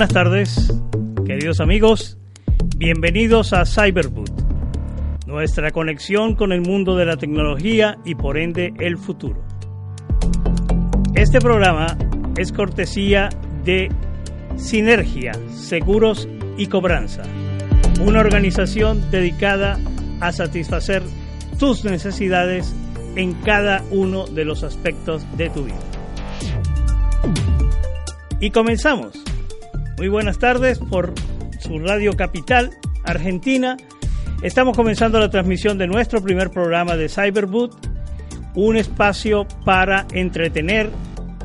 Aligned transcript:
Buenas 0.00 0.14
tardes, 0.14 0.72
queridos 1.26 1.60
amigos. 1.60 2.16
Bienvenidos 2.78 3.52
a 3.52 3.66
Cyberboot, 3.66 4.30
nuestra 5.26 5.72
conexión 5.72 6.36
con 6.36 6.52
el 6.52 6.62
mundo 6.62 6.96
de 6.96 7.04
la 7.04 7.18
tecnología 7.18 7.98
y 8.06 8.14
por 8.14 8.38
ende 8.38 8.72
el 8.78 8.96
futuro. 8.96 9.44
Este 11.14 11.38
programa 11.38 11.98
es 12.38 12.50
cortesía 12.50 13.28
de 13.62 13.90
Sinergia, 14.56 15.32
Seguros 15.50 16.26
y 16.56 16.68
Cobranza, 16.68 17.24
una 18.00 18.20
organización 18.20 19.10
dedicada 19.10 19.78
a 20.20 20.32
satisfacer 20.32 21.02
tus 21.58 21.84
necesidades 21.84 22.74
en 23.16 23.34
cada 23.34 23.84
uno 23.90 24.26
de 24.26 24.46
los 24.46 24.64
aspectos 24.64 25.26
de 25.36 25.50
tu 25.50 25.64
vida. 25.64 25.76
Y 28.40 28.50
comenzamos. 28.50 29.29
Muy 30.00 30.08
buenas 30.08 30.38
tardes 30.38 30.78
por 30.78 31.12
su 31.58 31.78
Radio 31.78 32.16
Capital, 32.16 32.70
Argentina. 33.04 33.76
Estamos 34.40 34.74
comenzando 34.74 35.20
la 35.20 35.28
transmisión 35.28 35.76
de 35.76 35.86
nuestro 35.86 36.22
primer 36.22 36.50
programa 36.50 36.96
de 36.96 37.10
Cyberboot, 37.10 37.74
un 38.54 38.78
espacio 38.78 39.46
para 39.66 40.06
entretener, 40.14 40.88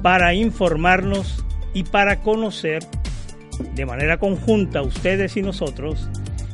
para 0.02 0.34
informarnos 0.36 1.44
y 1.73 1.84
para 1.84 2.22
conocer 2.22 2.81
de 3.73 3.86
manera 3.86 4.20
conjunta 4.20 4.81
ustedes 4.84 5.36
y 5.36 5.42
nosotros 5.42 6.09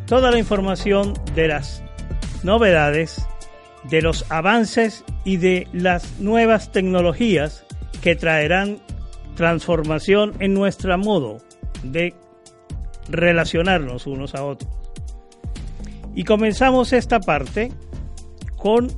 toda 0.08 0.32
la 0.32 0.40
información 0.40 1.14
de 1.36 1.50
las 1.50 1.84
novedades, 2.42 3.28
de 3.84 4.02
los 4.02 4.26
avances 4.32 5.06
y 5.24 5.38
de 5.38 5.68
las 5.72 6.20
nuevas 6.20 6.72
tecnologías 6.72 7.64
que 8.02 8.16
traerán 8.16 8.80
transformación 9.36 10.34
en 10.40 10.56
nuestro 10.56 10.98
modo 10.98 11.38
de 11.84 12.14
relacionarnos 13.10 14.08
unos 14.08 14.36
a 14.36 14.44
otros. 14.44 14.70
Y 16.14 16.24
comenzamos 16.24 16.94
esta 16.94 17.20
parte 17.20 17.72
con 18.58 18.90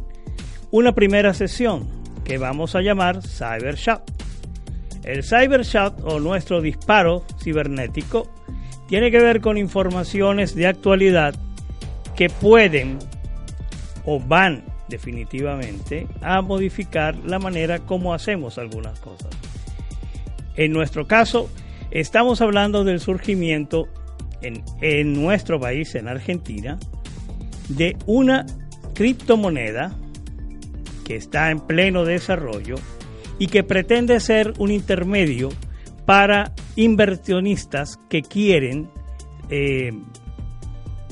una 0.72 0.94
primera 0.94 1.34
sesión 1.34 1.88
que 2.24 2.38
vamos 2.38 2.76
a 2.76 2.82
llamar 2.82 3.22
Cyber 3.22 3.76
Shot. 3.76 4.12
El 5.04 5.24
Cyber 5.24 5.64
Shot 5.64 6.02
o 6.04 6.20
nuestro 6.20 6.62
disparo 6.62 7.26
cibernético 7.42 8.30
tiene 8.88 9.12
que 9.12 9.20
ver 9.20 9.42
con 9.42 9.58
informaciones 9.58 10.56
de 10.56 10.68
actualidad 10.68 11.36
que 12.16 12.30
pueden 12.30 13.00
o 14.06 14.20
van 14.20 14.64
definitivamente 14.88 16.08
a 16.22 16.42
modificar 16.42 17.16
la 17.26 17.40
manera 17.40 17.80
como 17.80 18.14
hacemos 18.14 18.58
algunas 18.58 19.00
cosas. 19.00 19.30
En 20.56 20.72
nuestro 20.72 21.08
caso, 21.08 21.50
estamos 21.94 22.42
hablando 22.42 22.84
del 22.84 23.00
surgimiento 23.00 23.88
en, 24.42 24.64
en, 24.82 25.14
nuestro 25.14 25.60
país, 25.60 25.94
en 25.96 26.08
Argentina, 26.08 26.80
de 27.70 27.96
una 28.08 28.46
criptomoneda 28.94 29.96
que 31.06 31.16
está 31.16 31.52
en 31.52 31.60
pleno 31.60 32.04
desarrollo 32.04 32.76
y 33.38 33.48
que 33.48 33.64
pretende 33.64 34.20
ser 34.20 34.54
un 34.58 34.72
intermedio 34.72 35.50
para 36.06 36.54
inversionistas 36.76 38.00
que 38.10 38.22
quieren 38.22 38.90
eh, 39.50 39.92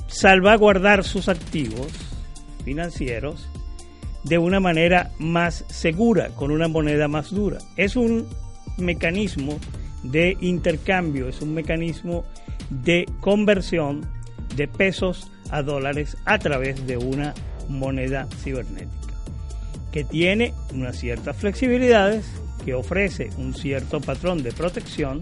salvaguardar 0.07 1.03
sus 1.03 1.29
activos 1.29 1.87
financieros 2.65 3.47
de 4.23 4.37
una 4.37 4.59
manera 4.59 5.11
más 5.19 5.63
segura, 5.67 6.29
con 6.29 6.51
una 6.51 6.67
moneda 6.67 7.07
más 7.07 7.31
dura. 7.31 7.59
Es 7.77 7.95
un 7.95 8.27
mecanismo 8.77 9.59
de 10.03 10.37
intercambio, 10.41 11.27
es 11.27 11.41
un 11.41 11.53
mecanismo 11.53 12.25
de 12.69 13.05
conversión 13.19 14.05
de 14.55 14.67
pesos 14.67 15.31
a 15.49 15.61
dólares 15.61 16.17
a 16.25 16.39
través 16.39 16.87
de 16.87 16.97
una 16.97 17.33
moneda 17.67 18.27
cibernética, 18.41 19.13
que 19.91 20.03
tiene 20.03 20.53
unas 20.73 20.97
ciertas 20.97 21.35
flexibilidades, 21.37 22.25
que 22.65 22.73
ofrece 22.73 23.29
un 23.37 23.53
cierto 23.53 24.01
patrón 24.01 24.43
de 24.43 24.51
protección 24.51 25.19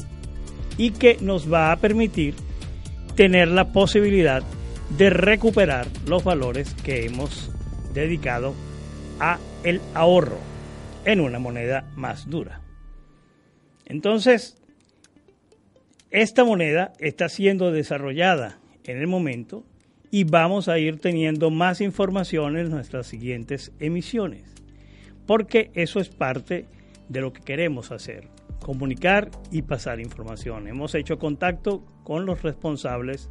y 0.77 0.91
que 0.91 1.17
nos 1.21 1.51
va 1.51 1.71
a 1.71 1.77
permitir 1.77 2.35
tener 3.15 3.49
la 3.49 3.71
posibilidad 3.71 4.43
de 4.97 5.09
recuperar 5.09 5.87
los 6.07 6.23
valores 6.23 6.73
que 6.83 7.05
hemos 7.05 7.51
dedicado 7.93 8.53
a 9.19 9.39
el 9.63 9.81
ahorro 9.93 10.37
en 11.05 11.19
una 11.19 11.39
moneda 11.39 11.85
más 11.95 12.29
dura. 12.29 12.61
Entonces, 13.85 14.58
esta 16.11 16.43
moneda 16.43 16.93
está 16.99 17.29
siendo 17.29 17.71
desarrollada 17.71 18.59
en 18.83 18.97
el 18.97 19.07
momento 19.07 19.63
y 20.09 20.23
vamos 20.23 20.67
a 20.67 20.79
ir 20.79 20.99
teniendo 20.99 21.51
más 21.51 21.81
información 21.81 22.57
en 22.57 22.71
nuestras 22.71 23.05
siguientes 23.05 23.71
emisiones, 23.79 24.55
porque 25.27 25.69
eso 25.75 25.99
es 25.99 26.09
parte 26.09 26.65
de 27.09 27.21
lo 27.21 27.31
que 27.31 27.41
queremos 27.41 27.91
hacer, 27.91 28.27
comunicar 28.59 29.29
y 29.51 29.61
pasar 29.61 29.99
información. 29.99 30.67
Hemos 30.67 30.95
hecho 30.95 31.19
contacto 31.19 31.85
con 32.03 32.25
los 32.25 32.41
responsables 32.41 33.29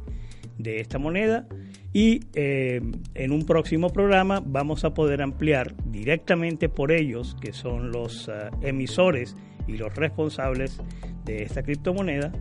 de 0.57 0.79
esta 0.79 0.99
moneda 0.99 1.47
y 1.91 2.21
eh, 2.33 2.81
en 3.13 3.31
un 3.31 3.45
próximo 3.45 3.89
programa 3.89 4.41
vamos 4.45 4.85
a 4.85 4.93
poder 4.93 5.21
ampliar 5.21 5.75
directamente 5.85 6.69
por 6.69 6.93
ellos, 6.93 7.35
que 7.41 7.51
son 7.51 7.91
los 7.91 8.29
uh, 8.29 8.31
emisores 8.61 9.35
y 9.67 9.77
los 9.77 9.95
responsables 9.95 10.79
de 11.25 11.43
esta 11.43 11.63
criptomoneda, 11.63 12.31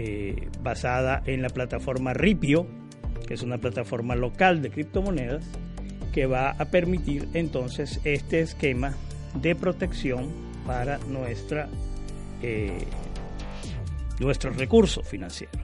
eh, 0.00 0.48
basada 0.62 1.24
en 1.26 1.42
la 1.42 1.48
plataforma 1.48 2.14
Ripio, 2.14 2.68
que 3.26 3.34
es 3.34 3.42
una 3.42 3.58
plataforma 3.58 4.14
local 4.14 4.62
de 4.62 4.70
criptomonedas, 4.70 5.44
que 6.12 6.26
va 6.26 6.50
a 6.50 6.66
permitir 6.66 7.28
entonces 7.34 8.00
este 8.04 8.38
esquema 8.38 8.94
de 9.34 9.56
protección 9.56 10.28
para 10.64 10.98
nuestra, 10.98 11.68
eh, 12.42 12.78
nuestros 14.20 14.56
recursos 14.56 15.04
financieros. 15.04 15.56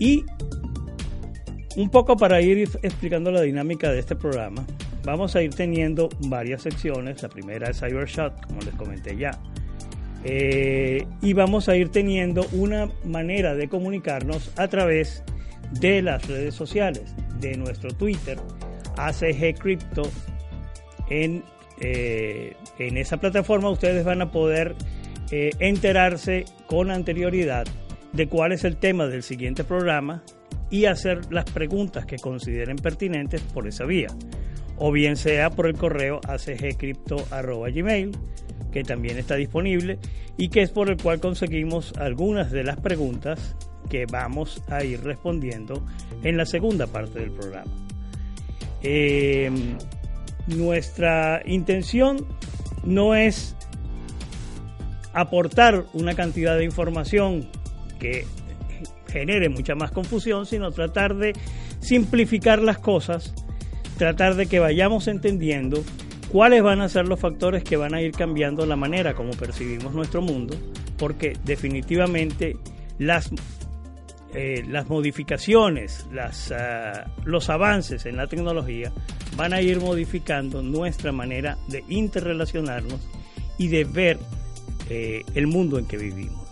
Y 0.00 0.24
un 1.76 1.90
poco 1.90 2.16
para 2.16 2.40
ir 2.40 2.68
explicando 2.82 3.30
la 3.30 3.42
dinámica 3.42 3.92
de 3.92 4.00
este 4.00 4.16
programa, 4.16 4.66
vamos 5.04 5.36
a 5.36 5.42
ir 5.42 5.54
teniendo 5.54 6.08
varias 6.26 6.62
secciones. 6.62 7.22
La 7.22 7.28
primera 7.28 7.70
es 7.70 7.78
Cybershot, 7.78 8.46
como 8.48 8.62
les 8.62 8.74
comenté 8.74 9.16
ya. 9.16 9.30
Eh, 10.24 11.06
y 11.22 11.32
vamos 11.32 11.68
a 11.68 11.76
ir 11.76 11.90
teniendo 11.90 12.44
una 12.52 12.88
manera 13.04 13.54
de 13.54 13.68
comunicarnos 13.68 14.50
a 14.56 14.68
través 14.68 15.22
de 15.80 16.02
las 16.02 16.26
redes 16.26 16.54
sociales, 16.54 17.14
de 17.40 17.56
nuestro 17.56 17.90
Twitter, 17.90 18.38
ACG 18.96 19.58
Crypto. 19.58 20.02
En, 21.08 21.44
eh, 21.80 22.54
en 22.78 22.96
esa 22.96 23.18
plataforma 23.18 23.70
ustedes 23.70 24.04
van 24.04 24.22
a 24.22 24.32
poder 24.32 24.74
eh, 25.30 25.50
enterarse 25.58 26.46
con 26.66 26.90
anterioridad 26.90 27.66
de 28.12 28.28
cuál 28.28 28.52
es 28.52 28.64
el 28.64 28.76
tema 28.76 29.06
del 29.06 29.22
siguiente 29.22 29.62
programa 29.62 30.22
y 30.70 30.86
hacer 30.86 31.32
las 31.32 31.44
preguntas 31.44 32.06
que 32.06 32.16
consideren 32.16 32.76
pertinentes 32.76 33.42
por 33.42 33.68
esa 33.68 33.84
vía. 33.84 34.08
O 34.76 34.92
bien 34.92 35.16
sea 35.16 35.50
por 35.50 35.66
el 35.66 35.74
correo 35.74 36.20
acgcrypto.gmail, 36.26 38.12
que 38.72 38.82
también 38.82 39.18
está 39.18 39.36
disponible 39.36 39.98
y 40.36 40.48
que 40.48 40.62
es 40.62 40.70
por 40.70 40.90
el 40.90 40.96
cual 40.96 41.20
conseguimos 41.20 41.92
algunas 41.96 42.50
de 42.50 42.64
las 42.64 42.78
preguntas 42.78 43.56
que 43.88 44.06
vamos 44.10 44.62
a 44.68 44.84
ir 44.84 45.02
respondiendo 45.02 45.84
en 46.22 46.36
la 46.36 46.46
segunda 46.46 46.86
parte 46.86 47.20
del 47.20 47.30
programa. 47.30 47.72
Eh, 48.82 49.50
nuestra 50.46 51.42
intención 51.44 52.26
no 52.84 53.14
es 53.14 53.56
aportar 55.12 55.86
una 55.94 56.14
cantidad 56.14 56.56
de 56.56 56.64
información 56.64 57.48
que 57.98 58.24
genere 59.08 59.48
mucha 59.48 59.74
más 59.74 59.90
confusión, 59.90 60.46
sino 60.46 60.70
tratar 60.70 61.16
de 61.16 61.32
simplificar 61.80 62.60
las 62.60 62.78
cosas, 62.78 63.34
tratar 63.96 64.36
de 64.36 64.46
que 64.46 64.60
vayamos 64.60 65.08
entendiendo 65.08 65.82
cuáles 66.30 66.62
van 66.62 66.80
a 66.80 66.88
ser 66.88 67.06
los 67.06 67.20
factores 67.20 67.64
que 67.64 67.76
van 67.76 67.94
a 67.94 68.02
ir 68.02 68.12
cambiando 68.12 68.66
la 68.66 68.76
manera 68.76 69.14
como 69.14 69.32
percibimos 69.32 69.94
nuestro 69.94 70.22
mundo, 70.22 70.56
porque 70.96 71.36
definitivamente 71.44 72.56
las, 72.98 73.30
eh, 74.34 74.64
las 74.68 74.88
modificaciones, 74.88 76.06
las, 76.12 76.52
ah, 76.52 77.06
los 77.24 77.48
avances 77.50 78.06
en 78.06 78.16
la 78.16 78.26
tecnología 78.26 78.92
van 79.36 79.52
a 79.52 79.62
ir 79.62 79.80
modificando 79.80 80.62
nuestra 80.62 81.12
manera 81.12 81.56
de 81.68 81.84
interrelacionarnos 81.88 83.00
y 83.56 83.68
de 83.68 83.84
ver 83.84 84.18
eh, 84.90 85.22
el 85.34 85.46
mundo 85.46 85.78
en 85.78 85.86
que 85.86 85.96
vivimos. 85.96 86.48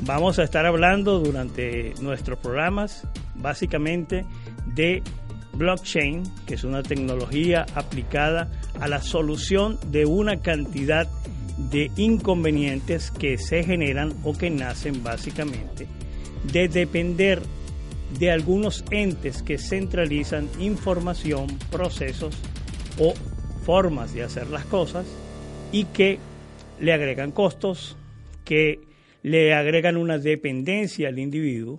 Vamos 0.00 0.38
a 0.38 0.42
estar 0.42 0.66
hablando 0.66 1.20
durante 1.20 1.94
nuestros 2.00 2.38
programas 2.38 3.06
básicamente 3.36 4.24
de 4.74 5.02
blockchain, 5.54 6.22
que 6.46 6.54
es 6.54 6.64
una 6.64 6.82
tecnología 6.82 7.66
aplicada 7.74 8.50
a 8.80 8.88
la 8.88 9.00
solución 9.00 9.78
de 9.90 10.06
una 10.06 10.40
cantidad 10.40 11.08
de 11.70 11.90
inconvenientes 11.96 13.10
que 13.10 13.38
se 13.38 13.62
generan 13.62 14.14
o 14.24 14.32
que 14.36 14.50
nacen 14.50 15.02
básicamente 15.02 15.86
de 16.50 16.68
depender 16.68 17.42
de 18.18 18.30
algunos 18.30 18.84
entes 18.90 19.42
que 19.42 19.58
centralizan 19.58 20.48
información, 20.58 21.46
procesos 21.70 22.36
o 22.98 23.14
formas 23.64 24.12
de 24.12 24.22
hacer 24.22 24.48
las 24.48 24.64
cosas 24.66 25.06
y 25.70 25.84
que 25.84 26.18
le 26.80 26.92
agregan 26.92 27.30
costos, 27.30 27.96
que 28.44 28.80
le 29.22 29.54
agregan 29.54 29.96
una 29.96 30.18
dependencia 30.18 31.08
al 31.08 31.18
individuo 31.18 31.78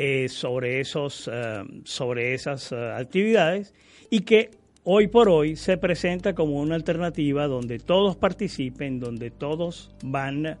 eh, 0.00 0.28
sobre, 0.28 0.78
esos, 0.78 1.28
eh, 1.32 1.64
sobre 1.82 2.32
esas 2.32 2.70
eh, 2.70 2.76
actividades 2.76 3.74
y 4.08 4.20
que 4.20 4.52
hoy 4.84 5.08
por 5.08 5.28
hoy 5.28 5.56
se 5.56 5.76
presenta 5.76 6.36
como 6.36 6.60
una 6.60 6.76
alternativa 6.76 7.48
donde 7.48 7.80
todos 7.80 8.14
participen, 8.14 9.00
donde 9.00 9.32
todos 9.32 9.90
van 10.04 10.56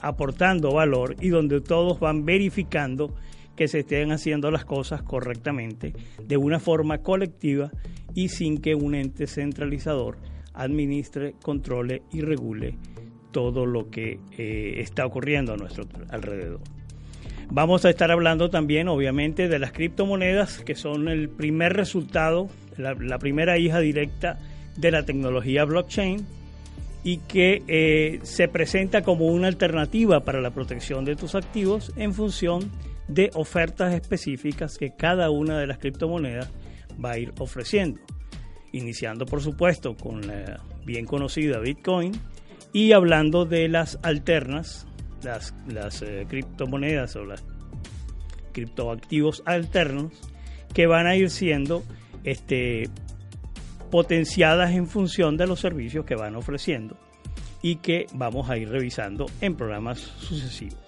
aportando 0.00 0.72
valor 0.72 1.16
y 1.20 1.30
donde 1.30 1.62
todos 1.62 1.98
van 1.98 2.24
verificando 2.24 3.14
que 3.56 3.66
se 3.66 3.80
estén 3.80 4.12
haciendo 4.12 4.50
las 4.50 4.64
cosas 4.66 5.02
correctamente 5.02 5.94
de 6.22 6.36
una 6.36 6.60
forma 6.60 6.98
colectiva 6.98 7.72
y 8.14 8.28
sin 8.28 8.58
que 8.58 8.74
un 8.74 8.94
ente 8.94 9.26
centralizador 9.26 10.18
administre, 10.52 11.34
controle 11.42 12.02
y 12.12 12.20
regule 12.20 12.76
todo 13.32 13.64
lo 13.64 13.88
que 13.88 14.20
está 14.28 15.06
ocurriendo 15.06 15.54
a 15.54 15.56
nuestro 15.56 15.86
alrededor. 16.10 16.60
Vamos 17.50 17.84
a 17.84 17.90
estar 17.90 18.10
hablando 18.10 18.50
también, 18.50 18.88
obviamente, 18.88 19.48
de 19.48 19.58
las 19.58 19.72
criptomonedas, 19.72 20.58
que 20.60 20.74
son 20.74 21.08
el 21.08 21.28
primer 21.28 21.74
resultado, 21.74 22.48
la, 22.76 23.18
primera 23.18 23.58
hija 23.58 23.80
directa 23.80 24.38
de 24.76 24.90
la 24.90 25.04
tecnología 25.04 25.64
blockchain 25.64 26.26
y 27.04 27.18
que 27.18 27.62
eh, 27.68 28.20
se 28.22 28.48
presenta 28.48 29.02
como 29.02 29.26
una 29.26 29.48
alternativa 29.48 30.20
para 30.20 30.40
la 30.40 30.50
protección 30.50 31.04
de 31.04 31.16
tus 31.16 31.34
activos 31.34 31.92
en 31.96 32.14
función 32.14 32.70
de 33.08 33.30
ofertas 33.34 33.92
específicas 33.92 34.78
que 34.78 34.94
cada 34.96 35.30
una 35.30 35.58
de 35.58 35.66
las 35.66 35.78
criptomonedas 35.78 36.50
va 37.02 37.12
a 37.12 37.18
ir 37.18 37.32
ofreciendo. 37.38 38.00
Iniciando 38.72 39.26
por 39.26 39.42
supuesto 39.42 39.94
con 39.96 40.26
la 40.26 40.60
bien 40.84 41.04
conocida 41.04 41.58
Bitcoin 41.58 42.12
y 42.72 42.92
hablando 42.92 43.44
de 43.44 43.68
las 43.68 43.98
alternas, 44.02 44.86
las, 45.24 46.02
eh, 46.02 46.26
criptomonedas 46.28 47.16
o 47.16 47.24
las 47.24 47.44
criptoactivos 48.52 49.42
alternos 49.46 50.12
que 50.72 50.86
van 50.86 51.06
a 51.06 51.16
ir 51.16 51.30
siendo 51.30 51.82
este, 52.22 52.88
potenciadas 53.90 54.72
en 54.72 54.86
función 54.86 55.36
de 55.36 55.46
los 55.46 55.60
servicios 55.60 56.04
que 56.04 56.14
van 56.14 56.36
ofreciendo 56.36 56.96
y 57.62 57.76
que 57.76 58.06
vamos 58.14 58.50
a 58.50 58.56
ir 58.56 58.68
revisando 58.68 59.26
en 59.40 59.56
programas 59.56 59.98
sucesivos. 59.98 60.78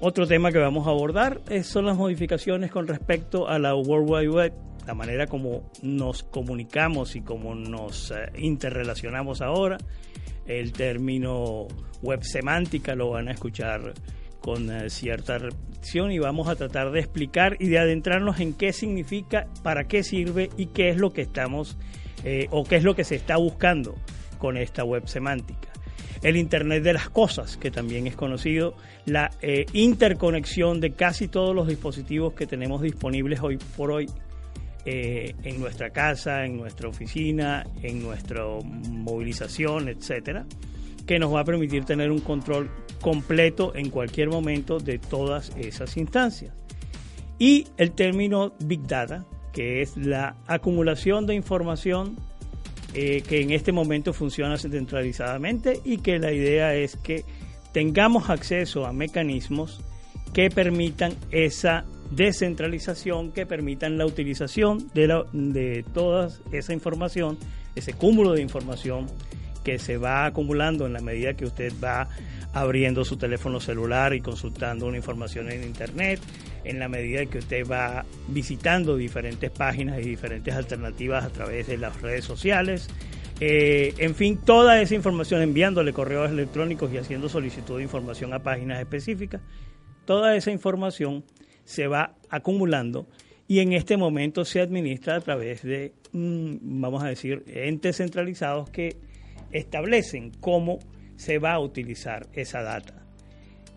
Otro 0.00 0.26
tema 0.26 0.52
que 0.52 0.58
vamos 0.58 0.86
a 0.86 0.90
abordar 0.90 1.40
son 1.62 1.86
las 1.86 1.96
modificaciones 1.96 2.70
con 2.70 2.86
respecto 2.86 3.48
a 3.48 3.58
la 3.58 3.74
World 3.74 4.10
Wide 4.10 4.28
Web 4.28 4.52
la 4.88 4.94
manera 4.94 5.26
como 5.26 5.70
nos 5.82 6.22
comunicamos 6.22 7.14
y 7.14 7.20
cómo 7.20 7.54
nos 7.54 8.10
eh, 8.10 8.32
interrelacionamos 8.38 9.42
ahora. 9.42 9.76
El 10.48 10.72
término 10.72 11.68
web 12.02 12.24
semántica 12.24 12.94
lo 12.94 13.10
van 13.10 13.28
a 13.28 13.32
escuchar 13.32 13.92
con 14.40 14.70
eh, 14.70 14.88
cierta 14.88 15.38
repetición 15.38 16.10
y 16.10 16.18
vamos 16.18 16.48
a 16.48 16.56
tratar 16.56 16.90
de 16.90 17.00
explicar 17.00 17.56
y 17.60 17.68
de 17.68 17.78
adentrarnos 17.78 18.40
en 18.40 18.54
qué 18.54 18.72
significa, 18.72 19.46
para 19.62 19.84
qué 19.84 20.02
sirve 20.02 20.48
y 20.56 20.66
qué 20.66 20.88
es 20.88 20.96
lo 20.96 21.12
que 21.12 21.22
estamos 21.22 21.76
eh, 22.24 22.48
o 22.50 22.64
qué 22.64 22.76
es 22.76 22.84
lo 22.84 22.96
que 22.96 23.04
se 23.04 23.14
está 23.14 23.36
buscando 23.36 23.94
con 24.38 24.56
esta 24.56 24.84
web 24.84 25.06
semántica. 25.06 25.68
El 26.22 26.36
Internet 26.36 26.82
de 26.82 26.94
las 26.94 27.10
Cosas, 27.10 27.56
que 27.56 27.70
también 27.70 28.08
es 28.08 28.16
conocido, 28.16 28.74
la 29.06 29.30
interconexión 29.72 30.80
de 30.80 30.94
casi 30.94 31.28
todos 31.28 31.54
los 31.54 31.68
dispositivos 31.68 32.32
que 32.32 32.44
tenemos 32.44 32.82
disponibles 32.82 33.40
hoy 33.40 33.58
por 33.76 33.92
hoy 33.92 34.08
eh, 34.90 35.34
en 35.42 35.60
nuestra 35.60 35.90
casa, 35.90 36.46
en 36.46 36.56
nuestra 36.56 36.88
oficina, 36.88 37.66
en 37.82 38.02
nuestra 38.02 38.42
movilización, 38.64 39.86
etcétera, 39.90 40.46
que 41.06 41.18
nos 41.18 41.34
va 41.34 41.40
a 41.40 41.44
permitir 41.44 41.84
tener 41.84 42.10
un 42.10 42.20
control 42.20 42.70
completo 43.02 43.74
en 43.74 43.90
cualquier 43.90 44.30
momento 44.30 44.78
de 44.78 44.98
todas 44.98 45.52
esas 45.58 45.98
instancias. 45.98 46.54
Y 47.38 47.66
el 47.76 47.92
término 47.92 48.54
Big 48.60 48.86
Data, 48.86 49.26
que 49.52 49.82
es 49.82 49.94
la 49.98 50.36
acumulación 50.46 51.26
de 51.26 51.34
información 51.34 52.16
eh, 52.94 53.22
que 53.28 53.42
en 53.42 53.50
este 53.50 53.72
momento 53.72 54.14
funciona 54.14 54.56
centralizadamente 54.56 55.82
y 55.84 55.98
que 55.98 56.18
la 56.18 56.32
idea 56.32 56.74
es 56.74 56.96
que 56.96 57.26
tengamos 57.72 58.30
acceso 58.30 58.86
a 58.86 58.94
mecanismos 58.94 59.84
que 60.32 60.48
permitan 60.48 61.12
esa 61.30 61.84
descentralización 62.10 63.32
que 63.32 63.46
permitan 63.46 63.98
la 63.98 64.06
utilización 64.06 64.88
de, 64.94 65.24
de 65.32 65.84
toda 65.92 66.30
esa 66.52 66.72
información, 66.72 67.38
ese 67.74 67.92
cúmulo 67.92 68.32
de 68.32 68.42
información 68.42 69.06
que 69.64 69.78
se 69.78 69.98
va 69.98 70.24
acumulando 70.24 70.86
en 70.86 70.94
la 70.94 71.00
medida 71.00 71.34
que 71.34 71.44
usted 71.44 71.72
va 71.82 72.08
abriendo 72.54 73.04
su 73.04 73.16
teléfono 73.16 73.60
celular 73.60 74.14
y 74.14 74.20
consultando 74.20 74.86
una 74.86 74.96
información 74.96 75.50
en 75.50 75.62
internet, 75.62 76.20
en 76.64 76.78
la 76.78 76.88
medida 76.88 77.26
que 77.26 77.38
usted 77.38 77.66
va 77.66 78.04
visitando 78.28 78.96
diferentes 78.96 79.50
páginas 79.50 79.98
y 80.00 80.08
diferentes 80.08 80.54
alternativas 80.54 81.24
a 81.24 81.30
través 81.30 81.66
de 81.66 81.76
las 81.76 82.00
redes 82.00 82.24
sociales, 82.24 82.88
eh, 83.40 83.94
en 83.98 84.14
fin, 84.14 84.38
toda 84.38 84.80
esa 84.80 84.94
información 84.94 85.42
enviándole 85.42 85.92
correos 85.92 86.30
electrónicos 86.30 86.92
y 86.92 86.96
haciendo 86.96 87.28
solicitud 87.28 87.76
de 87.76 87.84
información 87.84 88.32
a 88.34 88.40
páginas 88.40 88.80
específicas, 88.80 89.40
toda 90.04 90.34
esa 90.34 90.50
información 90.50 91.24
se 91.68 91.86
va 91.86 92.14
acumulando 92.30 93.06
y 93.46 93.58
en 93.58 93.74
este 93.74 93.98
momento 93.98 94.46
se 94.46 94.62
administra 94.62 95.16
a 95.16 95.20
través 95.20 95.62
de, 95.62 95.92
mm, 96.12 96.80
vamos 96.80 97.02
a 97.02 97.08
decir, 97.08 97.44
entes 97.46 97.98
centralizados 97.98 98.70
que 98.70 98.96
establecen 99.50 100.32
cómo 100.40 100.78
se 101.16 101.38
va 101.38 101.52
a 101.52 101.60
utilizar 101.60 102.26
esa 102.32 102.62
data. 102.62 103.04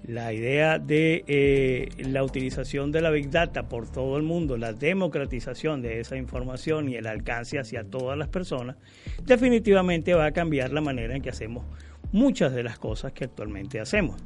La 0.07 0.31
idea 0.31 0.79
de 0.79 1.25
eh, 1.27 1.89
la 1.97 2.23
utilización 2.23 2.93
de 2.93 3.01
la 3.01 3.11
Big 3.11 3.29
Data 3.29 3.67
por 3.67 3.91
todo 3.91 4.15
el 4.15 4.23
mundo, 4.23 4.55
la 4.55 4.71
democratización 4.71 5.81
de 5.81 5.99
esa 5.99 6.15
información 6.15 6.87
y 6.87 6.95
el 6.95 7.07
alcance 7.07 7.59
hacia 7.59 7.83
todas 7.83 8.17
las 8.17 8.29
personas, 8.29 8.77
definitivamente 9.25 10.13
va 10.13 10.27
a 10.27 10.31
cambiar 10.31 10.71
la 10.71 10.79
manera 10.79 11.13
en 11.13 11.21
que 11.21 11.29
hacemos 11.29 11.65
muchas 12.13 12.53
de 12.53 12.63
las 12.63 12.79
cosas 12.79 13.11
que 13.11 13.25
actualmente 13.25 13.81
hacemos. 13.81 14.23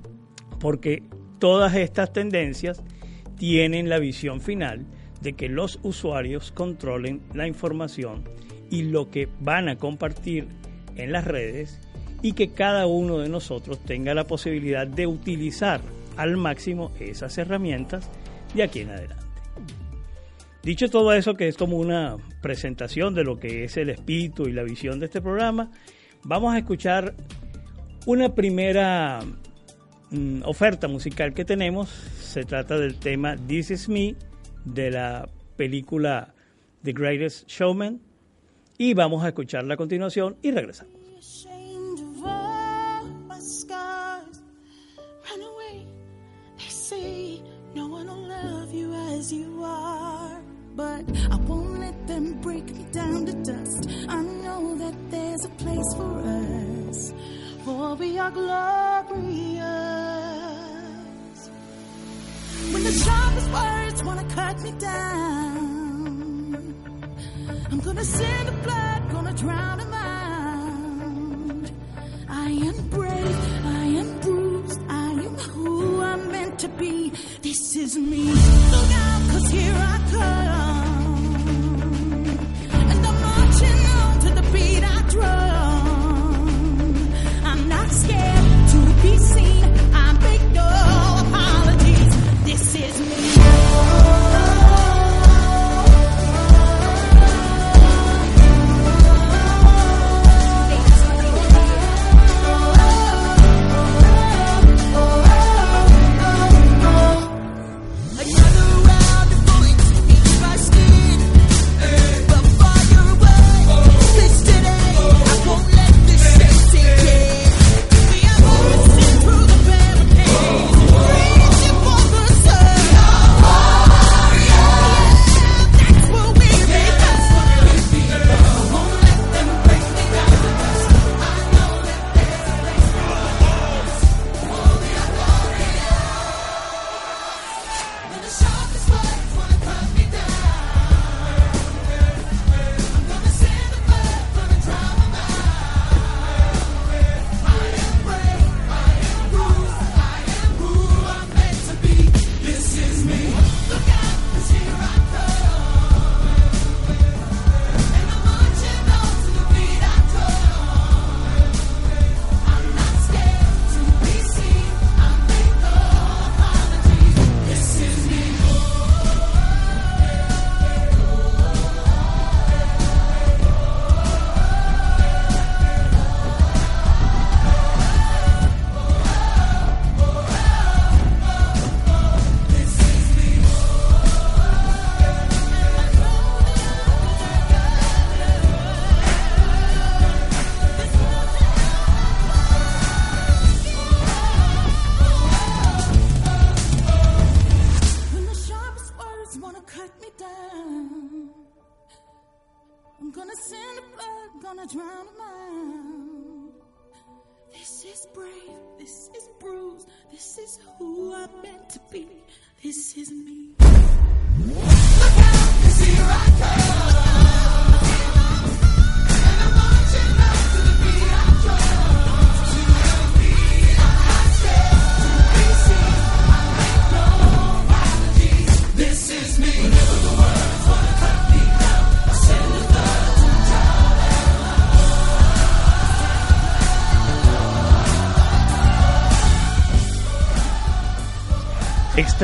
Porque 0.59 1.01
todas 1.39 1.73
estas 1.75 2.13
tendencias 2.13 2.83
tienen 3.37 3.89
la 3.89 3.99
visión 3.99 4.41
final 4.41 4.85
de 5.21 5.33
que 5.33 5.49
los 5.49 5.79
usuarios 5.83 6.51
controlen 6.51 7.21
la 7.33 7.47
información 7.47 8.23
y 8.69 8.83
lo 8.83 9.09
que 9.09 9.27
van 9.39 9.69
a 9.69 9.77
compartir 9.77 10.47
en 10.95 11.11
las 11.11 11.25
redes 11.25 11.79
y 12.21 12.33
que 12.33 12.49
cada 12.49 12.87
uno 12.87 13.19
de 13.19 13.29
nosotros 13.29 13.79
tenga 13.83 14.13
la 14.13 14.25
posibilidad 14.25 14.87
de 14.87 15.07
utilizar 15.07 15.81
al 16.17 16.37
máximo 16.37 16.91
esas 16.99 17.37
herramientas 17.37 18.09
de 18.53 18.63
aquí 18.63 18.79
en 18.79 18.89
adelante. 18.89 19.23
Dicho 20.63 20.89
todo 20.89 21.13
eso, 21.13 21.35
que 21.35 21.47
es 21.47 21.57
como 21.57 21.77
una 21.77 22.17
presentación 22.41 23.13
de 23.13 23.23
lo 23.23 23.39
que 23.39 23.65
es 23.65 23.77
el 23.77 23.91
espíritu 23.91 24.47
y 24.47 24.51
la 24.51 24.63
visión 24.63 24.99
de 24.99 25.05
este 25.05 25.21
programa, 25.21 25.69
vamos 26.23 26.55
a 26.55 26.57
escuchar 26.57 27.13
una 28.07 28.33
primera 28.33 29.19
mm, 30.09 30.41
oferta 30.45 30.87
musical 30.87 31.35
que 31.35 31.45
tenemos 31.45 31.89
Se 32.35 32.43
trata 32.43 32.77
del 32.77 32.97
tema 32.97 33.37
This 33.37 33.71
Is 33.71 33.87
Me 33.87 34.13
de 34.65 34.91
la 34.91 35.29
película 35.55 36.33
The 36.83 36.91
Greatest 36.91 37.47
Showman. 37.47 38.01
Y 38.77 38.93
vamos 38.93 39.23
a 39.23 39.29
escucharla 39.29 39.75
a 39.75 39.77
continuación 39.77 40.35
y 40.41 40.51
regresamos. 40.51 40.93
But 50.75 51.05
I 51.31 51.37
won't 51.47 51.79
let 51.79 52.05
them 52.05 52.41
break 52.41 52.65
me 52.65 52.85
down 52.91 53.23
dust. 53.43 53.89
I 54.09 54.21
know 54.43 54.75
that 54.75 54.93
there's 55.09 55.45
a 55.45 55.49
place 55.51 55.95
for 55.95 56.19
us. 56.19 57.13
For 57.63 57.95
we 57.95 58.19
are. 58.19 60.24
When 62.73 62.83
the 62.83 62.91
sharpest 62.91 63.49
words 63.51 64.03
wanna 64.03 64.25
cut 64.29 64.61
me 64.61 64.71
down. 64.73 65.75
I'm 67.71 67.79
gonna 67.79 68.03
send 68.03 68.47
the 68.47 68.51
blood, 68.63 69.11
gonna 69.11 69.33
drown 69.33 69.79
him 69.79 69.93
out. 69.93 71.71
I 72.29 72.49
am 72.49 72.87
brave, 72.89 73.65
I 73.65 73.85
am 74.01 74.19
bruised, 74.19 74.81
I 74.89 75.11
am 75.27 75.35
who 75.53 76.01
I'm 76.01 76.31
meant 76.31 76.59
to 76.59 76.67
be. 76.69 77.11
This 77.41 77.75
is 77.75 77.97
me. 77.97 78.25
Look 78.25 78.91
out, 79.05 79.21
cause 79.31 79.49
here 79.51 79.75
I 79.75 79.97
come. 80.11 80.64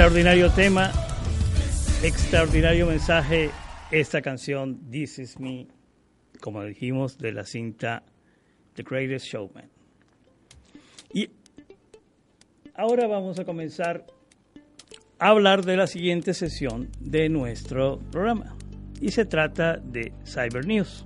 Extraordinario 0.02 0.50
tema, 0.50 0.92
extraordinario 2.02 2.88
mensaje, 2.88 3.52
esta 3.92 4.24
canción 4.24 4.90
This 4.90 5.20
Is 5.20 5.40
Me, 5.40 5.68
como 6.40 6.64
dijimos, 6.64 7.20
de 7.20 7.32
la 7.32 7.46
cinta 7.46 8.02
The 8.74 8.82
Greatest 8.82 9.28
Showman. 9.28 9.70
Y 11.14 11.30
ahora 12.74 13.06
vamos 13.06 13.38
a 13.38 13.46
comenzar 13.46 14.08
a 15.20 15.28
hablar 15.28 15.64
de 15.64 15.78
la 15.78 15.86
siguiente 15.86 16.34
sesión 16.34 16.90
de 17.00 17.30
nuestro 17.30 18.00
programa. 18.12 18.58
Y 19.00 19.12
se 19.12 19.26
trata 19.26 19.78
de 19.78 20.14
Cyber 20.26 20.66
News. 20.66 21.06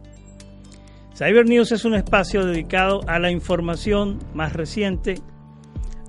Cyber 1.17 1.45
News 1.45 1.73
es 1.73 1.83
un 1.83 1.95
espacio 1.95 2.45
dedicado 2.45 3.01
a 3.09 3.19
la 3.19 3.29
información 3.29 4.19
más 4.33 4.53
reciente, 4.53 5.15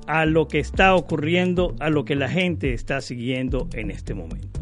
a 0.06 0.24
lo 0.24 0.48
que 0.48 0.58
está 0.58 0.94
ocurriendo, 0.94 1.74
a 1.80 1.90
lo 1.90 2.04
que 2.04 2.14
la 2.14 2.28
gente 2.28 2.72
está 2.72 3.00
siguiendo 3.00 3.68
en 3.72 3.90
este 3.90 4.14
momento. 4.14 4.60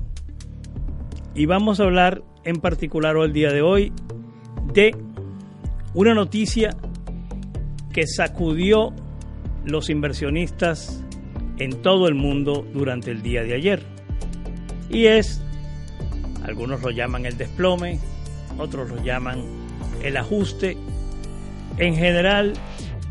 Y 1.35 1.47
vamos 1.47 1.81
a 1.81 1.85
hablar 1.85 2.23
en 2.45 2.57
particular 2.57 3.17
el 3.17 3.33
día 3.33 3.53
de 3.53 3.63
hoy 3.63 3.93
de 4.73 4.95
una 5.95 6.15
noticia 6.15 6.71
que 7.93 8.07
sacudió 8.07 8.93
los 9.65 9.91
inversionistas 9.91 11.05
en 11.59 11.83
todo 11.83 12.09
el 12.09 12.15
mundo 12.15 12.67
durante 12.73 13.11
el 13.11 13.23
día 13.23 13.43
de 13.43 13.55
ayer. 13.55 13.83
Y 14.91 15.07
es, 15.07 15.43
algunos 16.45 16.83
lo 16.83 16.91
llaman 16.91 17.27
el 17.27 17.37
desplome, 17.37 17.99
otros 18.59 18.91
lo 18.91 19.03
llaman 19.03 19.43
el 20.03 20.17
ajuste, 20.17 20.77
en 21.79 21.95
general 21.95 22.55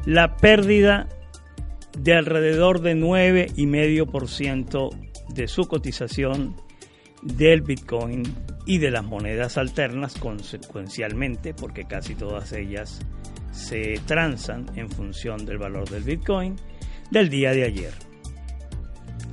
la 0.06 0.38
pérdida 0.38 1.08
de 1.97 2.13
alrededor 2.13 2.81
de 2.81 2.95
9,5% 2.95 4.89
de 5.33 5.47
su 5.47 5.67
cotización 5.67 6.55
del 7.21 7.62
Bitcoin 7.62 8.23
y 8.65 8.79
de 8.79 8.91
las 8.91 9.05
monedas 9.05 9.57
alternas 9.57 10.15
consecuencialmente, 10.15 11.53
porque 11.53 11.85
casi 11.85 12.15
todas 12.15 12.51
ellas 12.53 13.00
se 13.51 14.00
transan 14.05 14.65
en 14.75 14.89
función 14.89 15.45
del 15.45 15.57
valor 15.57 15.89
del 15.89 16.03
Bitcoin, 16.03 16.55
del 17.12 17.29
día 17.29 17.51
de 17.51 17.63
ayer. 17.63 17.93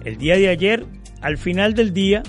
El 0.04 0.18
día 0.18 0.36
de 0.36 0.48
ayer, 0.48 0.86
al 1.20 1.38
final 1.38 1.74
del 1.74 1.92
día, 1.92 2.22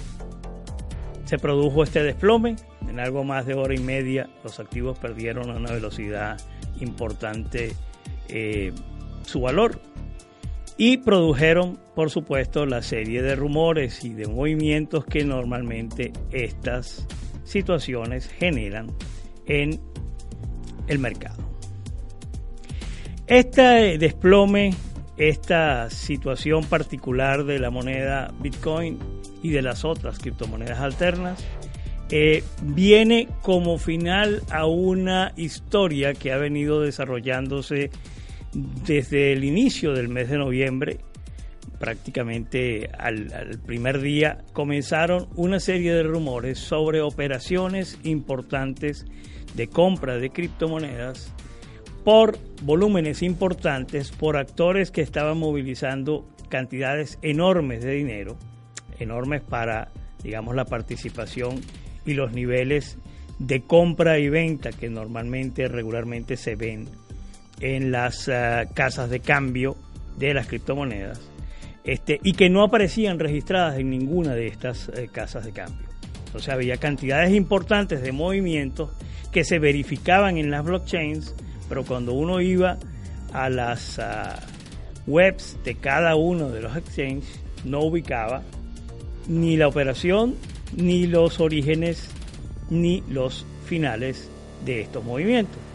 se 1.25 1.37
produjo 1.37 1.83
este 1.83 2.03
desplome. 2.03 2.55
En 2.87 2.99
algo 2.99 3.23
más 3.23 3.45
de 3.45 3.53
hora 3.53 3.73
y 3.73 3.79
media, 3.79 4.29
los 4.43 4.59
activos 4.59 4.97
perdieron 4.99 5.49
a 5.49 5.55
una 5.55 5.71
velocidad 5.71 6.37
importante 6.79 7.73
eh, 8.27 8.73
su 9.25 9.41
valor. 9.41 9.79
Y 10.83 10.97
produjeron, 10.97 11.79
por 11.93 12.09
supuesto, 12.09 12.65
la 12.65 12.81
serie 12.81 13.21
de 13.21 13.35
rumores 13.35 14.03
y 14.03 14.15
de 14.15 14.25
movimientos 14.25 15.05
que 15.05 15.23
normalmente 15.23 16.11
estas 16.31 17.05
situaciones 17.43 18.27
generan 18.27 18.87
en 19.45 19.79
el 20.87 20.97
mercado. 20.97 21.37
Este 23.27 23.99
desplome, 23.99 24.73
esta 25.17 25.87
situación 25.91 26.63
particular 26.63 27.43
de 27.43 27.59
la 27.59 27.69
moneda 27.69 28.33
Bitcoin 28.39 28.97
y 29.43 29.51
de 29.51 29.61
las 29.61 29.85
otras 29.85 30.17
criptomonedas 30.17 30.79
alternas, 30.79 31.45
eh, 32.09 32.43
viene 32.63 33.27
como 33.43 33.77
final 33.77 34.41
a 34.49 34.65
una 34.65 35.31
historia 35.35 36.15
que 36.15 36.31
ha 36.31 36.37
venido 36.37 36.81
desarrollándose 36.81 37.91
desde 38.53 39.33
el 39.33 39.43
inicio 39.43 39.93
del 39.93 40.09
mes 40.09 40.29
de 40.29 40.37
noviembre, 40.37 40.99
prácticamente 41.79 42.89
al, 42.97 43.59
primer 43.65 44.01
día, 44.01 44.43
comenzaron 44.53 45.27
una 45.35 45.59
serie 45.59 45.93
de 45.93 46.03
rumores 46.03 46.59
sobre 46.59 47.01
operaciones 47.01 47.97
importantes 48.03 49.05
de 49.55 49.67
compra 49.67 50.17
de 50.17 50.29
criptomonedas 50.29 51.33
por 52.03 52.37
volúmenes 52.63 53.21
importantes, 53.21 54.11
por 54.11 54.37
actores 54.37 54.91
que 54.91 55.01
estaban 55.01 55.37
movilizando 55.37 56.27
cantidades 56.49 57.17
enormes 57.21 57.83
de 57.83 57.93
dinero, 57.93 58.37
enormes 58.99 59.41
para, 59.41 59.89
digamos, 60.23 60.55
la 60.55 60.65
participación 60.65 61.61
y 62.05 62.13
los 62.13 62.33
niveles 62.33 62.97
de 63.39 63.61
compra 63.61 64.19
y 64.19 64.29
venta 64.29 64.71
que 64.71 64.89
normalmente, 64.89 65.67
regularmente 65.67 66.37
se 66.37 66.55
ven 66.55 66.87
en 67.61 67.91
las 67.91 68.27
uh, 68.27 68.71
casas 68.73 69.09
de 69.09 69.19
cambio 69.19 69.77
de 70.17 70.33
las 70.33 70.47
criptomonedas 70.47 71.31
este, 71.83 72.19
y 72.23 72.33
que 72.33 72.49
no 72.49 72.63
aparecían 72.63 73.19
registradas 73.19 73.79
en 73.79 73.89
ninguna 73.89 74.35
de 74.35 74.47
estas 74.47 74.89
eh, 74.89 75.09
casas 75.11 75.45
de 75.45 75.51
cambio. 75.51 75.87
O 76.33 76.39
sea, 76.39 76.53
había 76.53 76.77
cantidades 76.77 77.33
importantes 77.33 78.01
de 78.01 78.11
movimientos 78.11 78.91
que 79.31 79.43
se 79.43 79.59
verificaban 79.59 80.37
en 80.37 80.51
las 80.51 80.63
blockchains, 80.63 81.35
pero 81.67 81.83
cuando 81.83 82.13
uno 82.13 82.41
iba 82.41 82.77
a 83.33 83.49
las 83.49 83.97
uh, 83.97 85.09
webs 85.09 85.57
de 85.63 85.75
cada 85.75 86.15
uno 86.15 86.49
de 86.49 86.61
los 86.61 86.75
exchanges, 86.75 87.39
no 87.65 87.79
ubicaba 87.81 88.43
ni 89.27 89.57
la 89.57 89.67
operación, 89.67 90.35
ni 90.75 91.07
los 91.07 91.39
orígenes, 91.39 92.09
ni 92.69 93.03
los 93.09 93.45
finales 93.65 94.29
de 94.65 94.81
estos 94.81 95.03
movimientos. 95.03 95.70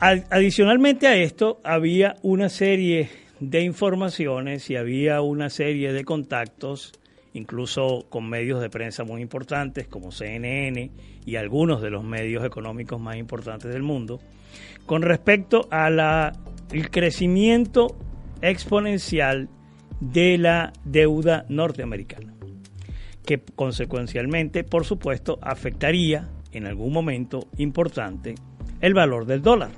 Adicionalmente 0.00 1.08
a 1.08 1.16
esto, 1.16 1.60
había 1.62 2.16
una 2.22 2.48
serie 2.48 3.10
de 3.38 3.60
informaciones 3.60 4.70
y 4.70 4.76
había 4.76 5.20
una 5.20 5.50
serie 5.50 5.92
de 5.92 6.06
contactos, 6.06 6.92
incluso 7.34 8.06
con 8.08 8.26
medios 8.26 8.62
de 8.62 8.70
prensa 8.70 9.04
muy 9.04 9.20
importantes 9.20 9.88
como 9.88 10.10
CNN 10.10 10.90
y 11.26 11.36
algunos 11.36 11.82
de 11.82 11.90
los 11.90 12.02
medios 12.02 12.46
económicos 12.46 12.98
más 12.98 13.16
importantes 13.16 13.70
del 13.70 13.82
mundo, 13.82 14.20
con 14.86 15.02
respecto 15.02 15.68
al 15.70 16.32
crecimiento 16.90 17.94
exponencial 18.40 19.50
de 20.00 20.38
la 20.38 20.72
deuda 20.82 21.44
norteamericana, 21.50 22.32
que 23.26 23.38
consecuencialmente, 23.54 24.64
por 24.64 24.86
supuesto, 24.86 25.38
afectaría 25.42 26.30
en 26.52 26.66
algún 26.66 26.90
momento 26.90 27.48
importante 27.58 28.34
el 28.80 28.94
valor 28.94 29.26
del 29.26 29.42
dólar 29.42 29.70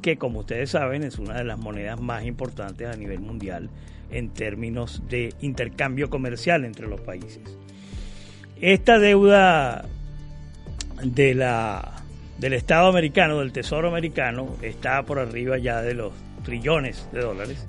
que 0.00 0.16
como 0.16 0.40
ustedes 0.40 0.70
saben 0.70 1.02
es 1.02 1.18
una 1.18 1.34
de 1.34 1.44
las 1.44 1.58
monedas 1.58 2.00
más 2.00 2.24
importantes 2.24 2.88
a 2.88 2.96
nivel 2.96 3.20
mundial 3.20 3.70
en 4.10 4.30
términos 4.30 5.02
de 5.08 5.34
intercambio 5.40 6.10
comercial 6.10 6.64
entre 6.64 6.88
los 6.88 7.00
países. 7.00 7.42
Esta 8.60 8.98
deuda 8.98 9.86
de 11.02 11.34
la, 11.34 12.02
del 12.38 12.54
Estado 12.54 12.88
americano, 12.88 13.38
del 13.38 13.52
Tesoro 13.52 13.88
americano, 13.88 14.56
está 14.62 15.02
por 15.04 15.18
arriba 15.18 15.58
ya 15.58 15.80
de 15.80 15.94
los 15.94 16.12
trillones 16.42 17.08
de 17.12 17.20
dólares. 17.20 17.66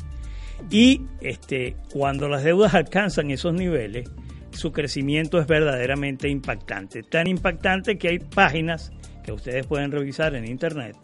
Y 0.70 1.02
este, 1.22 1.76
cuando 1.92 2.28
las 2.28 2.44
deudas 2.44 2.74
alcanzan 2.74 3.32
esos 3.32 3.54
niveles, 3.54 4.10
su 4.52 4.72
crecimiento 4.72 5.40
es 5.40 5.48
verdaderamente 5.48 6.28
impactante. 6.28 7.04
Tan 7.04 7.28
impactante 7.28 7.98
que 7.98 8.10
hay 8.10 8.20
páginas 8.20 8.92
que 9.24 9.32
ustedes 9.32 9.66
pueden 9.66 9.92
revisar 9.92 10.36
en 10.36 10.46
internet 10.46 10.96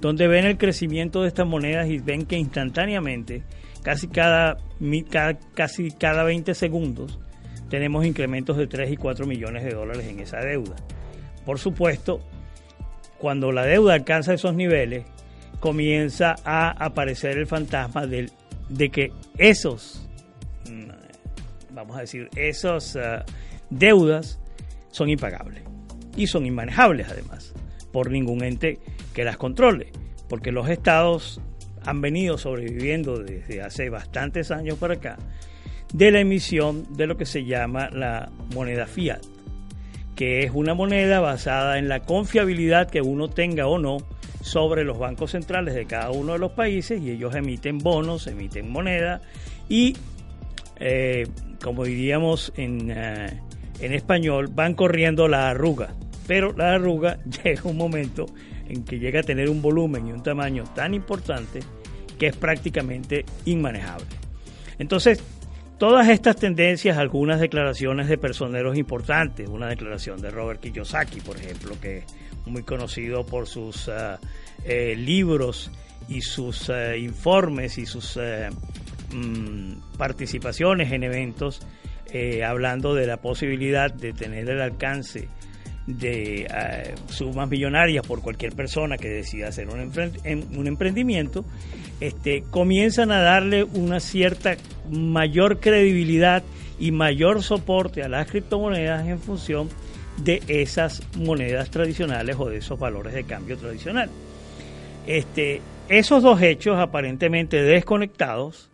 donde 0.00 0.28
ven 0.28 0.46
el 0.46 0.58
crecimiento 0.58 1.22
de 1.22 1.28
estas 1.28 1.46
monedas 1.46 1.88
y 1.88 1.98
ven 1.98 2.24
que 2.24 2.36
instantáneamente, 2.36 3.42
casi 3.82 4.08
cada, 4.08 4.56
casi 5.54 5.90
cada 5.90 6.24
20 6.24 6.54
segundos, 6.54 7.18
tenemos 7.68 8.04
incrementos 8.04 8.56
de 8.56 8.66
3 8.66 8.92
y 8.92 8.96
4 8.96 9.26
millones 9.26 9.64
de 9.64 9.70
dólares 9.70 10.06
en 10.06 10.20
esa 10.20 10.38
deuda. 10.38 10.76
Por 11.44 11.58
supuesto, 11.58 12.20
cuando 13.18 13.52
la 13.52 13.64
deuda 13.64 13.94
alcanza 13.94 14.32
esos 14.32 14.54
niveles, 14.54 15.04
comienza 15.60 16.34
a 16.44 16.70
aparecer 16.70 17.36
el 17.36 17.46
fantasma 17.46 18.06
de, 18.06 18.30
de 18.70 18.90
que 18.90 19.12
esos, 19.36 20.08
mm, 20.68 21.74
vamos 21.74 21.96
a 21.98 22.00
decir, 22.00 22.30
esas 22.34 22.96
uh, 22.96 23.22
deudas 23.68 24.40
son 24.90 25.10
impagables 25.10 25.69
y 26.20 26.26
son 26.26 26.44
inmanejables 26.44 27.08
además 27.08 27.54
por 27.92 28.10
ningún 28.10 28.44
ente 28.44 28.78
que 29.14 29.24
las 29.24 29.38
controle, 29.38 29.90
porque 30.28 30.52
los 30.52 30.68
estados 30.68 31.40
han 31.84 32.02
venido 32.02 32.36
sobreviviendo 32.36 33.18
desde 33.18 33.62
hace 33.62 33.88
bastantes 33.88 34.50
años 34.50 34.76
para 34.78 34.94
acá 34.94 35.16
de 35.94 36.10
la 36.10 36.20
emisión 36.20 36.86
de 36.94 37.06
lo 37.06 37.16
que 37.16 37.24
se 37.24 37.46
llama 37.46 37.88
la 37.88 38.30
moneda 38.54 38.86
fiat, 38.86 39.22
que 40.14 40.44
es 40.44 40.52
una 40.52 40.74
moneda 40.74 41.20
basada 41.20 41.78
en 41.78 41.88
la 41.88 42.00
confiabilidad 42.00 42.90
que 42.90 43.00
uno 43.00 43.28
tenga 43.28 43.66
o 43.66 43.78
no 43.78 43.96
sobre 44.42 44.84
los 44.84 44.98
bancos 44.98 45.30
centrales 45.30 45.74
de 45.74 45.86
cada 45.86 46.10
uno 46.10 46.34
de 46.34 46.38
los 46.38 46.52
países 46.52 47.00
y 47.00 47.10
ellos 47.10 47.34
emiten 47.34 47.78
bonos, 47.78 48.26
emiten 48.26 48.70
moneda 48.70 49.22
y, 49.70 49.96
eh, 50.78 51.26
como 51.62 51.84
diríamos 51.84 52.52
en, 52.56 52.90
uh, 52.90 53.82
en 53.82 53.92
español, 53.94 54.48
van 54.48 54.74
corriendo 54.74 55.26
la 55.26 55.48
arruga 55.48 55.94
pero 56.30 56.52
la 56.56 56.74
arruga 56.74 57.18
llega 57.42 57.62
un 57.64 57.76
momento 57.76 58.26
en 58.68 58.84
que 58.84 59.00
llega 59.00 59.18
a 59.18 59.22
tener 59.24 59.50
un 59.50 59.60
volumen 59.60 60.06
y 60.06 60.12
un 60.12 60.22
tamaño 60.22 60.62
tan 60.76 60.94
importante 60.94 61.58
que 62.20 62.28
es 62.28 62.36
prácticamente 62.36 63.24
inmanejable. 63.46 64.06
Entonces, 64.78 65.20
todas 65.76 66.08
estas 66.08 66.36
tendencias, 66.36 66.98
algunas 66.98 67.40
declaraciones 67.40 68.08
de 68.08 68.16
personeros 68.16 68.78
importantes, 68.78 69.48
una 69.48 69.66
declaración 69.66 70.20
de 70.20 70.30
Robert 70.30 70.60
Kiyosaki, 70.60 71.20
por 71.20 71.36
ejemplo, 71.36 71.74
que 71.80 71.98
es 71.98 72.04
muy 72.46 72.62
conocido 72.62 73.26
por 73.26 73.48
sus 73.48 73.88
uh, 73.88 74.16
eh, 74.64 74.94
libros 74.96 75.72
y 76.08 76.20
sus 76.20 76.68
uh, 76.68 76.94
informes 76.96 77.76
y 77.76 77.86
sus 77.86 78.16
uh, 78.16 78.54
mm, 79.12 79.96
participaciones 79.98 80.92
en 80.92 81.02
eventos, 81.02 81.60
eh, 82.12 82.44
hablando 82.44 82.94
de 82.94 83.08
la 83.08 83.16
posibilidad 83.16 83.92
de 83.92 84.12
tener 84.12 84.48
el 84.48 84.60
alcance 84.60 85.28
de 85.98 86.46
uh, 86.48 87.12
sumas 87.12 87.48
millonarias 87.48 88.06
por 88.06 88.20
cualquier 88.20 88.52
persona 88.52 88.96
que 88.96 89.08
decida 89.08 89.48
hacer 89.48 89.68
un, 89.68 89.80
un 90.56 90.66
emprendimiento, 90.66 91.44
este, 92.00 92.44
comienzan 92.50 93.10
a 93.10 93.20
darle 93.20 93.64
una 93.64 94.00
cierta 94.00 94.56
mayor 94.90 95.60
credibilidad 95.60 96.42
y 96.78 96.92
mayor 96.92 97.42
soporte 97.42 98.02
a 98.02 98.08
las 98.08 98.26
criptomonedas 98.28 99.06
en 99.06 99.18
función 99.18 99.68
de 100.16 100.42
esas 100.48 101.02
monedas 101.16 101.70
tradicionales 101.70 102.36
o 102.38 102.48
de 102.48 102.58
esos 102.58 102.78
valores 102.78 103.14
de 103.14 103.24
cambio 103.24 103.56
tradicional. 103.56 104.10
Este, 105.06 105.60
esos 105.88 106.22
dos 106.22 106.40
hechos 106.40 106.78
aparentemente 106.78 107.62
desconectados, 107.62 108.70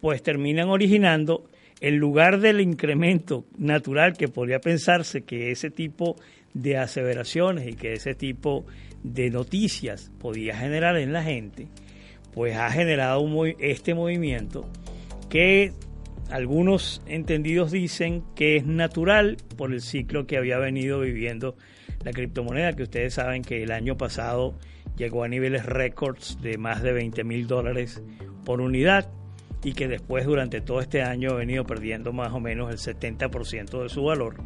pues 0.00 0.22
terminan 0.22 0.68
originando, 0.68 1.44
en 1.80 1.96
lugar 1.98 2.40
del 2.40 2.60
incremento 2.60 3.44
natural 3.56 4.16
que 4.16 4.28
podría 4.28 4.60
pensarse 4.60 5.22
que 5.22 5.50
ese 5.50 5.70
tipo 5.70 6.16
de 6.16 6.22
aseveraciones 6.76 7.66
y 7.68 7.74
que 7.74 7.92
ese 7.92 8.14
tipo 8.14 8.66
de 9.02 9.30
noticias 9.30 10.10
podía 10.18 10.56
generar 10.56 10.96
en 10.96 11.12
la 11.12 11.22
gente, 11.22 11.68
pues 12.32 12.56
ha 12.56 12.70
generado 12.70 13.26
este 13.58 13.94
movimiento 13.94 14.68
que 15.28 15.72
algunos 16.30 17.02
entendidos 17.06 17.70
dicen 17.70 18.22
que 18.34 18.56
es 18.56 18.66
natural 18.66 19.38
por 19.56 19.72
el 19.72 19.80
ciclo 19.80 20.26
que 20.26 20.36
había 20.36 20.58
venido 20.58 21.00
viviendo 21.00 21.56
la 22.04 22.12
criptomoneda, 22.12 22.74
que 22.74 22.82
ustedes 22.82 23.14
saben 23.14 23.42
que 23.42 23.62
el 23.62 23.72
año 23.72 23.96
pasado 23.96 24.54
llegó 24.96 25.24
a 25.24 25.28
niveles 25.28 25.64
récords 25.64 26.40
de 26.42 26.58
más 26.58 26.82
de 26.82 26.92
20 26.92 27.24
mil 27.24 27.46
dólares 27.46 28.02
por 28.44 28.60
unidad 28.60 29.08
y 29.64 29.72
que 29.72 29.88
después 29.88 30.26
durante 30.26 30.60
todo 30.60 30.80
este 30.80 31.02
año 31.02 31.30
ha 31.30 31.34
venido 31.34 31.64
perdiendo 31.64 32.12
más 32.12 32.32
o 32.32 32.40
menos 32.40 32.70
el 32.70 32.78
70% 32.78 33.82
de 33.82 33.88
su 33.88 34.04
valor 34.04 34.36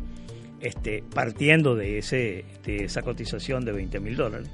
este, 0.62 1.03
partiendo 1.14 1.75
de, 1.75 1.98
ese, 1.98 2.44
de 2.64 2.85
esa 2.85 3.03
cotización 3.03 3.64
de 3.64 3.72
20 3.72 4.01
mil 4.01 4.16
dólares, 4.16 4.48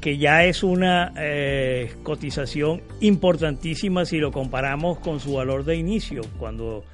que 0.00 0.16
ya 0.16 0.44
es 0.44 0.62
una 0.62 1.12
eh, 1.16 1.92
cotización 2.02 2.82
importantísima 3.00 4.04
si 4.04 4.18
lo 4.18 4.30
comparamos 4.30 4.98
con 4.98 5.18
su 5.18 5.34
valor 5.34 5.64
de 5.64 5.76
inicio, 5.76 6.22
cuando 6.38 6.84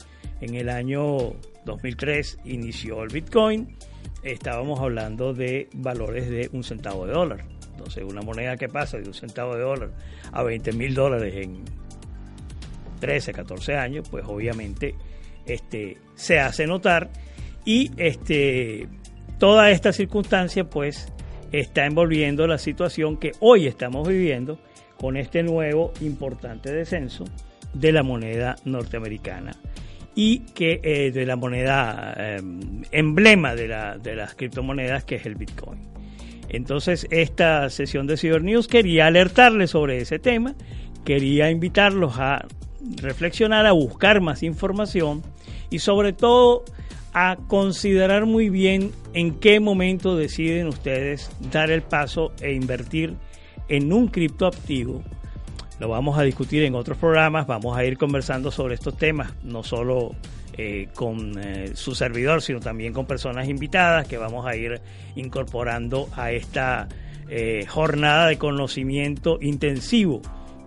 en 0.41 0.55
el 0.55 0.69
año 0.69 1.35
2003 1.67 2.39
inició 2.45 3.03
el 3.03 3.11
Bitcoin, 3.11 3.77
estábamos 4.23 4.81
hablando 4.81 5.35
de 5.35 5.69
valores 5.75 6.31
de 6.31 6.49
un 6.53 6.65
centavo 6.65 7.07
de 7.07 7.13
dólar. 7.13 7.45
Entonces, 7.73 8.05
una 8.05 8.23
moneda 8.23 8.57
que 8.57 8.69
pasa 8.69 8.99
de 8.99 9.07
un 9.07 9.15
centavo 9.15 9.55
de 9.55 9.63
dólar 9.63 9.91
a 10.33 10.43
20 10.43 10.73
mil 10.73 10.95
dólares 10.95 11.35
en 11.37 11.63
13, 13.01 13.33
14 13.33 13.77
años, 13.77 14.09
pues 14.11 14.25
obviamente 14.27 14.95
este, 15.47 15.99
se 16.15 16.39
hace 16.39 16.67
notar 16.67 17.11
y 17.65 17.91
este, 17.97 18.89
toda 19.39 19.71
esta 19.71 19.93
circunstancia 19.93 20.65
pues 20.69 21.13
está 21.53 21.85
envolviendo 21.87 22.47
la 22.47 22.59
situación 22.59 23.17
que 23.17 23.33
hoy 23.41 23.67
estamos 23.67 24.07
viviendo 24.09 24.59
con 24.99 25.17
este 25.17 25.43
nuevo 25.43 25.93
importante 26.01 26.73
descenso 26.73 27.25
de 27.75 27.93
la 27.93 28.03
moneda 28.03 28.57
norteamericana 28.65 29.53
y 30.15 30.41
que 30.41 30.81
eh, 30.83 31.11
de 31.13 31.25
la 31.27 31.37
moneda 31.37 32.15
eh, 32.19 32.41
emblema 32.91 33.55
de, 33.55 33.69
la- 33.69 33.97
de 33.99 34.17
las 34.17 34.35
criptomonedas 34.35 35.05
que 35.05 35.17
es 35.17 35.27
el 35.27 35.37
Bitcoin. 35.37 35.81
Entonces, 36.49 37.07
esta 37.11 37.71
sesión 37.71 38.07
de 38.09 38.17
Cyber 38.17 38.43
News 38.43 38.67
quería 38.67 39.07
alertarles 39.07 39.71
sobre 39.71 39.99
ese 39.99 40.19
tema, 40.19 40.57
quería 41.05 41.49
invitarlos 41.51 42.19
a 42.19 42.45
reflexionar, 43.01 43.67
a 43.67 43.73
buscar 43.73 44.21
más 44.21 44.43
información 44.43 45.23
y 45.71 45.79
sobre 45.79 46.13
todo 46.13 46.65
a 47.13 47.37
considerar 47.49 48.27
muy 48.27 48.51
bien 48.51 48.93
en 49.15 49.35
qué 49.35 49.61
momento 49.61 50.17
deciden 50.17 50.69
ustedes 50.69 51.31
dar 51.51 51.71
el 51.71 51.83
paso 51.83 52.33
e 52.41 52.53
invertir 52.53 53.17
en 53.69 53.93
un 53.93 54.09
criptoactivo. 54.09 55.03
Lo 55.79 55.89
vamos 55.89 56.19
a 56.19 56.23
discutir 56.23 56.63
en 56.65 56.75
otros 56.75 56.99
programas, 56.99 57.47
vamos 57.47 57.77
a 57.77 57.85
ir 57.85 57.97
conversando 57.97 58.51
sobre 58.51 58.75
estos 58.75 58.97
temas, 58.97 59.33
no 59.43 59.63
solo 59.63 60.15
eh, 60.57 60.89
con 60.95 61.39
eh, 61.39 61.71
su 61.75 61.95
servidor, 61.95 62.43
sino 62.43 62.61
también 62.61 62.93
con 62.93 63.07
personas 63.07 63.49
invitadas 63.49 64.07
que 64.07 64.19
vamos 64.19 64.47
a 64.47 64.57
ir 64.57 64.81
incorporando 65.17 66.09
a 66.17 66.33
esta 66.33 66.89
eh, 67.29 67.65
jornada 67.67 68.27
de 68.27 68.37
conocimiento 68.37 69.39
intensivo 69.41 70.21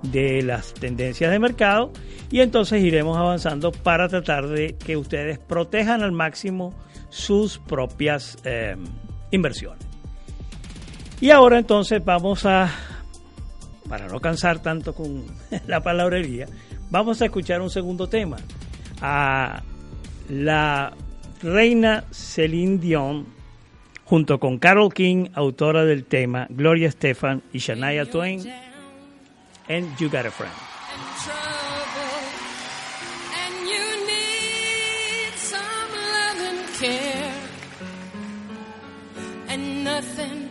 de 0.04 0.44
las 0.44 0.74
tendencias 0.74 1.32
de 1.32 1.39
mercado 1.39 1.92
y 2.30 2.42
entonces 2.42 2.84
iremos 2.84 3.18
avanzando 3.18 3.72
para 3.72 4.08
tratar 4.08 4.48
de 4.48 4.76
que 4.76 4.98
ustedes 4.98 5.39
protejan 5.39 6.04
al 6.04 6.12
máximo 6.12 6.74
sus 7.10 7.60
propias 7.60 8.38
eh, 8.44 8.76
inversiones. 9.32 9.86
Y 11.22 11.32
ahora 11.32 11.58
entonces 11.58 12.04
vamos 12.04 12.46
a, 12.46 12.70
para 13.88 14.08
no 14.08 14.20
cansar 14.20 14.62
tanto 14.62 14.94
con 14.94 15.24
la 15.68 15.82
palabrería, 15.82 16.48
vamos 16.89 17.22
a 17.22 17.26
escuchar 17.26 17.62
un 17.62 17.70
segundo 17.70 18.08
tema 18.08 18.38
a 19.02 19.63
la 20.30 20.94
reina 21.42 22.06
Celine 22.12 22.78
Dion 22.78 23.26
junto 24.06 24.39
con 24.39 24.58
Carol 24.60 24.94
King, 24.94 25.30
autora 25.34 25.86
del 25.86 26.06
tema, 26.06 26.48
Gloria 26.50 26.88
Estefan 26.88 27.42
y 27.54 27.60
Shania 27.60 28.06
Twain, 28.06 28.42
and 29.69 29.99
You 29.99 30.10
Got 30.10 30.26
a 30.26 30.32
Friend. 30.32 30.52
trouble. 31.23 32.23
And 33.43 33.56
you 33.73 33.86
need 34.08 35.34
some 35.38 35.89
love 36.15 36.39
and 36.52 36.67
care. 36.82 37.41
And 39.47 39.84
nothing 39.84 40.49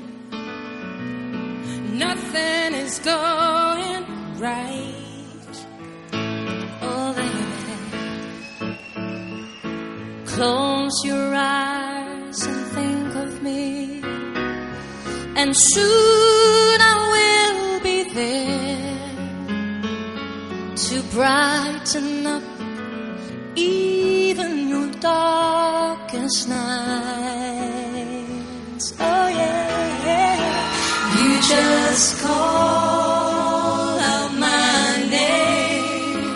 nothing 1.98 2.74
is 2.84 2.98
going 3.00 4.04
right. 4.38 5.56
Oh 6.82 7.12
baby 7.16 7.76
close 10.26 11.04
your 11.04 11.34
eyes 11.34 12.46
and 12.46 12.66
think 12.76 13.14
of 13.16 13.42
me. 13.42 14.00
And 15.36 15.54
soon 15.56 16.80
I 16.80 16.94
will 17.14 17.80
be 17.82 18.04
there 18.14 18.71
to 20.92 21.02
brighten 21.04 22.26
up 22.26 22.42
even 23.56 24.68
your 24.68 24.90
darkest 25.00 26.48
nights. 26.50 26.62
Oh 29.00 29.28
yeah, 29.28 30.04
yeah. 30.08 30.40
You 31.16 31.40
just 31.40 32.20
call 32.20 33.98
out 34.12 34.32
my 34.38 35.06
name, 35.08 36.28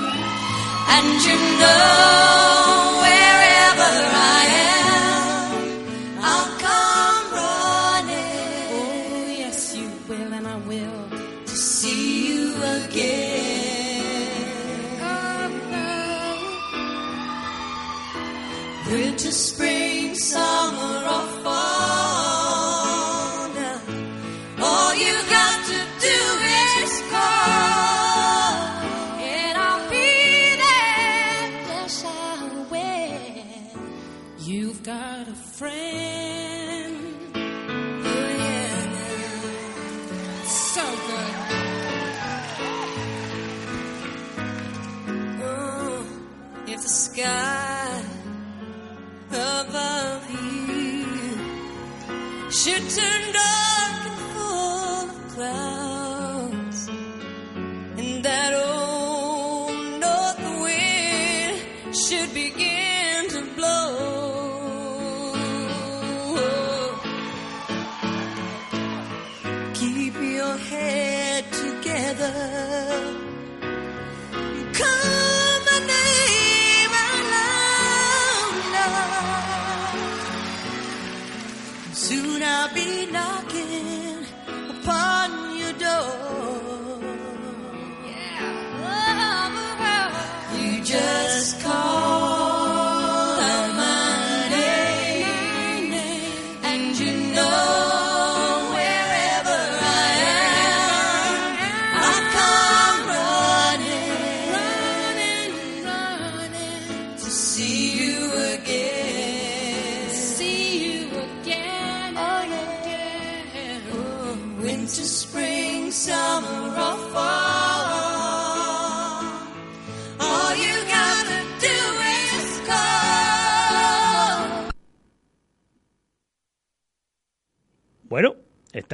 and 0.96 1.08
you 1.26 1.36
know 1.60 2.25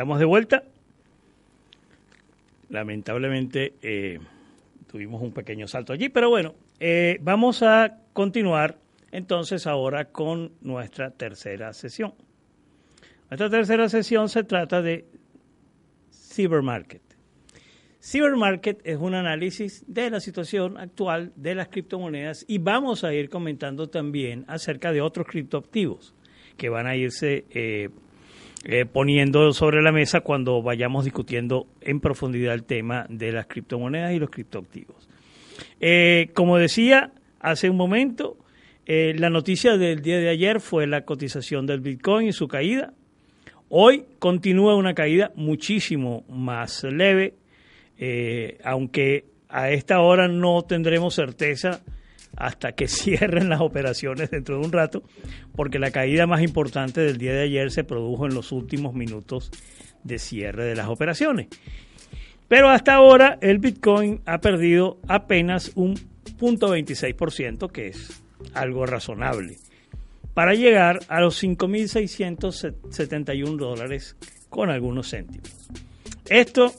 estamos 0.02 0.18
de 0.18 0.24
vuelta. 0.24 0.64
Lamentablemente 2.70 3.74
eh, 3.82 4.18
tuvimos 4.90 5.22
un 5.22 5.32
pequeño 5.32 5.68
salto 5.68 5.92
allí, 5.92 6.08
pero 6.08 6.28
bueno, 6.28 6.56
eh, 6.80 7.18
vamos 7.20 7.62
a 7.62 7.98
continuar 8.12 8.80
entonces 9.12 9.68
ahora 9.68 10.06
con 10.06 10.54
nuestra 10.60 11.12
tercera 11.12 11.72
sesión. 11.72 12.14
Nuestra 13.30 13.48
tercera 13.48 13.88
sesión 13.88 14.28
se 14.28 14.42
trata 14.42 14.82
de 14.82 15.04
Cybermarket. 16.10 17.02
Cybermarket 18.02 18.80
es 18.82 18.98
un 18.98 19.14
análisis 19.14 19.84
de 19.86 20.10
la 20.10 20.18
situación 20.18 20.78
actual 20.78 21.32
de 21.36 21.54
las 21.54 21.68
criptomonedas 21.68 22.44
y 22.48 22.58
vamos 22.58 23.04
a 23.04 23.14
ir 23.14 23.28
comentando 23.28 23.88
también 23.88 24.46
acerca 24.48 24.90
de 24.90 25.00
otros 25.00 25.28
criptoactivos 25.28 26.12
que 26.56 26.70
van 26.70 26.88
a 26.88 26.96
irse 26.96 27.44
eh, 27.50 27.88
eh, 28.64 28.84
poniendo 28.84 29.52
sobre 29.52 29.82
la 29.82 29.90
mesa 29.90 30.20
cuando 30.20 30.62
vayamos 30.62 31.04
discutiendo 31.04 31.66
en 31.80 32.00
profundidad 32.00 32.54
el 32.54 32.62
tema 32.62 33.06
de 33.08 33.32
las 33.32 33.46
criptomonedas 33.46 34.12
y 34.12 34.20
los 34.20 34.30
criptoactivos. 34.30 35.08
Eh, 35.80 36.30
como 36.34 36.58
decía 36.58 37.12
hace 37.40 37.68
un 37.68 37.76
momento, 37.76 38.36
eh, 38.86 39.14
la 39.18 39.30
noticia 39.30 39.76
del 39.76 40.00
día 40.00 40.18
de 40.18 40.28
ayer 40.28 40.60
fue 40.60 40.86
la 40.86 41.04
cotización 41.04 41.66
del 41.66 41.80
Bitcoin 41.80 42.28
y 42.28 42.32
su 42.32 42.46
caída. 42.46 42.92
Hoy 43.68 44.04
continúa 44.20 44.76
una 44.76 44.94
caída 44.94 45.32
muchísimo 45.34 46.24
más 46.28 46.84
leve, 46.84 47.34
aunque 48.62 49.24
a 49.48 49.70
esta 49.70 50.00
hora 50.00 50.28
no 50.28 50.62
tendremos 50.62 51.14
certeza 51.14 51.82
hasta 52.36 52.72
que 52.72 52.88
cierren 52.88 53.48
las 53.48 53.60
operaciones 53.60 54.30
dentro 54.30 54.58
de 54.58 54.66
un 54.66 54.72
rato, 54.72 55.02
porque 55.54 55.78
la 55.78 55.90
caída 55.90 56.26
más 56.26 56.42
importante 56.42 57.00
del 57.00 57.18
día 57.18 57.32
de 57.32 57.42
ayer 57.42 57.70
se 57.70 57.84
produjo 57.84 58.26
en 58.26 58.34
los 58.34 58.52
últimos 58.52 58.94
minutos 58.94 59.50
de 60.04 60.18
cierre 60.18 60.64
de 60.64 60.74
las 60.74 60.88
operaciones. 60.88 61.48
Pero 62.48 62.68
hasta 62.68 62.94
ahora 62.94 63.38
el 63.40 63.58
Bitcoin 63.58 64.20
ha 64.26 64.40
perdido 64.40 64.98
apenas 65.08 65.72
un 65.74 65.94
0.26%, 66.38 67.70
que 67.70 67.88
es 67.88 68.22
algo 68.54 68.84
razonable, 68.84 69.56
para 70.34 70.54
llegar 70.54 71.00
a 71.08 71.20
los 71.20 71.42
5.671 71.42 73.56
dólares 73.56 74.16
con 74.48 74.70
algunos 74.70 75.10
céntimos. 75.10 75.68
Esto 76.28 76.72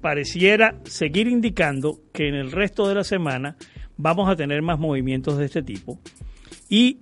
pareciera 0.00 0.76
seguir 0.84 1.28
indicando 1.28 2.00
que 2.12 2.28
en 2.28 2.34
el 2.34 2.52
resto 2.52 2.88
de 2.88 2.94
la 2.94 3.04
semana 3.04 3.56
vamos 4.02 4.28
a 4.28 4.34
tener 4.36 4.60
más 4.62 4.78
movimientos 4.78 5.38
de 5.38 5.46
este 5.46 5.62
tipo 5.62 5.98
y 6.68 6.98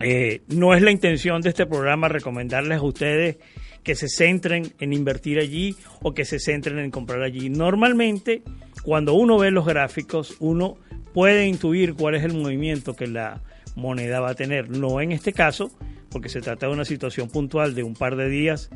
eh, 0.00 0.42
no 0.48 0.74
es 0.74 0.82
la 0.82 0.90
intención 0.90 1.40
de 1.40 1.48
este 1.48 1.64
programa 1.64 2.08
recomendarles 2.08 2.78
a 2.78 2.82
ustedes 2.82 3.38
que 3.82 3.94
se 3.94 4.08
centren 4.08 4.74
en 4.78 4.92
invertir 4.92 5.38
allí 5.38 5.74
o 6.02 6.12
que 6.12 6.24
se 6.24 6.38
centren 6.38 6.78
en 6.78 6.90
comprar 6.90 7.22
allí. 7.22 7.48
Normalmente, 7.48 8.42
cuando 8.82 9.14
uno 9.14 9.38
ve 9.38 9.50
los 9.50 9.64
gráficos, 9.64 10.36
uno 10.40 10.76
puede 11.14 11.46
intuir 11.46 11.94
cuál 11.94 12.16
es 12.16 12.24
el 12.24 12.34
movimiento 12.34 12.94
que 12.94 13.06
la 13.06 13.40
moneda 13.76 14.20
va 14.20 14.30
a 14.30 14.34
tener. 14.34 14.68
No 14.68 15.00
en 15.00 15.12
este 15.12 15.32
caso, 15.32 15.70
porque 16.16 16.30
se 16.30 16.40
trata 16.40 16.66
de 16.66 16.72
una 16.72 16.86
situación 16.86 17.28
puntual 17.28 17.74
de 17.74 17.82
un 17.82 17.92
par 17.92 18.16
de 18.16 18.30
días. 18.30 18.70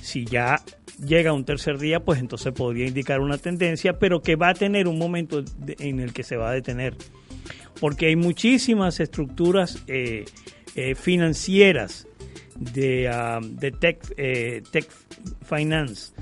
Si 0.00 0.24
ya 0.24 0.62
llega 1.04 1.32
un 1.32 1.44
tercer 1.44 1.76
día, 1.76 1.98
pues 1.98 2.20
entonces 2.20 2.52
podría 2.52 2.86
indicar 2.86 3.18
una 3.18 3.36
tendencia, 3.36 3.98
pero 3.98 4.22
que 4.22 4.36
va 4.36 4.50
a 4.50 4.54
tener 4.54 4.86
un 4.86 4.96
momento 4.96 5.42
en 5.66 5.98
el 5.98 6.12
que 6.12 6.22
se 6.22 6.36
va 6.36 6.50
a 6.50 6.52
detener. 6.52 6.94
Porque 7.80 8.06
hay 8.06 8.14
muchísimas 8.14 9.00
estructuras 9.00 9.82
eh, 9.88 10.24
eh, 10.76 10.94
financieras 10.94 12.06
de, 12.54 13.08
ah, 13.08 13.40
de 13.42 13.72
tech, 13.72 14.14
eh, 14.16 14.62
tech 14.70 14.88
finance 15.42 16.12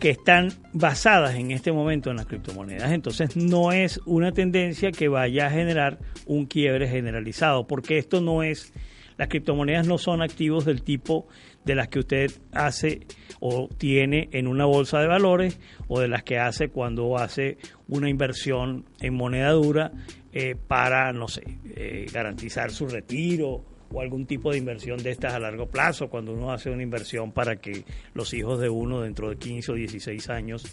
que 0.00 0.10
están 0.10 0.52
basadas 0.72 1.36
en 1.36 1.52
este 1.52 1.70
momento 1.70 2.10
en 2.10 2.16
las 2.16 2.26
criptomonedas. 2.26 2.90
Entonces 2.90 3.36
no 3.36 3.70
es 3.70 4.00
una 4.04 4.32
tendencia 4.32 4.90
que 4.90 5.06
vaya 5.06 5.46
a 5.46 5.50
generar 5.50 6.00
un 6.26 6.46
quiebre 6.46 6.88
generalizado, 6.88 7.68
porque 7.68 7.98
esto 7.98 8.20
no 8.20 8.42
es, 8.42 8.72
las 9.18 9.28
criptomonedas 9.28 9.86
no 9.86 9.98
son 9.98 10.22
activos 10.22 10.64
del 10.64 10.82
tipo 10.82 11.26
de 11.64 11.74
las 11.74 11.88
que 11.88 11.98
usted 11.98 12.30
hace 12.52 13.00
o 13.40 13.68
tiene 13.76 14.28
en 14.32 14.46
una 14.46 14.64
bolsa 14.64 15.00
de 15.00 15.08
valores 15.08 15.60
o 15.88 16.00
de 16.00 16.08
las 16.08 16.22
que 16.22 16.38
hace 16.38 16.68
cuando 16.68 17.18
hace 17.18 17.58
una 17.88 18.08
inversión 18.08 18.86
en 19.00 19.14
moneda 19.14 19.50
dura 19.50 19.92
eh, 20.32 20.54
para, 20.54 21.12
no 21.12 21.26
sé, 21.28 21.42
eh, 21.74 22.06
garantizar 22.12 22.70
su 22.70 22.86
retiro 22.86 23.64
o 23.90 24.00
algún 24.00 24.26
tipo 24.26 24.52
de 24.52 24.58
inversión 24.58 25.02
de 25.02 25.10
estas 25.10 25.34
a 25.34 25.38
largo 25.38 25.66
plazo, 25.66 26.08
cuando 26.08 26.32
uno 26.32 26.52
hace 26.52 26.70
una 26.70 26.82
inversión 26.82 27.32
para 27.32 27.56
que 27.56 27.84
los 28.14 28.32
hijos 28.34 28.60
de 28.60 28.68
uno 28.68 29.00
dentro 29.00 29.30
de 29.30 29.36
15 29.36 29.72
o 29.72 29.74
16 29.74 30.28
años 30.28 30.64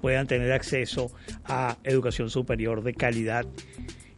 puedan 0.00 0.26
tener 0.26 0.52
acceso 0.52 1.10
a 1.44 1.78
educación 1.82 2.30
superior 2.30 2.82
de 2.82 2.94
calidad 2.94 3.46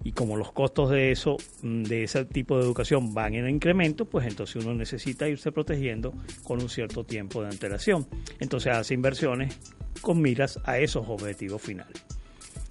y 0.02 0.12
como 0.12 0.36
los 0.36 0.52
costos 0.52 0.90
de 0.90 1.12
eso, 1.12 1.36
mm, 1.62 1.82
de 1.84 2.04
ese 2.04 2.24
tipo 2.24 2.56
de 2.56 2.64
educación 2.64 3.12
van 3.14 3.34
en 3.34 3.48
incremento, 3.48 4.04
pues 4.04 4.26
entonces 4.26 4.64
uno 4.64 4.74
necesita 4.74 5.28
irse 5.28 5.52
protegiendo 5.52 6.12
con 6.44 6.60
un 6.62 6.68
cierto 6.68 7.04
tiempo 7.04 7.42
de 7.42 7.48
antelación. 7.48 8.06
Entonces 8.38 8.72
hace 8.74 8.94
inversiones 8.94 9.58
con 10.00 10.20
miras 10.20 10.58
a 10.64 10.78
esos 10.78 11.06
objetivos 11.08 11.60
finales. 11.60 12.04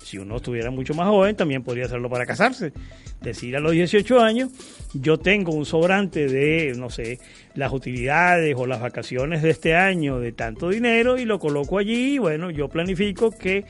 Si 0.10 0.18
uno 0.18 0.38
estuviera 0.38 0.72
mucho 0.72 0.96
más 0.96 1.08
joven, 1.08 1.36
también 1.36 1.62
podría 1.62 1.86
hacerlo 1.86 2.10
para 2.10 2.26
casarse. 2.26 2.74
Decir 3.22 3.56
a 3.56 3.60
los 3.60 3.74
18 3.74 4.20
años, 4.22 4.50
yo 4.96 5.20
tengo 5.20 5.52
un 5.52 5.68
sobrante 5.68 6.28
de, 6.28 6.74
no 6.76 6.90
sé, 6.90 7.20
las 7.54 7.72
utilidades 7.72 8.56
o 8.58 8.66
las 8.66 8.82
vacaciones 8.82 9.44
de 9.44 9.52
este 9.52 9.76
año 9.76 10.20
de 10.20 10.32
tanto 10.32 10.70
dinero 10.70 11.20
y 11.20 11.26
lo 11.26 11.38
coloco 11.38 11.78
allí. 11.78 12.16
Y 12.16 12.18
bueno, 12.18 12.50
yo 12.50 12.70
planifico 12.70 13.30
que 13.30 13.66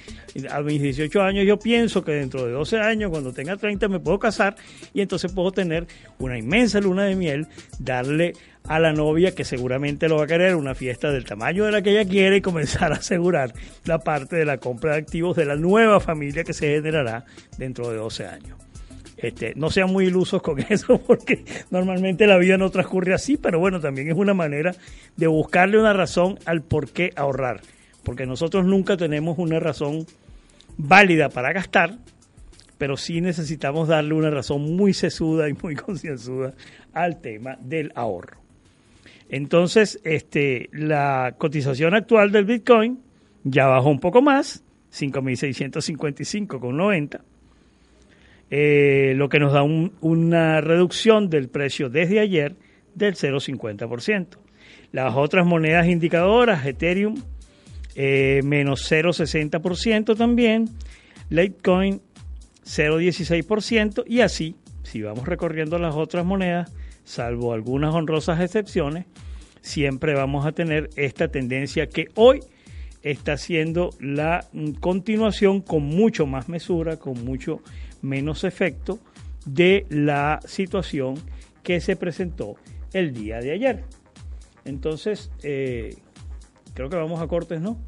a 0.50 0.62
mis 0.62 0.82
18 0.82 1.22
años 1.22 1.46
yo 1.46 1.60
pienso 1.60 2.06
que 2.06 2.14
dentro 2.14 2.46
de 2.46 2.54
12 2.54 2.78
años, 2.80 3.12
cuando 3.12 3.34
tenga 3.34 3.58
30, 3.58 3.90
me 3.90 4.00
puedo 4.00 4.18
casar 4.18 4.56
y 4.94 5.02
entonces 5.02 5.34
puedo 5.34 5.52
tener 5.52 5.88
una 6.20 6.38
inmensa 6.38 6.80
luna 6.80 7.04
de 7.04 7.18
miel, 7.18 7.48
darle 7.80 8.34
a 8.68 8.80
la 8.80 8.94
novia 8.94 9.34
que 9.34 9.46
seguramente 9.46 10.08
lo 10.08 10.18
va 10.18 10.26
a 10.26 10.28
querer 10.28 10.56
una 10.56 10.76
fiesta 10.76 11.12
del 11.12 11.26
tamaño 11.26 11.66
de 11.66 11.72
la 11.72 11.82
que 11.82 11.92
ella 11.92 12.10
quiere 12.10 12.38
y 12.38 12.42
comenzar 12.42 12.92
a 12.92 12.98
asegurar 12.98 13.54
la 13.86 14.00
parte 14.00 14.36
de 14.36 14.46
la 14.46 14.58
compra 14.58 14.94
de 14.94 15.00
activos 15.00 15.36
de 15.36 15.46
la 15.46 15.56
nueva 15.56 16.00
familia 16.00 16.44
que 16.44 16.54
se 16.54 16.76
generará 16.76 17.26
dentro 17.58 17.90
de 17.90 17.98
12 17.98 18.26
años. 18.28 18.58
Este, 19.22 19.54
no 19.56 19.70
sean 19.70 19.92
muy 19.92 20.06
ilusos 20.06 20.42
con 20.42 20.60
eso 20.70 20.98
porque 21.00 21.44
normalmente 21.72 22.26
la 22.26 22.38
vida 22.38 22.58
no 22.58 22.70
transcurre 22.70 23.14
así, 23.14 23.38
pero 23.38 23.60
bueno, 23.60 23.80
también 23.80 24.10
es 24.10 24.16
una 24.16 24.34
manera 24.34 24.74
de 25.18 25.28
buscarle 25.28 25.80
una 25.80 25.94
razón 25.94 26.40
al 26.46 26.62
por 26.62 26.90
qué 26.90 27.12
ahorrar, 27.16 27.62
porque 28.04 28.26
nosotros 28.26 28.66
nunca 28.66 28.96
tenemos 28.98 29.38
una 29.38 29.60
razón 29.60 30.06
válida 30.78 31.30
para 31.30 31.52
gastar, 31.52 31.98
pero 32.78 32.96
sí 32.96 33.20
necesitamos 33.20 33.90
darle 33.90 34.14
una 34.14 34.30
razón 34.30 34.76
muy 34.76 34.94
sesuda 34.94 35.50
y 35.50 35.54
muy 35.54 35.76
concienzuda 35.76 36.54
al 36.94 37.20
tema 37.20 37.58
del 37.60 37.92
ahorro. 37.96 38.49
Entonces, 39.30 40.00
este, 40.04 40.70
la 40.74 41.36
cotización 41.38 41.94
actual 41.94 42.32
del 42.32 42.46
Bitcoin 42.46 43.00
ya 43.44 43.68
bajó 43.68 43.90
un 43.90 44.00
poco 44.00 44.22
más, 44.22 44.64
5.655,90, 44.92 47.22
eh, 48.50 49.14
lo 49.16 49.30
que 49.30 49.40
nos 49.40 49.54
da 49.54 49.62
un- 49.64 49.94
una 50.02 50.60
reducción 50.62 51.30
del 51.30 51.48
precio 51.50 51.90
desde 51.90 52.20
ayer 52.20 52.56
del 52.96 53.16
0,50%. 53.16 54.40
Las 54.92 55.16
otras 55.16 55.46
monedas 55.46 55.88
indicadoras, 55.88 56.66
Ethereum, 56.66 57.16
eh, 57.96 58.42
menos 58.44 58.82
0,60% 58.90 60.16
también, 60.16 60.66
Litecoin 61.30 62.02
0,16% 62.64 64.04
y 64.08 64.22
así, 64.22 64.56
si 64.84 65.02
vamos 65.04 65.28
recorriendo 65.28 65.78
las 65.78 65.94
otras 65.96 66.26
monedas, 66.26 66.72
salvo 67.10 67.54
algunas 67.54 67.96
honrosas 67.96 68.40
excepciones, 68.40 69.08
siempre 69.62 70.14
vamos 70.14 70.46
a 70.46 70.52
tener 70.52 70.92
esta 70.96 71.28
tendencia 71.30 71.90
que 71.90 72.10
hoy 72.14 72.42
está 73.02 73.36
siendo 73.38 73.90
la 74.00 74.46
continuación 74.80 75.62
con 75.62 75.82
mucho 75.84 76.28
más 76.28 76.50
mesura, 76.50 76.98
con 76.98 77.26
mucho 77.26 77.62
menos 78.04 78.44
efecto 78.44 79.00
de 79.46 79.88
la 79.90 80.40
situación 80.46 81.16
que 81.64 81.82
se 81.82 81.96
presentó 81.96 82.58
el 82.94 83.12
día 83.12 83.40
de 83.40 83.54
ayer. 83.54 83.86
Entonces, 84.66 85.32
eh, 85.42 85.96
creo 86.76 86.90
que 86.90 86.96
vamos 86.96 87.22
a 87.22 87.28
cortes, 87.28 87.60
¿no? 87.60 87.80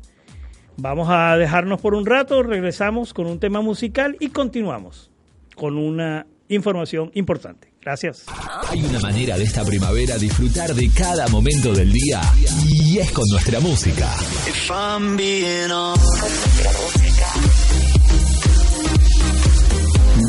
Vamos 0.78 1.10
a 1.12 1.38
dejarnos 1.38 1.80
por 1.80 1.94
un 1.94 2.08
rato, 2.08 2.42
regresamos 2.42 3.14
con 3.14 3.28
un 3.28 3.40
tema 3.40 3.62
musical 3.62 4.18
y 4.20 4.30
continuamos 4.30 5.12
con 5.56 5.78
una 5.78 6.26
información 6.48 7.12
importante. 7.14 7.71
Gracias. 7.82 8.26
Hay 8.70 8.84
una 8.84 9.00
manera 9.00 9.38
de 9.38 9.44
esta 9.44 9.66
primavera 9.66 10.18
disfrutar 10.18 10.74
de 10.76 10.90
cada 10.92 11.28
momento 11.28 11.74
del 11.74 11.92
día 11.92 12.22
y 12.68 13.00
es 13.00 13.12
con 13.12 13.26
nuestra 13.32 13.60
música. 13.60 14.08
If 14.48 14.70
I'm 14.70 15.18
being 15.18 15.72
honest. 15.72 17.12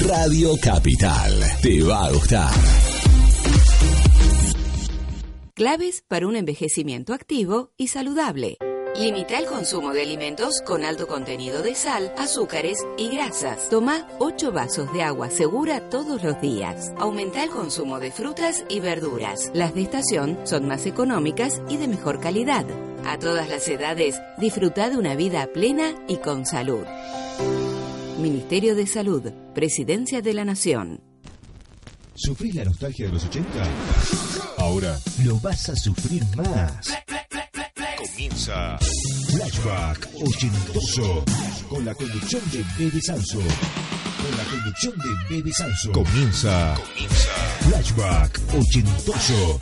Radio 0.08 0.56
Capital. 0.60 1.40
Te 1.60 1.82
va 1.82 2.06
a 2.06 2.12
gustar. 2.12 2.50
Claves 5.54 6.02
para 6.08 6.26
un 6.26 6.36
envejecimiento 6.36 7.12
activo 7.12 7.72
y 7.76 7.88
saludable. 7.88 8.56
Limita 8.98 9.38
el 9.38 9.46
consumo 9.46 9.94
de 9.94 10.02
alimentos 10.02 10.60
con 10.60 10.84
alto 10.84 11.06
contenido 11.06 11.62
de 11.62 11.74
sal, 11.74 12.12
azúcares 12.18 12.76
y 12.98 13.08
grasas. 13.08 13.70
Toma 13.70 14.06
8 14.18 14.52
vasos 14.52 14.92
de 14.92 15.02
agua 15.02 15.30
segura 15.30 15.88
todos 15.88 16.22
los 16.22 16.38
días. 16.42 16.92
Aumenta 16.98 17.42
el 17.42 17.48
consumo 17.48 18.00
de 18.00 18.12
frutas 18.12 18.64
y 18.68 18.80
verduras. 18.80 19.50
Las 19.54 19.74
de 19.74 19.82
estación 19.82 20.38
son 20.44 20.68
más 20.68 20.84
económicas 20.84 21.62
y 21.70 21.78
de 21.78 21.88
mejor 21.88 22.20
calidad. 22.20 22.66
A 23.06 23.18
todas 23.18 23.48
las 23.48 23.66
edades, 23.66 24.20
disfruta 24.36 24.90
de 24.90 24.98
una 24.98 25.14
vida 25.14 25.46
plena 25.54 25.94
y 26.06 26.18
con 26.18 26.44
salud. 26.44 26.84
Ministerio 28.18 28.74
de 28.74 28.86
Salud, 28.86 29.32
Presidencia 29.54 30.20
de 30.20 30.34
la 30.34 30.44
Nación. 30.44 31.00
¿Sufrís 32.14 32.54
la 32.54 32.64
nostalgia 32.64 33.06
de 33.06 33.12
los 33.14 33.24
80? 33.24 33.48
Ahora 34.58 35.00
lo 35.24 35.40
vas 35.40 35.70
a 35.70 35.76
sufrir 35.76 36.22
más. 36.36 36.92
Comienza 38.12 38.78
Flashback 39.30 40.08
Ochentoso 40.16 41.24
con 41.70 41.82
la 41.82 41.94
conducción 41.94 42.42
de 42.50 42.62
Bebe 42.78 43.00
Sanso. 43.00 43.38
Con 43.38 44.36
la 44.36 44.44
conducción 44.50 44.94
de 44.98 45.34
Bebe 45.34 45.52
Sanso. 45.52 45.92
Comienza, 45.92 46.76
Flashback 47.60 48.38
Ochentoso. 48.54 49.60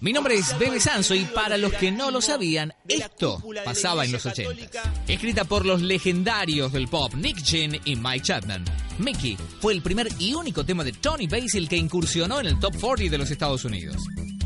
Mi 0.00 0.12
nombre 0.12 0.34
es 0.34 0.58
Bebe 0.58 0.80
Sanso 0.80 1.14
y 1.14 1.24
para 1.26 1.56
los 1.56 1.72
que 1.74 1.92
no 1.92 2.10
lo 2.10 2.20
sabían, 2.20 2.74
esto 2.88 3.40
pasaba 3.64 4.04
en 4.04 4.10
los 4.10 4.26
80. 4.26 5.04
Escrita 5.06 5.44
por 5.44 5.64
los 5.64 5.82
legendarios 5.82 6.72
del 6.72 6.88
pop 6.88 7.14
Nick 7.14 7.40
Chin 7.42 7.80
y 7.84 7.94
Mike 7.94 8.24
Chapman. 8.24 8.64
Mickey 8.98 9.38
fue 9.60 9.72
el 9.72 9.82
primer 9.82 10.08
y 10.18 10.34
único 10.34 10.64
tema 10.64 10.82
de 10.82 10.92
Tony 10.92 11.28
Basil 11.28 11.68
que 11.68 11.76
incursionó 11.76 12.40
en 12.40 12.46
el 12.46 12.58
top 12.58 12.74
40 12.80 13.12
de 13.12 13.18
los 13.18 13.30
Estados 13.30 13.64
Unidos. 13.64 13.96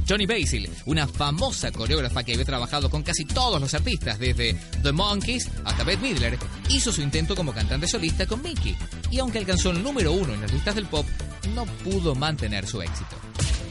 Johnny 0.08 0.24
Basil, 0.24 0.70
una 0.86 1.06
famosa 1.06 1.70
coreógrafa 1.70 2.22
que 2.22 2.32
había 2.32 2.44
trabajado 2.44 2.88
con 2.88 3.02
casi 3.02 3.26
todos 3.26 3.60
los 3.60 3.74
artistas, 3.74 4.18
desde 4.18 4.54
The 4.82 4.92
Monkeys 4.92 5.50
hasta 5.64 5.84
Bette 5.84 6.00
Midler, 6.00 6.38
hizo 6.70 6.90
su 6.92 7.02
intento 7.02 7.36
como 7.36 7.52
cantante 7.52 7.86
solista 7.86 8.26
con 8.26 8.42
Mickey, 8.42 8.74
y 9.10 9.18
aunque 9.18 9.38
alcanzó 9.38 9.70
el 9.70 9.82
número 9.82 10.12
uno 10.12 10.32
en 10.32 10.40
las 10.40 10.52
listas 10.52 10.74
del 10.74 10.86
pop, 10.86 11.06
no 11.54 11.66
pudo 11.66 12.14
mantener 12.14 12.66
su 12.66 12.80
éxito. 12.80 13.16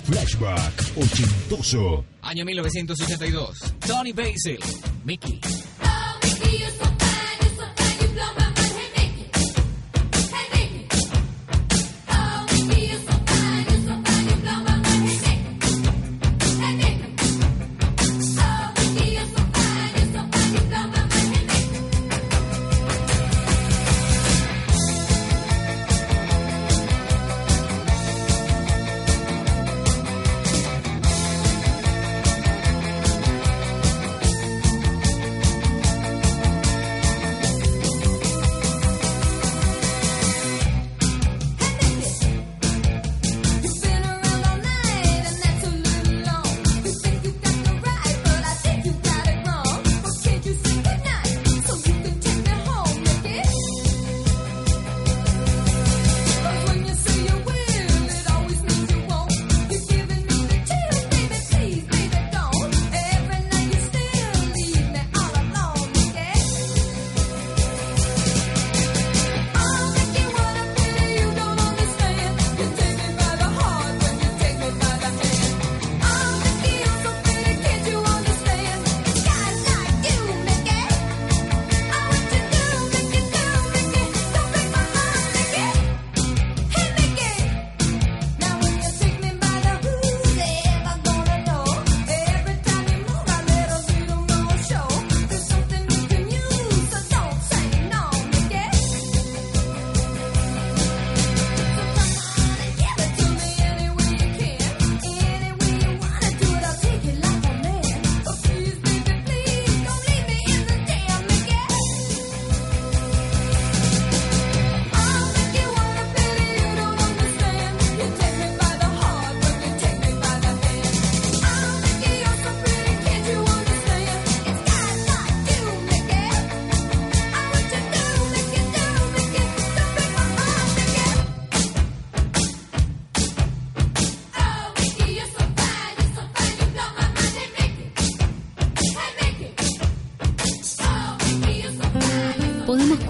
Flashback 0.05 0.97
Ochentoso. 0.97 2.05
Año 2.21 2.45
1982. 2.45 3.57
Tony 3.85 4.13
Basil, 4.13 4.59
Mickey. 5.03 5.41
Podemos 5.81 6.96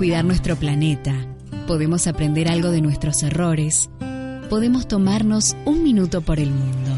nuestro 0.08 0.56
planeta, 0.56 1.14
podemos 1.68 2.08
aprender 2.08 2.48
algo 2.48 2.72
de 2.72 2.82
nuestros 2.82 3.24
errores, 3.24 3.90
podemos 4.50 4.88
tomarnos 4.88 5.56
un 5.66 5.84
minuto 5.84 6.22
por 6.22 6.40
el 6.40 6.50
mundo. 6.50 6.92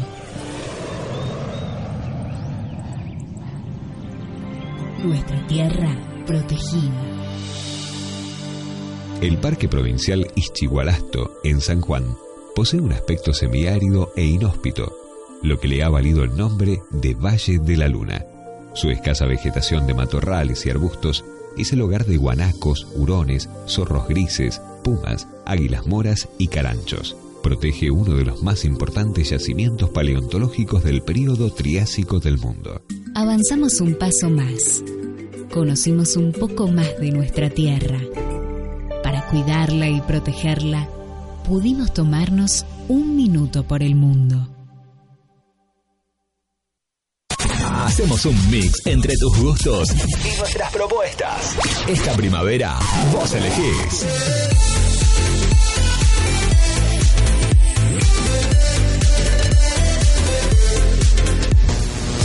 Nuestra 5.02 5.46
tierra 5.48 5.96
protegida. 6.24 7.02
El 9.20 9.38
Parque 9.38 9.66
Provincial 9.68 10.28
Ischigualasto, 10.36 11.32
en 11.42 11.60
San 11.60 11.80
Juan, 11.80 12.16
posee 12.54 12.80
un 12.80 12.92
aspecto 12.92 13.34
semiárido 13.34 14.12
e 14.16 14.24
inhóspito, 14.24 14.96
lo 15.42 15.58
que 15.58 15.66
le 15.66 15.82
ha 15.82 15.88
valido 15.88 16.22
el 16.22 16.36
nombre 16.36 16.80
de 16.90 17.14
Valle 17.14 17.58
de 17.58 17.76
la 17.76 17.88
Luna. 17.88 18.24
Su 18.72 18.88
escasa 18.88 19.26
vegetación 19.26 19.88
de 19.88 19.94
matorrales 19.94 20.64
y 20.64 20.70
arbustos 20.70 21.24
es 21.56 21.72
el 21.72 21.82
hogar 21.82 22.06
de 22.06 22.16
guanacos, 22.16 22.86
hurones, 22.94 23.48
zorros 23.66 24.08
grises, 24.08 24.60
pumas, 24.82 25.28
águilas 25.46 25.86
moras 25.86 26.28
y 26.38 26.48
caranchos. 26.48 27.16
Protege 27.42 27.90
uno 27.90 28.14
de 28.14 28.24
los 28.24 28.42
más 28.42 28.64
importantes 28.64 29.30
yacimientos 29.30 29.90
paleontológicos 29.90 30.84
del 30.84 31.02
período 31.02 31.50
Triásico 31.50 32.20
del 32.20 32.38
mundo. 32.38 32.82
Avanzamos 33.14 33.80
un 33.80 33.94
paso 33.94 34.28
más. 34.28 34.82
Conocimos 35.52 36.16
un 36.16 36.32
poco 36.32 36.68
más 36.68 36.98
de 37.00 37.10
nuestra 37.10 37.50
tierra. 37.50 37.98
Para 39.02 39.26
cuidarla 39.28 39.88
y 39.88 40.00
protegerla, 40.02 40.88
pudimos 41.48 41.92
tomarnos 41.94 42.66
un 42.88 43.16
minuto 43.16 43.64
por 43.64 43.82
el 43.82 43.94
mundo. 43.94 44.48
Hacemos 47.90 48.24
un 48.24 48.50
mix 48.50 48.86
entre 48.86 49.16
tus 49.16 49.36
gustos 49.42 49.88
y 50.24 50.38
nuestras 50.38 50.70
propuestas. 50.70 51.56
Esta 51.88 52.12
primavera, 52.12 52.78
vos 53.12 53.34
elegís. 53.34 54.06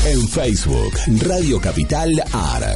En 0.05 0.27
Facebook, 0.27 0.93
Radio 1.23 1.59
Capital 1.59 2.23
AR. 2.31 2.75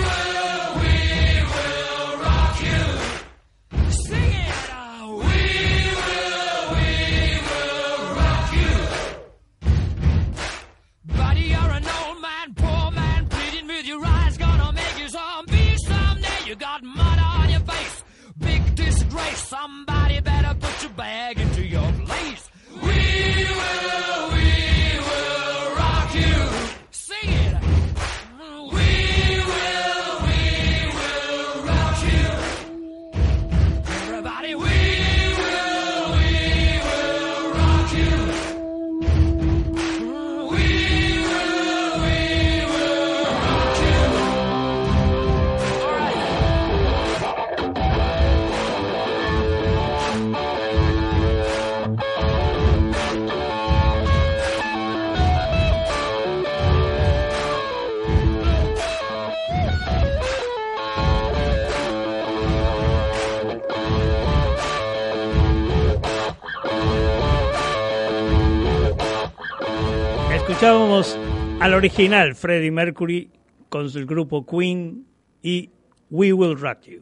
original 71.81 72.35
Freddie 72.35 72.69
Mercury 72.69 73.31
con 73.69 73.87
el 73.87 74.05
grupo 74.05 74.45
Queen 74.45 75.03
y 75.41 75.71
We 76.11 76.31
Will 76.31 76.55
Rock 76.55 76.83
You. 76.83 77.01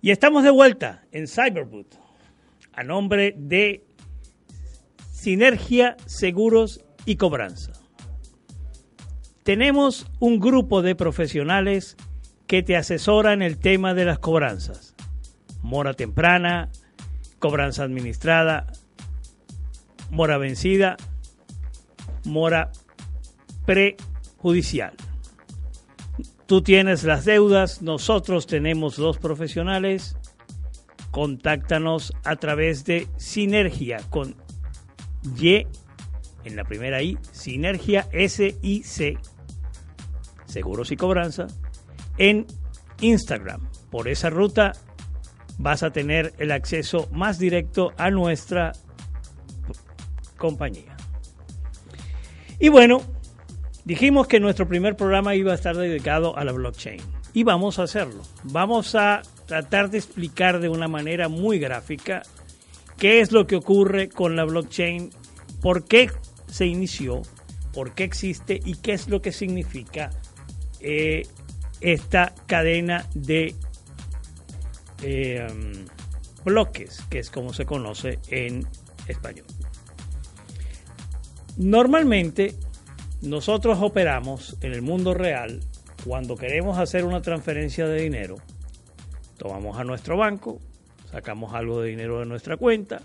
Y 0.00 0.10
estamos 0.10 0.42
de 0.42 0.48
vuelta 0.48 1.04
en 1.12 1.28
Cyberboot 1.28 1.96
a 2.72 2.82
nombre 2.82 3.34
de 3.36 3.84
Sinergia 5.12 5.98
Seguros 6.06 6.82
y 7.04 7.16
Cobranza. 7.16 7.72
Tenemos 9.42 10.10
un 10.18 10.40
grupo 10.40 10.80
de 10.80 10.94
profesionales 10.94 11.98
que 12.46 12.62
te 12.62 12.74
asesoran 12.74 13.42
el 13.42 13.58
tema 13.58 13.92
de 13.92 14.06
las 14.06 14.18
cobranzas. 14.18 14.94
Mora 15.60 15.92
temprana, 15.92 16.70
cobranza 17.38 17.82
administrada, 17.82 18.66
mora 20.10 20.38
vencida, 20.38 20.96
mora 22.24 22.72
prejudicial. 23.70 24.92
Tú 26.46 26.60
tienes 26.60 27.04
las 27.04 27.24
deudas, 27.24 27.82
nosotros 27.82 28.48
tenemos 28.48 28.98
los 28.98 29.18
profesionales. 29.18 30.16
Contáctanos 31.12 32.12
a 32.24 32.34
través 32.34 32.84
de 32.84 33.06
Sinergia 33.16 33.98
con 34.10 34.34
Y 35.38 35.66
en 36.42 36.56
la 36.56 36.64
primera 36.64 37.00
I, 37.00 37.16
Sinergia 37.30 38.08
SIC, 38.12 39.20
Seguros 40.46 40.90
y 40.90 40.96
Cobranza, 40.96 41.46
en 42.18 42.46
Instagram. 43.00 43.68
Por 43.88 44.08
esa 44.08 44.30
ruta 44.30 44.72
vas 45.58 45.84
a 45.84 45.92
tener 45.92 46.32
el 46.38 46.50
acceso 46.50 47.08
más 47.12 47.38
directo 47.38 47.92
a 47.98 48.10
nuestra 48.10 48.72
compañía. 50.38 50.96
Y 52.58 52.68
bueno, 52.68 53.00
dijimos 53.90 54.28
que 54.28 54.38
nuestro 54.38 54.68
primer 54.68 54.94
programa 54.94 55.34
iba 55.34 55.50
a 55.50 55.56
estar 55.56 55.76
dedicado 55.76 56.36
a 56.38 56.44
la 56.44 56.52
blockchain. 56.52 57.00
Y 57.32 57.42
vamos 57.42 57.80
a 57.80 57.82
hacerlo. 57.82 58.22
Vamos 58.44 58.94
a 58.94 59.22
tratar 59.46 59.90
de 59.90 59.98
explicar 59.98 60.60
de 60.60 60.68
una 60.68 60.86
manera 60.86 61.28
muy 61.28 61.58
gráfica 61.58 62.22
qué 62.98 63.20
es 63.20 63.32
lo 63.32 63.48
que 63.48 63.56
ocurre 63.56 64.08
con 64.08 64.36
la 64.36 64.44
blockchain, 64.44 65.10
por 65.60 65.86
qué 65.86 66.08
se 66.46 66.66
inició, 66.66 67.22
por 67.72 67.92
qué 67.94 68.04
existe 68.04 68.60
y 68.64 68.76
qué 68.76 68.92
es 68.92 69.08
lo 69.08 69.20
que 69.22 69.32
significa 69.32 70.10
eh, 70.78 71.26
esta 71.80 72.32
cadena 72.46 73.08
de 73.16 73.56
eh, 75.02 75.48
um, 75.50 76.44
bloques, 76.44 77.02
que 77.10 77.18
es 77.18 77.28
como 77.28 77.52
se 77.52 77.66
conoce 77.66 78.20
en 78.28 78.64
español. 79.08 79.46
Normalmente 81.56 82.54
nosotros 83.22 83.78
operamos 83.82 84.56
en 84.62 84.72
el 84.72 84.82
mundo 84.82 85.12
real 85.12 85.60
cuando 86.06 86.36
queremos 86.36 86.78
hacer 86.78 87.04
una 87.04 87.20
transferencia 87.20 87.86
de 87.86 88.00
dinero. 88.00 88.36
Tomamos 89.36 89.78
a 89.78 89.84
nuestro 89.84 90.16
banco, 90.16 90.58
sacamos 91.10 91.54
algo 91.54 91.82
de 91.82 91.90
dinero 91.90 92.20
de 92.20 92.26
nuestra 92.26 92.56
cuenta, 92.56 93.02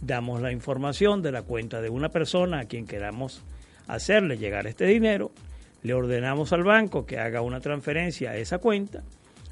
damos 0.00 0.40
la 0.40 0.52
información 0.52 1.22
de 1.22 1.32
la 1.32 1.42
cuenta 1.42 1.80
de 1.80 1.90
una 1.90 2.08
persona 2.08 2.60
a 2.60 2.64
quien 2.66 2.86
queramos 2.86 3.42
hacerle 3.88 4.38
llegar 4.38 4.66
este 4.66 4.86
dinero, 4.86 5.32
le 5.82 5.94
ordenamos 5.94 6.52
al 6.52 6.62
banco 6.62 7.06
que 7.06 7.18
haga 7.18 7.40
una 7.40 7.60
transferencia 7.60 8.30
a 8.30 8.36
esa 8.36 8.58
cuenta 8.58 9.02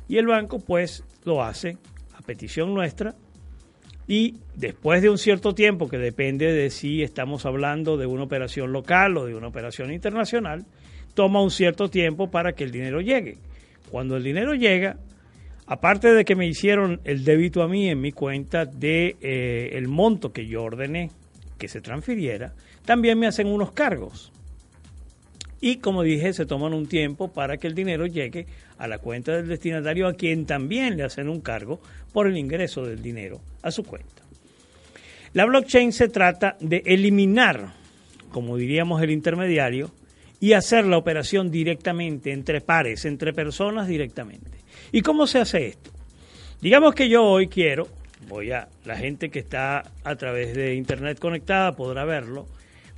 y 0.09 0.18
el 0.18 0.26
banco 0.26 0.61
pues 0.61 1.04
lo 1.24 1.42
hace 1.42 1.78
a 2.16 2.22
petición 2.22 2.74
nuestra 2.74 3.14
y 4.09 4.36
después 4.54 5.02
de 5.02 5.11
un 5.11 5.18
cierto 5.18 5.54
tiempo, 5.54 5.88
que 5.88 5.98
depende 5.98 6.52
de 6.52 6.70
si 6.70 7.02
estamos 7.02 7.44
hablando 7.44 7.96
de 7.96 8.07
una 8.07 8.22
operación 8.22 8.72
local 8.72 9.16
o 9.16 9.26
de 9.26 9.34
una 9.34 9.48
operación 9.48 9.92
internacional, 9.92 10.64
toma 11.14 11.42
un 11.42 11.50
cierto 11.50 11.88
tiempo 11.88 12.30
para 12.30 12.52
que 12.52 12.64
el 12.64 12.70
dinero 12.70 13.00
llegue. 13.00 13.38
Cuando 13.90 14.16
el 14.16 14.22
dinero 14.22 14.54
llega, 14.54 14.96
aparte 15.66 16.12
de 16.12 16.24
que 16.24 16.36
me 16.36 16.46
hicieron 16.46 17.00
el 17.04 17.24
débito 17.24 17.62
a 17.62 17.68
mí 17.68 17.88
en 17.88 18.00
mi 18.00 18.12
cuenta 18.12 18.64
de 18.64 19.16
eh, 19.20 19.70
el 19.72 19.88
monto 19.88 20.32
que 20.32 20.46
yo 20.46 20.62
ordené 20.62 21.11
que 21.59 21.68
se 21.68 21.80
transfiriera, 21.80 22.54
también 22.84 23.18
me 23.18 23.26
hacen 23.26 23.48
unos 23.48 23.72
cargos. 23.72 24.32
Y 25.61 25.76
como 25.76 26.02
dije, 26.02 26.32
se 26.32 26.46
toman 26.46 26.74
un 26.74 26.86
tiempo 26.86 27.28
para 27.28 27.57
que 27.57 27.66
el 27.66 27.74
dinero 27.74 28.07
llegue 28.07 28.46
a 28.78 28.86
la 28.86 28.98
cuenta 28.98 29.32
del 29.32 29.48
destinatario, 29.48 30.07
a 30.07 30.14
quien 30.14 30.44
también 30.46 30.96
le 30.96 31.04
hacen 31.04 31.28
un 31.28 31.40
cargo 31.40 31.80
por 32.12 32.26
el 32.26 32.36
ingreso 32.36 32.84
del 32.84 33.02
dinero 33.02 33.40
a 33.62 33.70
su 33.70 33.82
cuenta. 33.82 34.22
La 35.32 35.44
blockchain 35.44 35.92
se 35.92 36.09
trata 36.09 36.57
de 36.61 36.82
eliminar, 36.86 37.72
como 38.30 38.57
diríamos 38.57 39.02
el 39.02 39.11
intermediario, 39.11 39.90
y 40.40 40.52
hacer 40.52 40.84
la 40.86 40.98
operación 40.98 41.50
directamente 41.50 42.32
entre 42.32 42.61
pares, 42.61 43.04
entre 43.04 43.32
personas 43.32 43.88
directamente. 43.88 44.50
¿Y 44.92 45.00
cómo 45.00 45.26
se 45.26 45.38
hace 45.38 45.66
esto? 45.66 45.90
Digamos 46.61 46.94
que 46.94 47.09
yo 47.09 47.24
hoy 47.24 47.48
quiero, 47.48 47.88
voy 48.28 48.50
a, 48.52 48.68
la 48.84 48.96
gente 48.96 49.30
que 49.30 49.38
está 49.38 49.92
a 50.04 50.16
través 50.16 50.54
de 50.54 50.74
internet 50.74 51.18
conectada 51.18 51.76
podrá 51.76 52.04
verlo, 52.04 52.46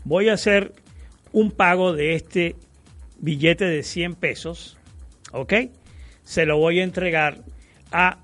voy 0.05 0.29
a 0.29 0.35
hacer 0.35 0.73
un 1.33 1.51
pago 1.51 1.93
de 1.93 2.15
este 2.15 2.57
billete 3.19 3.65
de 3.65 3.83
100 3.83 4.15
pesos, 4.15 4.77
¿ok? 5.33 5.55
Se 6.25 6.47
lo 6.47 6.59
voy 6.59 6.81
a 6.81 6.85
entregar 6.85 7.43
a 7.91 8.19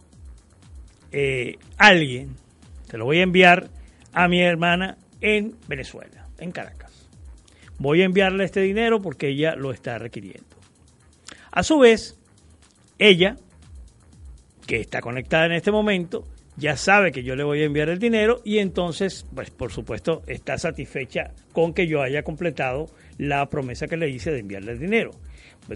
eh, 1.12 1.58
alguien, 1.76 2.36
se 2.90 2.98
lo 2.98 3.04
voy 3.04 3.18
a 3.18 3.22
enviar 3.22 3.70
a 4.12 4.28
mi 4.28 4.40
hermana 4.40 4.98
en 5.20 5.54
Venezuela, 5.68 6.26
en 6.38 6.52
Caracas. 6.52 7.08
Voy 7.78 8.02
a 8.02 8.04
enviarle 8.04 8.44
este 8.44 8.60
dinero 8.60 9.00
porque 9.02 9.28
ella 9.28 9.56
lo 9.56 9.72
está 9.72 9.98
requiriendo. 9.98 10.56
A 11.50 11.62
su 11.62 11.78
vez, 11.78 12.18
ella, 12.98 13.36
que 14.66 14.80
está 14.80 15.00
conectada 15.00 15.46
en 15.46 15.52
este 15.52 15.70
momento, 15.70 16.24
ya 16.56 16.76
sabe 16.76 17.10
que 17.10 17.22
yo 17.22 17.34
le 17.34 17.44
voy 17.44 17.62
a 17.62 17.64
enviar 17.64 17.88
el 17.88 17.98
dinero 17.98 18.40
y 18.44 18.58
entonces, 18.58 19.26
pues 19.34 19.50
por 19.50 19.72
supuesto, 19.72 20.22
está 20.26 20.56
satisfecha 20.58 21.32
con 21.52 21.74
que 21.74 21.86
yo 21.86 22.02
haya 22.02 22.22
completado 22.22 22.86
la 23.18 23.48
promesa 23.48 23.86
que 23.86 23.96
le 23.96 24.10
hice 24.10 24.30
de 24.30 24.40
enviarle 24.40 24.72
el 24.72 24.78
dinero. 24.78 25.10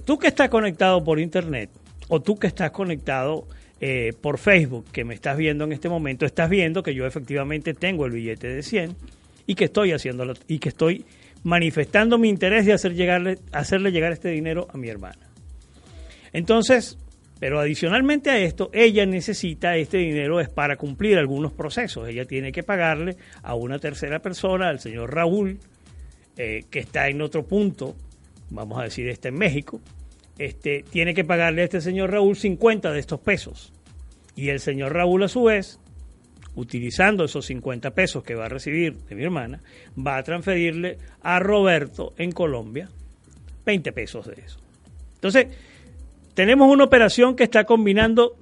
Tú 0.04 0.18
que 0.18 0.28
estás 0.28 0.48
conectado 0.48 1.02
por 1.02 1.18
internet 1.18 1.70
o 2.08 2.20
tú 2.20 2.36
que 2.36 2.46
estás 2.46 2.70
conectado 2.70 3.46
eh, 3.80 4.12
por 4.20 4.38
Facebook, 4.38 4.86
que 4.92 5.04
me 5.04 5.14
estás 5.14 5.36
viendo 5.36 5.64
en 5.64 5.72
este 5.72 5.88
momento, 5.88 6.26
estás 6.26 6.50
viendo 6.50 6.82
que 6.82 6.94
yo 6.94 7.06
efectivamente 7.06 7.74
tengo 7.74 8.06
el 8.06 8.12
billete 8.12 8.48
de 8.48 8.62
100 8.62 8.96
y 9.46 9.54
que 9.54 9.64
estoy 9.64 9.92
haciéndolo 9.92 10.34
y 10.46 10.58
que 10.58 10.68
estoy 10.68 11.04
manifestando 11.42 12.18
mi 12.18 12.28
interés 12.28 12.66
de 12.66 12.72
hacer 12.72 12.94
llegarle, 12.94 13.38
hacerle 13.52 13.92
llegar 13.92 14.12
este 14.12 14.28
dinero 14.28 14.68
a 14.72 14.76
mi 14.76 14.88
hermana. 14.88 15.30
Entonces, 16.32 16.98
Pero 17.38 17.60
adicionalmente 17.60 18.30
a 18.30 18.38
esto, 18.38 18.70
ella 18.72 19.06
necesita 19.06 19.76
este 19.76 19.98
dinero 19.98 20.40
es 20.40 20.48
para 20.48 20.76
cumplir 20.76 21.18
algunos 21.18 21.52
procesos. 21.52 22.08
Ella 22.08 22.24
tiene 22.24 22.50
que 22.50 22.62
pagarle 22.62 23.16
a 23.42 23.54
una 23.54 23.78
tercera 23.78 24.20
persona, 24.20 24.68
al 24.68 24.80
señor 24.80 25.14
Raúl, 25.14 25.58
eh, 26.36 26.64
que 26.70 26.80
está 26.80 27.08
en 27.08 27.22
otro 27.22 27.46
punto, 27.46 27.94
vamos 28.50 28.80
a 28.80 28.84
decir, 28.84 29.08
está 29.08 29.28
en 29.28 29.38
México, 29.38 29.80
este, 30.38 30.84
tiene 30.90 31.14
que 31.14 31.24
pagarle 31.24 31.62
a 31.62 31.64
este 31.64 31.80
señor 31.80 32.10
Raúl 32.10 32.36
50 32.36 32.92
de 32.92 33.00
estos 33.00 33.20
pesos. 33.20 33.72
Y 34.34 34.48
el 34.50 34.60
señor 34.60 34.92
Raúl, 34.94 35.22
a 35.22 35.28
su 35.28 35.44
vez, 35.44 35.80
utilizando 36.54 37.24
esos 37.24 37.46
50 37.46 37.92
pesos 37.92 38.24
que 38.24 38.34
va 38.34 38.46
a 38.46 38.48
recibir 38.48 38.96
de 38.96 39.14
mi 39.14 39.22
hermana, 39.24 39.62
va 39.96 40.16
a 40.16 40.22
transferirle 40.22 40.98
a 41.22 41.38
Roberto 41.38 42.14
en 42.18 42.32
Colombia 42.32 42.88
20 43.64 43.92
pesos 43.92 44.26
de 44.26 44.42
eso. 44.42 44.60
Entonces, 45.14 45.48
tenemos 46.38 46.72
una 46.72 46.84
operación 46.84 47.34
que 47.34 47.42
está 47.42 47.64
combinando 47.64 48.36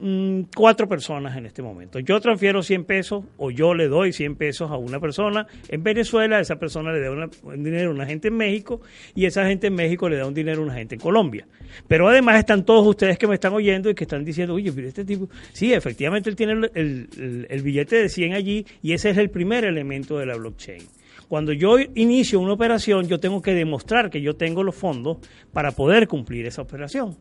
mm, 0.00 0.40
cuatro 0.54 0.86
personas 0.86 1.34
en 1.38 1.46
este 1.46 1.62
momento. 1.62 1.98
Yo 1.98 2.20
transfiero 2.20 2.62
100 2.62 2.84
pesos 2.84 3.24
o 3.38 3.50
yo 3.50 3.72
le 3.72 3.88
doy 3.88 4.12
100 4.12 4.36
pesos 4.36 4.70
a 4.70 4.76
una 4.76 5.00
persona 5.00 5.46
en 5.70 5.82
Venezuela, 5.82 6.40
esa 6.40 6.56
persona 6.56 6.92
le 6.92 7.00
da 7.00 7.10
un 7.10 7.64
dinero 7.64 7.90
a 7.90 7.94
una 7.94 8.04
gente 8.04 8.28
en 8.28 8.36
México 8.36 8.82
y 9.14 9.24
esa 9.24 9.46
gente 9.46 9.68
en 9.68 9.74
México 9.76 10.10
le 10.10 10.18
da 10.18 10.26
un 10.26 10.34
dinero 10.34 10.60
a 10.60 10.64
una 10.66 10.74
gente 10.74 10.96
en 10.96 11.00
Colombia. 11.00 11.46
Pero 11.86 12.06
además 12.06 12.38
están 12.38 12.66
todos 12.66 12.86
ustedes 12.86 13.16
que 13.16 13.26
me 13.26 13.36
están 13.36 13.54
oyendo 13.54 13.88
y 13.88 13.94
que 13.94 14.04
están 14.04 14.26
diciendo, 14.26 14.52
oye, 14.52 14.70
pero 14.70 14.86
este 14.86 15.06
tipo, 15.06 15.30
sí, 15.54 15.72
efectivamente 15.72 16.28
él 16.28 16.36
tiene 16.36 16.52
el- 16.74 17.46
el 17.48 17.62
billete 17.62 17.96
de 17.96 18.10
100 18.10 18.34
allí 18.34 18.66
y 18.82 18.92
ese 18.92 19.08
es 19.08 19.16
el 19.16 19.30
primer 19.30 19.64
elemento 19.64 20.18
de 20.18 20.26
la 20.26 20.36
blockchain. 20.36 20.82
Cuando 21.28 21.52
yo 21.52 21.76
inicio 21.94 22.40
una 22.40 22.54
operación, 22.54 23.06
yo 23.06 23.20
tengo 23.20 23.42
que 23.42 23.54
demostrar 23.54 24.10
que 24.10 24.20
yo 24.20 24.36
tengo 24.36 24.62
los 24.62 24.74
fondos 24.74 25.18
para 25.52 25.72
poder 25.72 26.08
cumplir 26.08 26.46
esa 26.46 26.62
operación. 26.62 27.16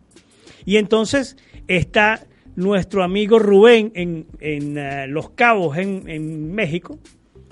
Y 0.66 0.78
entonces 0.78 1.38
está 1.68 2.26
nuestro 2.55 3.03
amigo 3.03 3.38
Rubén 3.38 3.91
en, 3.93 4.26
en, 4.39 4.78
eh, 4.78 5.08
Los 5.08 5.32
Cabos, 5.32 5.78
en, 5.78 6.10
en 6.10 6.53
México, 6.53 6.99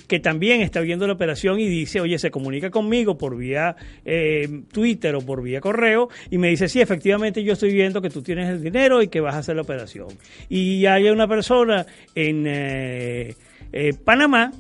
que 0.08 0.20
también 0.20 0.62
está 0.62 0.82
viendo 0.82 1.08
la 1.08 1.14
operación 1.14 1.60
y 1.60 1.68
dice, 1.68 2.02
oye, 2.02 2.18
se 2.20 2.32
comunica 2.32 2.70
conmigo 2.70 3.18
por 3.18 3.36
vía 3.38 3.76
eh, 4.06 4.62
Twitter 4.72 5.16
o 5.16 5.22
por 5.22 5.42
vía 5.42 5.62
correo 5.62 6.10
y 6.30 6.38
me 6.38 6.50
dice, 6.50 6.68
sí, 6.70 6.82
efectivamente 6.82 7.44
yo 7.44 7.54
estoy 7.54 7.74
viendo 7.74 8.02
que 8.02 8.10
tú 8.10 8.22
tienes 8.22 8.50
el 8.50 8.62
dinero 8.62 9.02
y 9.02 9.08
que 9.08 9.20
vas 9.20 9.36
a 9.36 9.40
hacer 9.40 9.56
la 9.56 9.64
operación. 9.64 10.08
Y 10.50 10.86
hay 10.86 11.10
una 11.10 11.28
persona 11.28 11.86
en 12.14 12.46
eh, 12.48 13.36
eh, 13.72 13.94
Panamá 14.04 14.52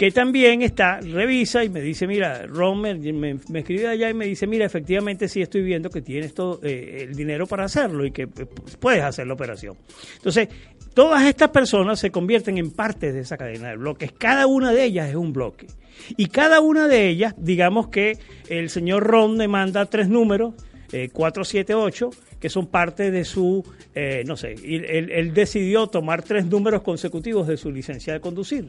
que 0.00 0.10
también 0.10 0.62
está, 0.62 0.98
revisa 1.00 1.62
y 1.62 1.68
me 1.68 1.82
dice, 1.82 2.06
mira, 2.06 2.46
Ron 2.46 2.80
me, 2.80 2.94
me- 2.94 3.36
escribe 3.58 3.86
allá 3.86 4.08
y 4.08 4.14
me 4.14 4.24
dice, 4.24 4.46
mira, 4.46 4.64
efectivamente 4.64 5.28
sí 5.28 5.42
estoy 5.42 5.60
viendo 5.60 5.90
que 5.90 6.00
tienes 6.00 6.32
todo 6.32 6.58
eh, 6.62 7.00
el 7.02 7.14
dinero 7.14 7.46
para 7.46 7.64
hacerlo 7.66 8.06
y 8.06 8.10
que 8.10 8.22
eh, 8.22 8.46
puedes 8.78 9.02
hacer 9.02 9.26
la 9.26 9.34
operación. 9.34 9.76
Entonces, 10.16 10.48
todas 10.94 11.22
estas 11.26 11.50
personas 11.50 12.00
se 12.00 12.10
convierten 12.10 12.56
en 12.56 12.70
parte 12.70 13.12
de 13.12 13.20
esa 13.20 13.36
cadena 13.36 13.68
de 13.68 13.76
bloques. 13.76 14.10
Cada 14.12 14.46
una 14.46 14.72
de 14.72 14.84
ellas 14.84 15.10
es 15.10 15.16
un 15.16 15.34
bloque. 15.34 15.66
Y 16.16 16.28
cada 16.28 16.60
una 16.60 16.88
de 16.88 17.06
ellas, 17.08 17.34
digamos 17.36 17.88
que 17.88 18.16
el 18.48 18.70
señor 18.70 19.02
Ron 19.06 19.36
me 19.36 19.48
manda 19.48 19.84
tres 19.84 20.08
números, 20.08 20.54
eh, 20.92 21.10
478, 21.12 22.08
que 22.40 22.48
son 22.48 22.68
parte 22.68 23.10
de 23.10 23.26
su, 23.26 23.62
eh, 23.94 24.22
no 24.26 24.38
sé, 24.38 24.54
él 24.54 25.34
decidió 25.34 25.88
tomar 25.88 26.22
tres 26.22 26.46
números 26.46 26.80
consecutivos 26.80 27.46
de 27.46 27.58
su 27.58 27.70
licencia 27.70 28.14
de 28.14 28.20
conducir. 28.20 28.64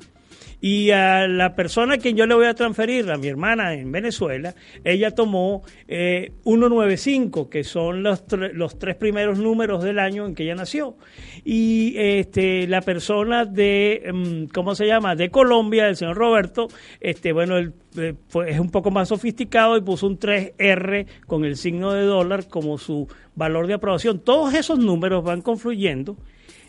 Y 0.60 0.92
a 0.92 1.28
la 1.28 1.56
persona 1.56 1.96
a 1.96 1.98
quien 1.98 2.16
yo 2.16 2.26
le 2.26 2.36
voy 2.36 2.46
a 2.46 2.54
transferir, 2.54 3.10
a 3.10 3.18
mi 3.18 3.28
hermana 3.28 3.74
en 3.74 3.92
Venezuela, 3.92 4.54
ella 4.84 5.12
tomó 5.12 5.64
eh, 5.88 6.34
195, 6.44 7.50
que 7.50 7.64
son 7.64 8.04
los, 8.04 8.24
los 8.54 8.78
tres 8.78 8.96
primeros 8.96 9.40
números 9.40 9.84
del 9.84 10.00
año 10.00 10.26
en 10.26 10.36
que 10.36 10.44
ella 10.44 10.56
nació. 10.56 10.96
Y 11.44 11.96
este, 11.98 12.68
la 12.68 12.82
persona 12.82 13.46
de, 13.46 14.12
mm, 14.14 14.54
¿cómo 14.54 14.76
se 14.76 14.86
llama? 14.86 15.16
De 15.16 15.30
Colombia, 15.30 15.88
el 15.88 15.96
señor 15.96 16.18
Roberto, 16.18 16.68
este, 17.00 17.34
bueno, 17.34 17.58
él 17.58 17.74
eh, 17.98 18.14
es 18.48 18.60
un 18.60 18.70
poco 18.70 18.92
más 18.92 19.10
sofisticado 19.10 19.78
y 19.78 19.82
puso 19.82 20.08
un 20.08 20.20
3R 20.20 21.08
con 21.28 21.44
el 21.44 21.58
signo 21.58 21.92
de 21.92 22.04
dólar 22.04 22.48
como 22.48 22.78
su 22.78 23.08
valor 23.36 23.68
de 23.68 23.74
aprobación. 23.74 24.20
Todos 24.20 24.54
esos 24.54 24.80
números 24.80 25.24
van 25.24 25.42
confluyendo 25.42 26.18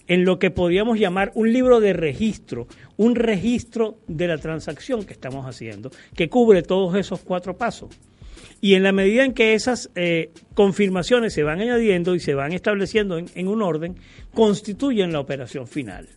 en 0.07 0.25
lo 0.25 0.39
que 0.39 0.51
podríamos 0.51 0.99
llamar 0.99 1.33
un 1.35 1.53
libro 1.53 1.81
de 1.81 1.93
registro, 1.93 2.67
un 2.97 3.15
registro 3.15 3.99
de 4.07 4.27
la 4.29 4.39
transacción 4.39 5.05
que 5.05 5.13
estamos 5.13 5.47
haciendo, 5.47 5.91
que 6.15 6.29
cubre 6.29 6.63
todos 6.63 6.97
esos 6.97 7.21
cuatro 7.21 7.57
pasos. 7.57 7.91
Y 8.61 8.75
en 8.75 8.85
la 8.85 8.93
medida 8.93 9.25
en 9.25 9.35
que 9.35 9.55
esas 9.55 9.91
eh, 9.95 10.31
confirmaciones 10.55 11.33
se 11.33 11.43
van 11.43 11.61
añadiendo 11.61 12.15
y 12.15 12.21
se 12.21 12.35
van 12.35 12.53
estableciendo 12.53 13.19
en, 13.19 13.27
en 13.35 13.49
un 13.49 13.63
orden, 13.63 13.97
constituyen 14.35 15.13
la 15.13 15.21
operación 15.21 15.67
final. 15.67 16.09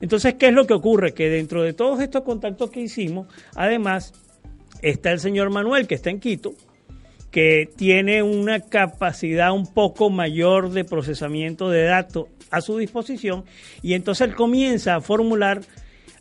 Entonces, 0.00 0.34
¿qué 0.34 0.48
es 0.48 0.54
lo 0.54 0.66
que 0.66 0.74
ocurre? 0.74 1.12
Que 1.12 1.28
dentro 1.28 1.62
de 1.62 1.72
todos 1.72 2.00
estos 2.00 2.22
contactos 2.22 2.70
que 2.70 2.80
hicimos, 2.80 3.28
además, 3.54 4.12
está 4.82 5.12
el 5.12 5.20
señor 5.20 5.50
Manuel, 5.50 5.86
que 5.86 5.94
está 5.94 6.10
en 6.10 6.20
Quito, 6.20 6.54
que 7.34 7.68
tiene 7.74 8.22
una 8.22 8.60
capacidad 8.60 9.52
un 9.52 9.66
poco 9.66 10.08
mayor 10.08 10.70
de 10.70 10.84
procesamiento 10.84 11.68
de 11.68 11.82
datos 11.82 12.28
a 12.52 12.60
su 12.60 12.78
disposición 12.78 13.44
y 13.82 13.94
entonces 13.94 14.28
él 14.28 14.36
comienza 14.36 14.94
a 14.94 15.00
formular, 15.00 15.62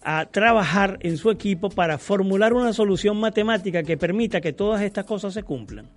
a 0.02 0.26
trabajar 0.26 0.98
en 1.02 1.18
su 1.18 1.30
equipo 1.30 1.70
para 1.70 2.00
formular 2.00 2.54
una 2.54 2.74
solución 2.74 3.20
matemática 3.20 3.84
que 3.84 3.96
permita 3.96 4.42
que 4.42 4.54
todas 4.54 4.82
estas 4.82 5.06
cosas 5.06 5.36
se 5.36 5.44
cumplan. 5.44 5.88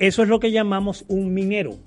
Eso 0.00 0.24
es 0.24 0.28
lo 0.28 0.40
que 0.40 0.50
llamamos 0.50 1.04
un 1.06 1.32
minero. 1.32 1.78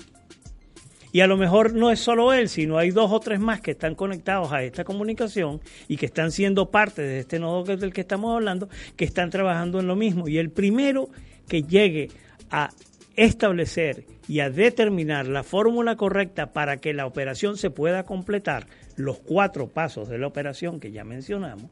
Y 1.12 1.20
a 1.20 1.28
lo 1.28 1.36
mejor 1.36 1.74
no 1.74 1.92
es 1.92 2.00
solo 2.00 2.32
él, 2.32 2.48
sino 2.48 2.78
hay 2.78 2.92
dos 2.92 3.12
o 3.12 3.20
tres 3.20 3.42
más 3.42 3.60
que 3.60 3.72
están 3.72 3.96
conectados 3.96 4.54
a 4.54 4.64
esta 4.64 4.86
comunicación 4.86 5.60
y 5.90 5.98
que 5.98 6.06
están 6.06 6.32
siendo 6.32 6.72
parte 6.72 7.02
de 7.02 7.20
este 7.20 7.38
nodo 7.38 7.66
del 7.66 7.92
que 7.92 8.02
estamos 8.02 8.34
hablando, 8.34 8.70
que 8.96 9.04
están 9.04 9.30
trabajando 9.30 9.82
en 9.82 9.88
lo 9.88 9.98
mismo. 9.98 10.30
Y 10.30 10.38
el 10.38 10.52
primero 10.52 11.10
que 11.48 11.64
llegue 11.64 12.10
a 12.50 12.72
establecer 13.16 14.06
y 14.28 14.40
a 14.40 14.50
determinar 14.50 15.28
la 15.28 15.44
fórmula 15.44 15.96
correcta 15.96 16.54
para 16.54 16.78
que 16.78 16.94
la 16.94 17.06
operación 17.06 17.58
se 17.58 17.70
pueda 17.70 18.04
completar, 18.04 18.68
los 18.96 19.20
cuatro 19.20 19.68
pasos 19.68 20.08
de 20.10 20.18
la 20.18 20.28
operación 20.28 20.80
que 20.80 20.92
ya 20.92 21.04
mencionamos, 21.04 21.70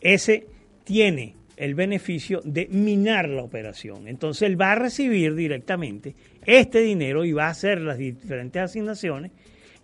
ese 0.00 0.46
tiene 0.84 1.34
el 1.56 1.74
beneficio 1.74 2.40
de 2.42 2.68
minar 2.68 3.28
la 3.28 3.42
operación. 3.42 4.08
Entonces 4.08 4.42
él 4.42 4.58
va 4.58 4.72
a 4.72 4.76
recibir 4.76 5.34
directamente 5.34 6.14
este 6.46 6.80
dinero 6.80 7.24
y 7.24 7.32
va 7.32 7.46
a 7.46 7.50
hacer 7.50 7.82
las 7.82 7.98
diferentes 7.98 8.62
asignaciones 8.62 9.32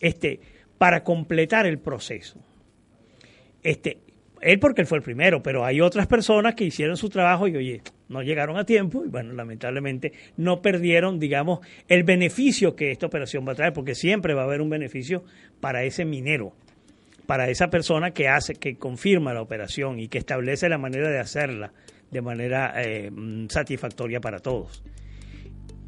este, 0.01 0.41
para 0.79 1.05
completar 1.05 1.67
el 1.67 1.79
proceso. 1.79 2.41
Este, 3.63 3.99
él 4.41 4.59
porque 4.59 4.81
él 4.81 4.87
fue 4.87 4.99
el 4.99 5.05
primero, 5.05 5.43
pero 5.43 5.65
hay 5.65 5.83
otras 5.83 6.07
personas 6.07 6.55
que 6.55 6.65
hicieron 6.65 6.97
su 6.97 7.11
trabajo 7.11 7.47
y 7.47 7.57
oye, 7.57 7.83
no 8.09 8.23
llegaron 8.23 8.57
a 8.57 8.65
tiempo 8.65 9.05
y 9.05 9.09
bueno, 9.09 9.33
lamentablemente 9.33 10.13
no 10.37 10.63
perdieron, 10.63 11.19
digamos, 11.19 11.61
el 11.89 12.05
beneficio 12.05 12.77
que 12.77 12.91
esta 12.91 13.07
operación 13.07 13.47
va 13.47 13.53
a 13.53 13.57
traer, 13.57 13.73
porque 13.73 13.95
siempre 13.95 14.35
va 14.35 14.43
a 14.43 14.45
haber 14.45 14.61
un 14.61 14.71
beneficio 14.71 15.25
para 15.61 15.85
ese 15.85 16.05
minero, 16.05 16.53
para 17.27 17.49
esa 17.51 17.69
persona 17.69 18.13
que 18.13 18.29
hace, 18.29 18.55
que 18.55 18.77
confirma 18.77 19.35
la 19.35 19.43
operación 19.43 19.99
y 19.99 20.09
que 20.09 20.19
establece 20.19 20.69
la 20.69 20.79
manera 20.79 21.11
de 21.11 21.19
hacerla 21.19 21.73
de 22.11 22.23
manera 22.23 22.73
eh, 22.77 23.11
satisfactoria 23.49 24.21
para 24.21 24.39
todos. 24.39 24.83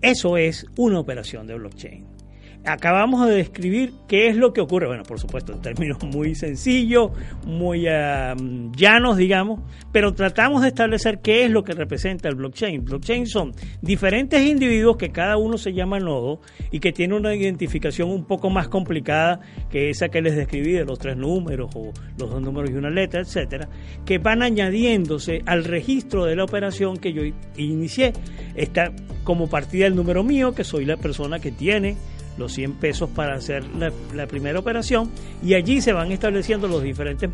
Eso 0.00 0.36
es 0.36 0.66
una 0.76 1.00
operación 1.00 1.46
de 1.46 1.54
blockchain. 1.54 2.17
Acabamos 2.64 3.26
de 3.26 3.34
describir 3.34 3.92
qué 4.08 4.28
es 4.28 4.36
lo 4.36 4.52
que 4.52 4.60
ocurre, 4.60 4.86
bueno, 4.86 5.02
por 5.02 5.18
supuesto, 5.18 5.52
en 5.52 5.62
términos 5.62 5.98
muy 6.04 6.34
sencillos, 6.34 7.12
muy 7.46 7.86
ah, 7.86 8.34
llanos, 8.76 9.16
digamos, 9.16 9.60
pero 9.92 10.12
tratamos 10.12 10.62
de 10.62 10.68
establecer 10.68 11.20
qué 11.20 11.44
es 11.44 11.50
lo 11.50 11.64
que 11.64 11.72
representa 11.72 12.28
el 12.28 12.34
blockchain. 12.34 12.84
Blockchain 12.84 13.26
son 13.26 13.54
diferentes 13.80 14.44
individuos 14.44 14.96
que 14.96 15.10
cada 15.10 15.38
uno 15.38 15.56
se 15.56 15.72
llama 15.72 15.98
nodo 15.98 16.40
y 16.70 16.80
que 16.80 16.92
tiene 16.92 17.16
una 17.16 17.34
identificación 17.34 18.10
un 18.10 18.24
poco 18.24 18.50
más 18.50 18.68
complicada 18.68 19.40
que 19.70 19.88
esa 19.88 20.08
que 20.08 20.20
les 20.20 20.36
describí 20.36 20.72
de 20.72 20.84
los 20.84 20.98
tres 20.98 21.16
números 21.16 21.70
o 21.74 21.92
los 22.18 22.30
dos 22.30 22.42
números 22.42 22.70
y 22.70 22.74
una 22.74 22.90
letra, 22.90 23.20
etcétera, 23.20 23.68
que 24.04 24.18
van 24.18 24.42
añadiéndose 24.42 25.42
al 25.46 25.64
registro 25.64 26.24
de 26.24 26.36
la 26.36 26.44
operación 26.44 26.96
que 26.96 27.12
yo 27.12 27.22
inicié. 27.56 28.12
Está 28.54 28.92
como 29.24 29.48
partida 29.48 29.86
el 29.86 29.94
número 29.94 30.22
mío, 30.24 30.54
que 30.54 30.64
soy 30.64 30.84
la 30.84 30.96
persona 30.96 31.38
que 31.38 31.52
tiene 31.52 31.96
los 32.38 32.52
100 32.52 32.74
pesos 32.74 33.10
para 33.10 33.34
hacer 33.34 33.64
la, 33.74 34.26
primera 34.26 34.58
operación 34.58 35.10
y 35.42 35.54
allí 35.54 35.80
se 35.80 35.92
van 35.92 36.12
estableciendo 36.12 36.68
las 36.68 36.82
diferentes 36.82 37.30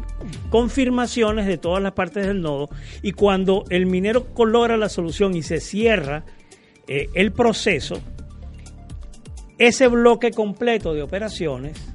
confirmaciones 0.50 1.46
de 1.46 1.58
todas 1.58 1.82
las 1.82 1.92
partes 1.92 2.26
del 2.26 2.40
nodo 2.40 2.70
y 3.02 3.12
cuando 3.12 3.64
el 3.70 3.86
minero 3.86 4.26
logra 4.46 4.76
la 4.76 4.88
solución 4.88 5.34
y 5.34 5.42
se 5.42 5.60
cierra 5.60 6.24
eh, 6.86 7.08
el 7.14 7.32
proceso, 7.32 8.00
ese 9.58 9.88
bloque 9.88 10.30
completo 10.30 10.94
de 10.94 11.02
operaciones 11.02 11.94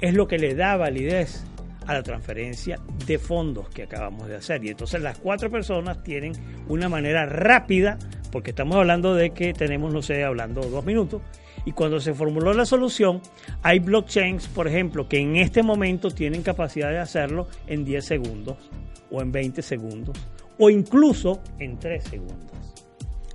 es 0.00 0.14
lo 0.14 0.26
que 0.28 0.38
le 0.38 0.54
da 0.54 0.76
validez 0.76 1.44
a 1.88 1.94
la 1.94 2.02
transferencia 2.02 2.78
de 3.06 3.18
fondos 3.18 3.68
que 3.70 3.84
acabamos 3.84 4.28
de 4.28 4.36
hacer. 4.36 4.62
Y 4.64 4.68
entonces 4.68 5.00
las 5.00 5.18
cuatro 5.18 5.50
personas 5.50 6.02
tienen 6.02 6.32
una 6.68 6.88
manera 6.88 7.24
rápida, 7.24 7.98
porque 8.30 8.50
estamos 8.50 8.76
hablando 8.76 9.14
de 9.14 9.30
que 9.30 9.54
tenemos, 9.54 9.92
no 9.92 10.02
sé, 10.02 10.22
hablando 10.22 10.60
dos 10.60 10.84
minutos, 10.84 11.22
y 11.64 11.72
cuando 11.72 12.00
se 12.00 12.14
formuló 12.14 12.52
la 12.54 12.64
solución, 12.64 13.20
hay 13.62 13.78
blockchains, 13.78 14.48
por 14.48 14.68
ejemplo, 14.68 15.08
que 15.08 15.18
en 15.18 15.36
este 15.36 15.62
momento 15.62 16.10
tienen 16.10 16.42
capacidad 16.42 16.90
de 16.90 16.98
hacerlo 16.98 17.48
en 17.66 17.84
10 17.84 18.04
segundos, 18.04 18.56
o 19.10 19.22
en 19.22 19.32
20 19.32 19.62
segundos, 19.62 20.16
o 20.58 20.70
incluso 20.70 21.40
en 21.58 21.78
3 21.78 22.04
segundos. 22.04 22.48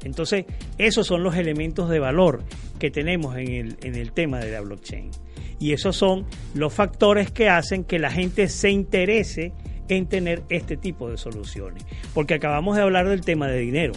Entonces, 0.03 0.45
esos 0.77 1.07
son 1.07 1.23
los 1.23 1.35
elementos 1.35 1.89
de 1.89 1.99
valor 1.99 2.43
que 2.77 2.91
tenemos 2.91 3.37
en 3.37 3.51
el, 3.51 3.77
en 3.81 3.95
el 3.95 4.11
tema 4.11 4.39
de 4.39 4.51
la 4.51 4.61
blockchain. 4.61 5.11
Y 5.59 5.71
esos 5.71 5.95
son 5.95 6.25
los 6.53 6.73
factores 6.73 7.31
que 7.31 7.47
hacen 7.47 7.85
que 7.85 7.99
la 7.99 8.11
gente 8.11 8.49
se 8.49 8.69
interese 8.69 9.53
en 9.87 10.07
tener 10.07 10.43
este 10.49 10.75
tipo 10.75 11.09
de 11.09 11.17
soluciones. 11.17 11.85
Porque 12.13 12.33
acabamos 12.33 12.75
de 12.75 12.81
hablar 12.81 13.07
del 13.07 13.21
tema 13.21 13.47
de 13.47 13.59
dinero. 13.59 13.93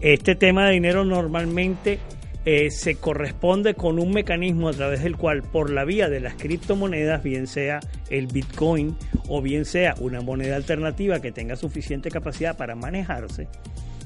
Este 0.00 0.34
tema 0.34 0.66
de 0.66 0.72
dinero 0.72 1.04
normalmente 1.04 1.98
eh, 2.44 2.70
se 2.70 2.94
corresponde 2.94 3.74
con 3.74 3.98
un 3.98 4.12
mecanismo 4.12 4.68
a 4.68 4.72
través 4.72 5.02
del 5.02 5.16
cual 5.16 5.42
por 5.42 5.70
la 5.70 5.84
vía 5.84 6.08
de 6.08 6.20
las 6.20 6.34
criptomonedas, 6.34 7.22
bien 7.22 7.46
sea 7.46 7.80
el 8.08 8.26
Bitcoin 8.28 8.96
o 9.28 9.42
bien 9.42 9.64
sea 9.64 9.94
una 10.00 10.22
moneda 10.22 10.56
alternativa 10.56 11.20
que 11.20 11.32
tenga 11.32 11.56
suficiente 11.56 12.10
capacidad 12.10 12.56
para 12.56 12.74
manejarse, 12.74 13.48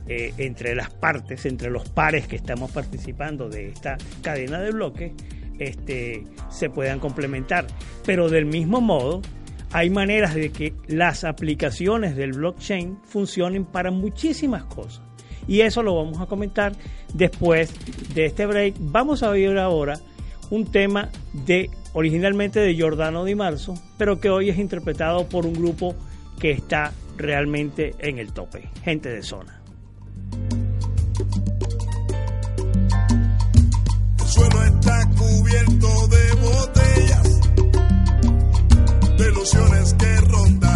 eh, 0.08 0.34
entre 0.36 0.74
las 0.74 0.90
partes, 0.90 1.46
entre 1.46 1.70
los 1.70 1.88
pares 1.88 2.26
que 2.26 2.36
estamos 2.36 2.70
participando 2.72 3.48
de 3.48 3.68
esta 3.68 3.96
cadena 4.20 4.60
de 4.60 4.72
bloques, 4.72 5.12
este, 5.58 6.24
se 6.50 6.68
puedan 6.70 6.98
complementar. 6.98 7.66
Pero 8.04 8.28
del 8.28 8.46
mismo 8.46 8.80
modo, 8.80 9.22
hay 9.72 9.90
maneras 9.90 10.34
de 10.34 10.50
que 10.50 10.74
las 10.88 11.24
aplicaciones 11.24 12.16
del 12.16 12.32
blockchain 12.32 12.98
funcionen 13.04 13.64
para 13.64 13.90
muchísimas 13.90 14.64
cosas. 14.64 15.02
Y 15.46 15.60
eso 15.60 15.82
lo 15.82 15.94
vamos 15.94 16.20
a 16.20 16.26
comentar 16.26 16.72
después 17.12 17.72
de 18.14 18.26
este 18.26 18.46
break. 18.46 18.74
Vamos 18.78 19.22
a 19.22 19.30
ver 19.30 19.58
ahora 19.58 19.98
un 20.50 20.66
tema 20.66 21.10
de 21.32 21.70
originalmente 21.92 22.60
de 22.60 22.74
Giordano 22.74 23.24
Di 23.24 23.34
Marzo, 23.34 23.74
pero 23.96 24.20
que 24.20 24.30
hoy 24.30 24.50
es 24.50 24.58
interpretado 24.58 25.28
por 25.28 25.46
un 25.46 25.54
grupo 25.54 25.94
que 26.38 26.50
está 26.50 26.92
realmente 27.16 27.94
en 27.98 28.18
el 28.18 28.32
tope, 28.32 28.68
gente 28.82 29.08
de 29.08 29.22
zona. 29.22 29.60
El 34.18 34.26
suelo 34.26 34.64
está 34.64 35.08
cubierto 35.10 36.08
de 36.08 36.34
botellas, 36.42 37.40
de 39.16 39.28
ilusiones 39.30 39.94
que 39.94 40.16
rondaron 40.16 40.73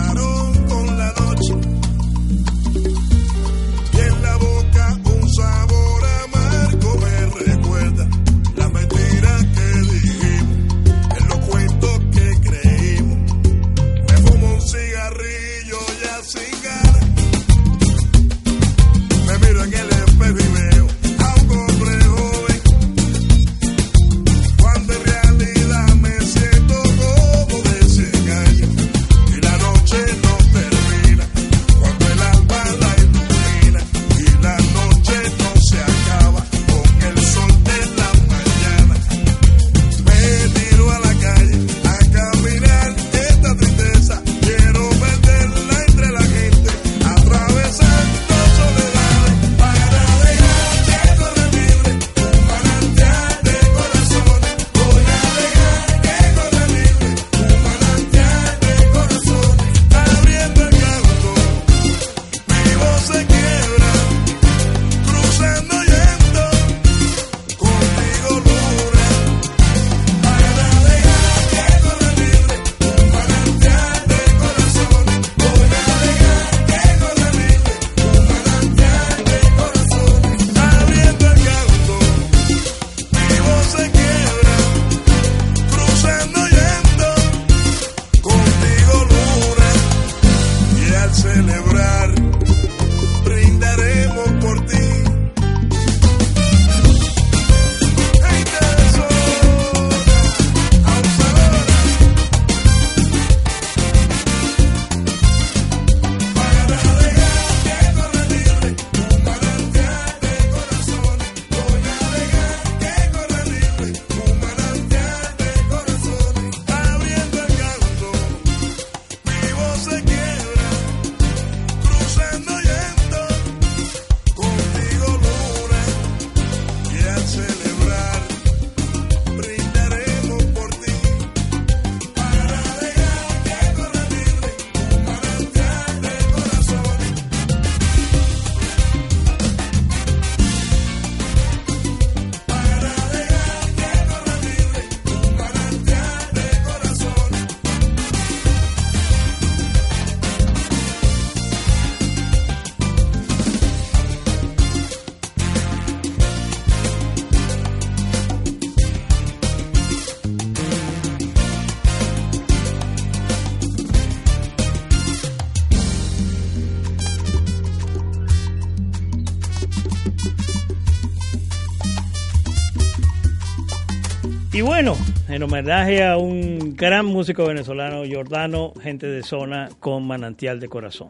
bueno, 174.68 174.98
en 175.30 175.42
homenaje 175.42 176.04
a 176.04 176.18
un 176.18 176.76
gran 176.76 177.06
músico 177.06 177.46
venezolano, 177.46 178.04
Giordano, 178.04 178.74
gente 178.82 179.06
de 179.06 179.22
zona 179.22 179.70
con 179.80 180.06
manantial 180.06 180.60
de 180.60 180.68
corazón. 180.68 181.08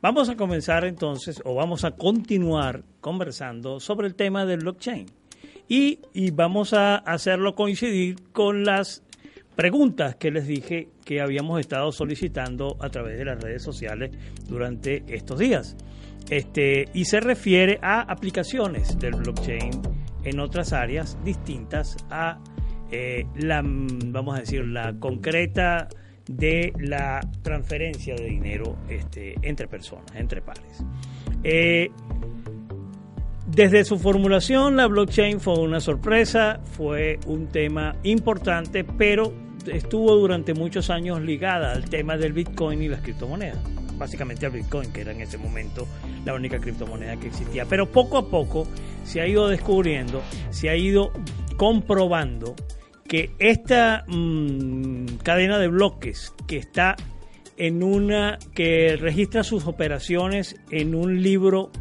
Vamos 0.00 0.30
a 0.30 0.36
comenzar 0.36 0.86
entonces, 0.86 1.42
o 1.44 1.54
vamos 1.54 1.84
a 1.84 1.90
continuar 1.90 2.82
conversando 3.02 3.80
sobre 3.80 4.06
el 4.06 4.14
tema 4.14 4.46
del 4.46 4.60
blockchain. 4.60 5.04
Y, 5.68 5.98
y 6.14 6.30
vamos 6.30 6.72
a 6.72 6.96
hacerlo 6.96 7.54
coincidir 7.54 8.16
con 8.32 8.64
las 8.64 9.02
preguntas 9.56 10.16
que 10.16 10.30
les 10.30 10.46
dije 10.46 10.88
que 11.04 11.20
habíamos 11.20 11.60
estado 11.60 11.92
solicitando 11.92 12.78
a 12.80 12.88
través 12.88 13.18
de 13.18 13.26
las 13.26 13.42
redes 13.42 13.62
sociales 13.62 14.10
durante 14.48 15.04
estos 15.06 15.38
días. 15.38 15.76
Este, 16.30 16.86
y 16.94 17.04
se 17.04 17.20
refiere 17.20 17.78
a 17.82 18.00
aplicaciones 18.00 18.98
del 18.98 19.16
blockchain 19.16 19.82
en 20.24 20.40
otras 20.40 20.72
áreas 20.72 21.18
distintas 21.22 21.98
a 22.08 22.38
eh, 22.90 23.26
la, 23.36 23.62
vamos 23.64 24.36
a 24.36 24.40
decir, 24.40 24.64
la 24.66 24.94
concreta 24.98 25.88
de 26.26 26.72
la 26.78 27.20
transferencia 27.42 28.14
de 28.14 28.24
dinero 28.24 28.76
este, 28.88 29.34
entre 29.42 29.66
personas, 29.68 30.06
entre 30.14 30.42
pares. 30.42 30.84
Eh, 31.42 31.90
desde 33.46 33.84
su 33.84 33.98
formulación, 33.98 34.76
la 34.76 34.86
blockchain 34.86 35.40
fue 35.40 35.58
una 35.58 35.80
sorpresa, 35.80 36.60
fue 36.62 37.18
un 37.26 37.48
tema 37.48 37.96
importante, 38.04 38.84
pero 38.84 39.32
estuvo 39.66 40.14
durante 40.14 40.54
muchos 40.54 40.88
años 40.88 41.20
ligada 41.20 41.72
al 41.72 41.90
tema 41.90 42.16
del 42.16 42.32
Bitcoin 42.32 42.80
y 42.82 42.88
las 42.88 43.00
criptomonedas. 43.00 43.58
Básicamente 43.98 44.46
al 44.46 44.52
Bitcoin, 44.52 44.92
que 44.92 45.00
era 45.00 45.12
en 45.12 45.20
ese 45.20 45.36
momento 45.36 45.86
la 46.24 46.34
única 46.34 46.58
criptomoneda 46.58 47.16
que 47.18 47.26
existía. 47.26 47.66
Pero 47.66 47.90
poco 47.90 48.18
a 48.18 48.28
poco 48.28 48.66
se 49.02 49.20
ha 49.20 49.26
ido 49.26 49.48
descubriendo, 49.48 50.22
se 50.50 50.70
ha 50.70 50.76
ido 50.76 51.12
comprobando 51.56 52.54
que 53.10 53.32
esta 53.40 54.04
mmm, 54.06 55.16
cadena 55.24 55.58
de 55.58 55.66
bloques 55.66 56.32
que 56.46 56.58
está 56.58 56.94
en 57.56 57.82
una 57.82 58.38
que 58.54 58.96
registra 58.96 59.42
sus 59.42 59.66
operaciones 59.66 60.54
en 60.70 60.94
un 60.94 61.20
libro 61.20 61.72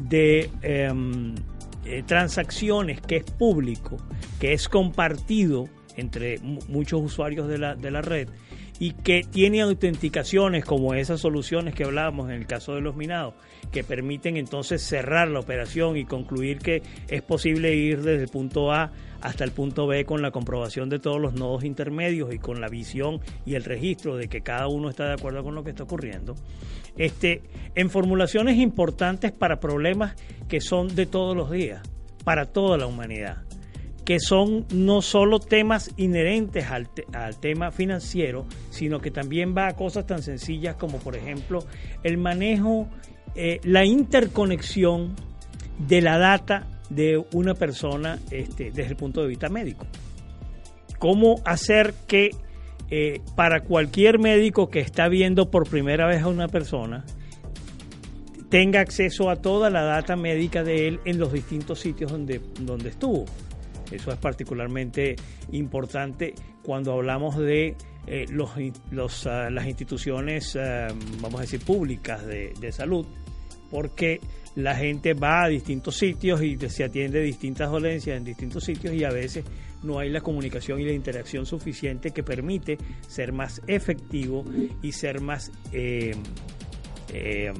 de 0.00 0.50
eh, 0.62 0.92
eh, 1.84 2.02
transacciones 2.04 3.00
que 3.00 3.18
es 3.18 3.22
público, 3.22 3.96
que 4.40 4.54
es 4.54 4.68
compartido 4.68 5.68
entre 5.96 6.40
muchos 6.40 7.00
usuarios 7.00 7.46
de 7.46 7.58
la, 7.58 7.76
de 7.76 7.90
la 7.92 8.02
red 8.02 8.28
y 8.80 8.94
que 8.94 9.22
tiene 9.22 9.60
autenticaciones 9.60 10.64
como 10.64 10.94
esas 10.94 11.20
soluciones 11.20 11.76
que 11.76 11.84
hablábamos 11.84 12.28
en 12.28 12.34
el 12.34 12.46
caso 12.48 12.74
de 12.74 12.80
los 12.80 12.96
minados, 12.96 13.34
que 13.70 13.84
permiten 13.84 14.36
entonces 14.36 14.82
cerrar 14.82 15.28
la 15.28 15.38
operación 15.38 15.96
y 15.96 16.06
concluir 16.06 16.58
que 16.58 16.82
es 17.06 17.22
posible 17.22 17.76
ir 17.76 18.02
desde 18.02 18.24
el 18.24 18.28
punto 18.28 18.72
A 18.72 18.90
hasta 19.22 19.44
el 19.44 19.52
punto 19.52 19.86
B 19.86 20.04
con 20.04 20.20
la 20.20 20.30
comprobación 20.30 20.88
de 20.88 20.98
todos 20.98 21.20
los 21.20 21.34
nodos 21.34 21.64
intermedios 21.64 22.34
y 22.34 22.38
con 22.38 22.60
la 22.60 22.68
visión 22.68 23.20
y 23.46 23.54
el 23.54 23.64
registro 23.64 24.16
de 24.16 24.28
que 24.28 24.42
cada 24.42 24.68
uno 24.68 24.90
está 24.90 25.06
de 25.06 25.14
acuerdo 25.14 25.42
con 25.42 25.54
lo 25.54 25.64
que 25.64 25.70
está 25.70 25.84
ocurriendo. 25.84 26.34
Este, 26.96 27.42
en 27.74 27.88
formulaciones 27.88 28.58
importantes 28.58 29.32
para 29.32 29.60
problemas 29.60 30.16
que 30.48 30.60
son 30.60 30.94
de 30.94 31.06
todos 31.06 31.36
los 31.36 31.50
días, 31.50 31.80
para 32.24 32.46
toda 32.46 32.76
la 32.76 32.86
humanidad 32.86 33.44
que 34.04 34.18
son 34.18 34.66
no 34.74 35.00
solo 35.00 35.38
temas 35.38 35.92
inherentes 35.96 36.66
al, 36.70 36.88
al, 37.12 37.38
tema 37.38 37.70
financiero, 37.70 38.46
sino 38.70 39.00
que 39.00 39.12
también 39.12 39.54
va 39.56 39.68
a 39.68 39.76
cosas 39.76 40.06
tan 40.06 40.22
sencillas 40.22 40.74
como, 40.74 40.98
por 40.98 41.14
ejemplo, 41.14 41.60
el 42.02 42.18
manejo, 42.18 42.88
eh, 43.36 43.60
la 43.62 43.84
interconexión 43.84 45.14
de 45.78 46.00
la 46.00 46.18
data 46.18 46.66
de 46.94 47.24
una 47.32 47.54
persona 47.54 48.18
este, 48.30 48.70
desde 48.70 48.90
el 48.90 48.96
punto 48.96 49.22
de 49.22 49.28
vista 49.28 49.48
médico. 49.48 49.86
Cómo 50.98 51.36
hacer 51.44 51.94
que 52.06 52.30
eh, 52.90 53.20
para 53.34 53.62
cualquier 53.62 54.18
médico 54.18 54.68
que 54.68 54.80
está 54.80 55.08
viendo 55.08 55.50
por 55.50 55.68
primera 55.68 56.06
vez 56.06 56.22
a 56.22 56.28
una 56.28 56.48
persona, 56.48 57.04
tenga 58.50 58.80
acceso 58.80 59.30
a 59.30 59.36
toda 59.36 59.70
la 59.70 59.82
data 59.82 60.14
médica 60.14 60.62
de 60.62 60.88
él 60.88 61.00
en 61.06 61.18
los 61.18 61.32
distintos 61.32 61.80
sitios 61.80 62.12
donde, 62.12 62.40
donde 62.60 62.90
estuvo. 62.90 63.24
Eso 63.90 64.10
es 64.10 64.18
particularmente 64.18 65.16
importante 65.52 66.34
cuando 66.62 66.92
hablamos 66.92 67.38
de 67.38 67.76
eh, 68.06 68.26
los, 68.28 68.56
uh, 68.56 69.50
las 69.50 69.66
instituciones, 69.66 70.54
uh, 70.56 70.94
vamos 71.20 71.38
a 71.38 71.42
decir, 71.42 71.60
públicas 71.60 72.26
de, 72.26 72.52
de, 72.60 72.72
salud, 72.72 73.06
porque 73.72 74.20
la 74.54 74.76
gente 74.76 75.14
va 75.14 75.44
a 75.44 75.48
distintos 75.48 75.96
sitios 75.96 76.42
y 76.42 76.58
se 76.68 76.84
atiende 76.84 77.22
distintas 77.22 77.70
dolencias 77.70 78.18
en 78.18 78.22
distintos 78.22 78.62
sitios 78.62 78.94
y 78.94 79.02
a 79.02 79.10
veces 79.10 79.44
no 79.82 79.98
hay 79.98 80.10
la 80.10 80.20
comunicación 80.20 80.78
y 80.78 80.84
la 80.84 80.92
interacción 80.92 81.46
suficiente 81.46 82.10
que 82.10 82.22
permite 82.22 82.76
ser 83.08 83.32
más 83.32 83.62
efectivo 83.66 84.44
y 84.82 84.92
ser 84.92 85.22
más 85.22 85.50
eh, 85.72 86.14
eh, 87.14 87.50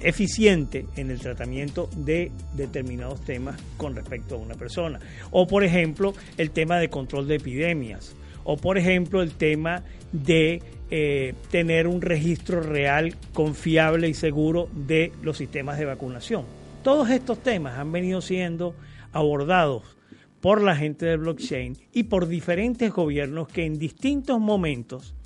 eficiente 0.00 0.86
en 0.96 1.12
el 1.12 1.20
tratamiento 1.20 1.88
de 1.96 2.32
determinados 2.54 3.20
temas 3.24 3.56
con 3.76 3.94
respecto 3.94 4.34
a 4.34 4.38
una 4.38 4.54
persona. 4.54 4.98
O 5.30 5.46
por 5.46 5.62
ejemplo, 5.62 6.12
el 6.36 6.50
tema 6.50 6.78
de 6.78 6.90
control 6.90 7.28
de 7.28 7.36
epidemias. 7.36 8.16
O 8.42 8.56
por 8.56 8.78
ejemplo, 8.78 9.22
el 9.22 9.32
tema 9.32 9.84
de 10.12 10.62
eh, 10.90 11.34
tener 11.50 11.86
un 11.86 12.00
registro 12.00 12.60
real, 12.60 13.16
confiable 13.32 14.08
y 14.08 14.14
seguro 14.14 14.68
de 14.72 15.12
los 15.22 15.36
sistemas 15.36 15.78
de 15.78 15.84
vacunación. 15.84 16.44
Todos 16.82 17.10
estos 17.10 17.42
temas 17.42 17.78
han 17.78 17.90
venido 17.90 18.20
siendo 18.20 18.74
abordados 19.12 19.96
por 20.40 20.62
la 20.62 20.76
gente 20.76 21.06
del 21.06 21.18
blockchain 21.18 21.76
y 21.92 22.04
por 22.04 22.28
diferentes 22.28 22.92
gobiernos 22.92 23.48
que 23.48 23.64
en 23.64 23.78
distintos 23.78 24.38
momentos 24.38 25.16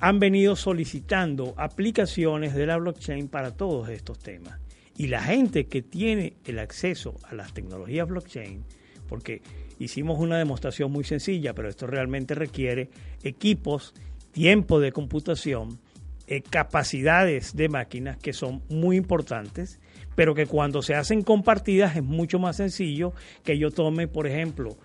han 0.00 0.18
venido 0.18 0.56
solicitando 0.56 1.54
aplicaciones 1.56 2.54
de 2.54 2.66
la 2.66 2.76
blockchain 2.76 3.28
para 3.28 3.52
todos 3.52 3.88
estos 3.88 4.18
temas. 4.18 4.58
Y 4.96 5.06
la 5.06 5.22
gente 5.22 5.66
que 5.66 5.80
tiene 5.80 6.34
el 6.44 6.58
acceso 6.58 7.14
a 7.22 7.36
las 7.36 7.54
tecnologías 7.54 8.08
blockchain, 8.08 8.64
porque 9.08 9.42
hicimos 9.78 10.18
una 10.18 10.38
demostración 10.38 10.90
muy 10.90 11.04
sencilla, 11.04 11.54
pero 11.54 11.68
esto 11.68 11.86
realmente 11.86 12.34
requiere 12.34 12.90
equipos, 13.22 13.94
tiempo 14.32 14.80
de 14.80 14.92
computación, 14.92 15.78
eh, 16.26 16.42
capacidades 16.42 17.56
de 17.56 17.68
máquinas 17.68 18.16
que 18.16 18.32
son 18.32 18.62
muy 18.68 18.96
importantes, 18.96 19.80
pero 20.14 20.34
que 20.34 20.46
cuando 20.46 20.82
se 20.82 20.94
hacen 20.94 21.22
compartidas 21.22 21.96
es 21.96 22.02
mucho 22.02 22.38
más 22.38 22.56
sencillo 22.56 23.12
que 23.44 23.58
yo 23.58 23.70
tome, 23.70 24.08
por 24.08 24.26
ejemplo, 24.26 24.76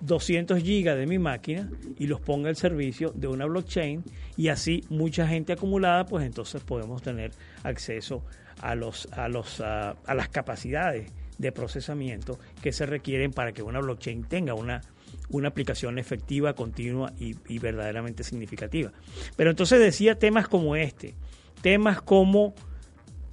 200 0.00 0.62
gigas 0.62 0.96
de 0.96 1.06
mi 1.06 1.18
máquina 1.18 1.70
y 1.98 2.06
los 2.06 2.20
ponga 2.20 2.48
al 2.48 2.56
servicio 2.56 3.12
de 3.14 3.26
una 3.26 3.46
blockchain 3.46 4.02
y 4.36 4.48
así 4.48 4.84
mucha 4.88 5.26
gente 5.26 5.52
acumulada 5.52 6.06
pues 6.06 6.24
entonces 6.24 6.62
podemos 6.62 7.02
tener 7.02 7.32
acceso 7.62 8.24
a 8.60 8.74
los 8.74 9.06
a 9.12 9.28
los 9.28 9.60
a, 9.60 9.90
a 9.90 10.14
las 10.14 10.28
capacidades 10.28 11.12
de 11.38 11.52
procesamiento 11.52 12.38
que 12.62 12.72
se 12.72 12.86
requieren 12.86 13.32
para 13.32 13.52
que 13.52 13.62
una 13.62 13.80
blockchain 13.80 14.24
tenga 14.24 14.54
una 14.54 14.82
una 15.30 15.48
aplicación 15.48 15.98
efectiva, 15.98 16.54
continua 16.54 17.12
y, 17.18 17.36
y 17.48 17.58
verdaderamente 17.58 18.24
significativa. 18.24 18.92
Pero 19.36 19.50
entonces 19.50 19.78
decía 19.78 20.18
temas 20.18 20.48
como 20.48 20.76
este, 20.76 21.14
temas 21.62 22.02
como 22.02 22.54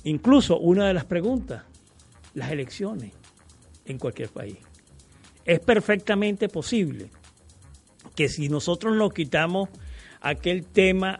incluso 0.04 0.60
una 0.60 0.88
de 0.88 0.93
las 0.93 1.06
preguntas, 1.06 1.64
las 2.34 2.52
elecciones 2.52 3.14
en 3.86 3.97
cualquier 3.97 4.30
país 4.30 4.58
es 5.45 5.60
perfectamente 5.60 6.47
posible 6.47 7.10
que 8.16 8.30
si 8.30 8.49
nosotros 8.49 8.95
nos 8.95 9.14
quitamos 9.14 9.70
aquel 10.22 10.66
tema, 10.66 11.20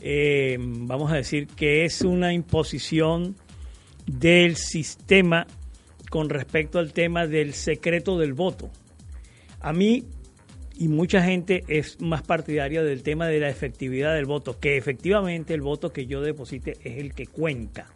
eh, 0.00 0.56
vamos 0.60 1.10
a 1.10 1.16
decir, 1.16 1.48
que 1.48 1.84
es 1.84 2.02
una 2.02 2.32
imposición 2.32 3.36
del 4.06 4.56
sistema 4.56 5.46
con 6.16 6.30
respecto 6.30 6.78
al 6.78 6.94
tema 6.94 7.26
del 7.26 7.52
secreto 7.52 8.16
del 8.16 8.32
voto. 8.32 8.70
A 9.60 9.74
mí 9.74 10.06
y 10.78 10.88
mucha 10.88 11.22
gente 11.22 11.62
es 11.68 12.00
más 12.00 12.22
partidaria 12.22 12.82
del 12.82 13.02
tema 13.02 13.26
de 13.26 13.38
la 13.38 13.50
efectividad 13.50 14.14
del 14.14 14.24
voto, 14.24 14.58
que 14.58 14.78
efectivamente 14.78 15.52
el 15.52 15.60
voto 15.60 15.92
que 15.92 16.06
yo 16.06 16.22
deposite 16.22 16.78
es 16.84 16.96
el 16.96 17.12
que 17.12 17.26
cuenta 17.26 17.88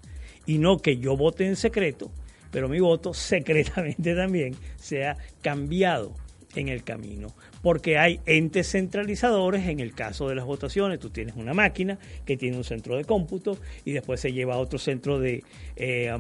y 0.44 0.58
no 0.58 0.76
que 0.76 0.98
yo 0.98 1.16
vote 1.16 1.46
en 1.46 1.56
secreto 1.56 2.10
pero 2.50 2.68
mi 2.68 2.78
voto 2.78 3.14
secretamente 3.14 4.14
también 4.14 4.54
sea 4.76 5.16
cambiado 5.40 6.12
en 6.54 6.68
el 6.68 6.84
camino, 6.84 7.28
porque 7.62 7.98
hay 7.98 8.20
entes 8.26 8.70
centralizadores 8.70 9.66
en 9.68 9.80
el 9.80 9.94
caso 9.94 10.28
de 10.28 10.34
las 10.34 10.44
votaciones. 10.44 10.98
Tú 10.98 11.10
tienes 11.10 11.36
una 11.36 11.54
máquina 11.54 11.98
que 12.24 12.36
tiene 12.36 12.56
un 12.56 12.64
centro 12.64 12.96
de 12.96 13.04
cómputo 13.04 13.58
y 13.84 13.92
después 13.92 14.20
se 14.20 14.32
lleva 14.32 14.54
a 14.54 14.58
otro 14.58 14.78
centro 14.78 15.18
de, 15.18 15.44
eh, 15.76 16.12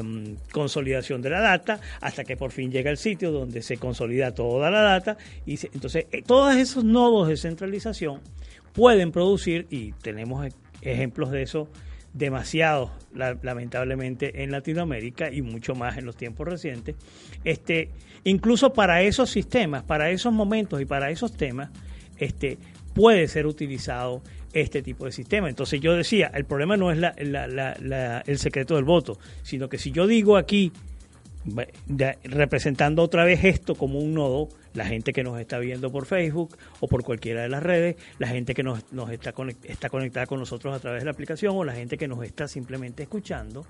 um, 0.00 0.36
consolidación 0.52 1.22
de 1.22 1.30
la 1.30 1.40
data 1.40 1.80
hasta 2.00 2.24
que 2.24 2.36
por 2.36 2.50
fin 2.50 2.70
llega 2.70 2.90
al 2.90 2.98
sitio 2.98 3.30
donde 3.30 3.62
se 3.62 3.76
consolida 3.76 4.32
toda 4.32 4.70
la 4.70 4.82
data. 4.82 5.16
y 5.46 5.56
se, 5.56 5.70
Entonces, 5.72 6.06
eh, 6.12 6.22
todos 6.22 6.56
esos 6.56 6.84
nodos 6.84 7.28
de 7.28 7.36
centralización 7.36 8.20
pueden 8.72 9.12
producir, 9.12 9.66
y 9.70 9.92
tenemos 9.92 10.46
ejemplos 10.82 11.30
de 11.30 11.42
eso 11.42 11.68
demasiado 12.14 12.92
la, 13.14 13.38
lamentablemente 13.42 14.42
en 14.42 14.50
Latinoamérica 14.50 15.30
y 15.32 15.42
mucho 15.42 15.74
más 15.74 15.96
en 15.96 16.04
los 16.04 16.16
tiempos 16.16 16.46
recientes. 16.46 16.96
Este, 17.44 17.90
incluso 18.24 18.72
para 18.72 19.02
esos 19.02 19.30
sistemas, 19.30 19.82
para 19.82 20.10
esos 20.10 20.32
momentos 20.32 20.80
y 20.80 20.84
para 20.84 21.10
esos 21.10 21.32
temas, 21.36 21.70
este, 22.18 22.58
puede 22.94 23.28
ser 23.28 23.46
utilizado 23.46 24.22
este 24.52 24.82
tipo 24.82 25.06
de 25.06 25.12
sistema. 25.12 25.48
Entonces 25.48 25.80
yo 25.80 25.94
decía, 25.94 26.30
el 26.34 26.44
problema 26.44 26.76
no 26.76 26.90
es 26.90 26.98
la, 26.98 27.14
la, 27.18 28.22
el 28.26 28.38
secreto 28.38 28.76
del 28.76 28.84
voto, 28.84 29.18
sino 29.42 29.68
que 29.68 29.78
si 29.78 29.90
yo 29.90 30.06
digo 30.06 30.36
aquí, 30.36 30.72
representando 32.24 33.02
otra 33.02 33.24
vez 33.24 33.44
esto 33.44 33.74
como 33.74 33.98
un 33.98 34.14
nodo, 34.14 34.48
la 34.74 34.84
gente 34.84 35.12
que 35.12 35.22
nos 35.22 35.38
está 35.40 35.58
viendo 35.58 35.90
por 35.90 36.06
Facebook 36.06 36.56
o 36.80 36.88
por 36.88 37.04
cualquiera 37.04 37.42
de 37.42 37.48
las 37.48 37.62
redes, 37.62 37.96
la 38.18 38.28
gente 38.28 38.54
que 38.54 38.62
nos, 38.62 38.92
nos 38.92 39.10
está, 39.10 39.34
está 39.64 39.88
conectada 39.88 40.26
con 40.26 40.38
nosotros 40.38 40.74
a 40.74 40.80
través 40.80 41.02
de 41.02 41.04
la 41.06 41.10
aplicación 41.12 41.56
o 41.56 41.64
la 41.64 41.74
gente 41.74 41.98
que 41.98 42.08
nos 42.08 42.24
está 42.24 42.48
simplemente 42.48 43.02
escuchando, 43.02 43.66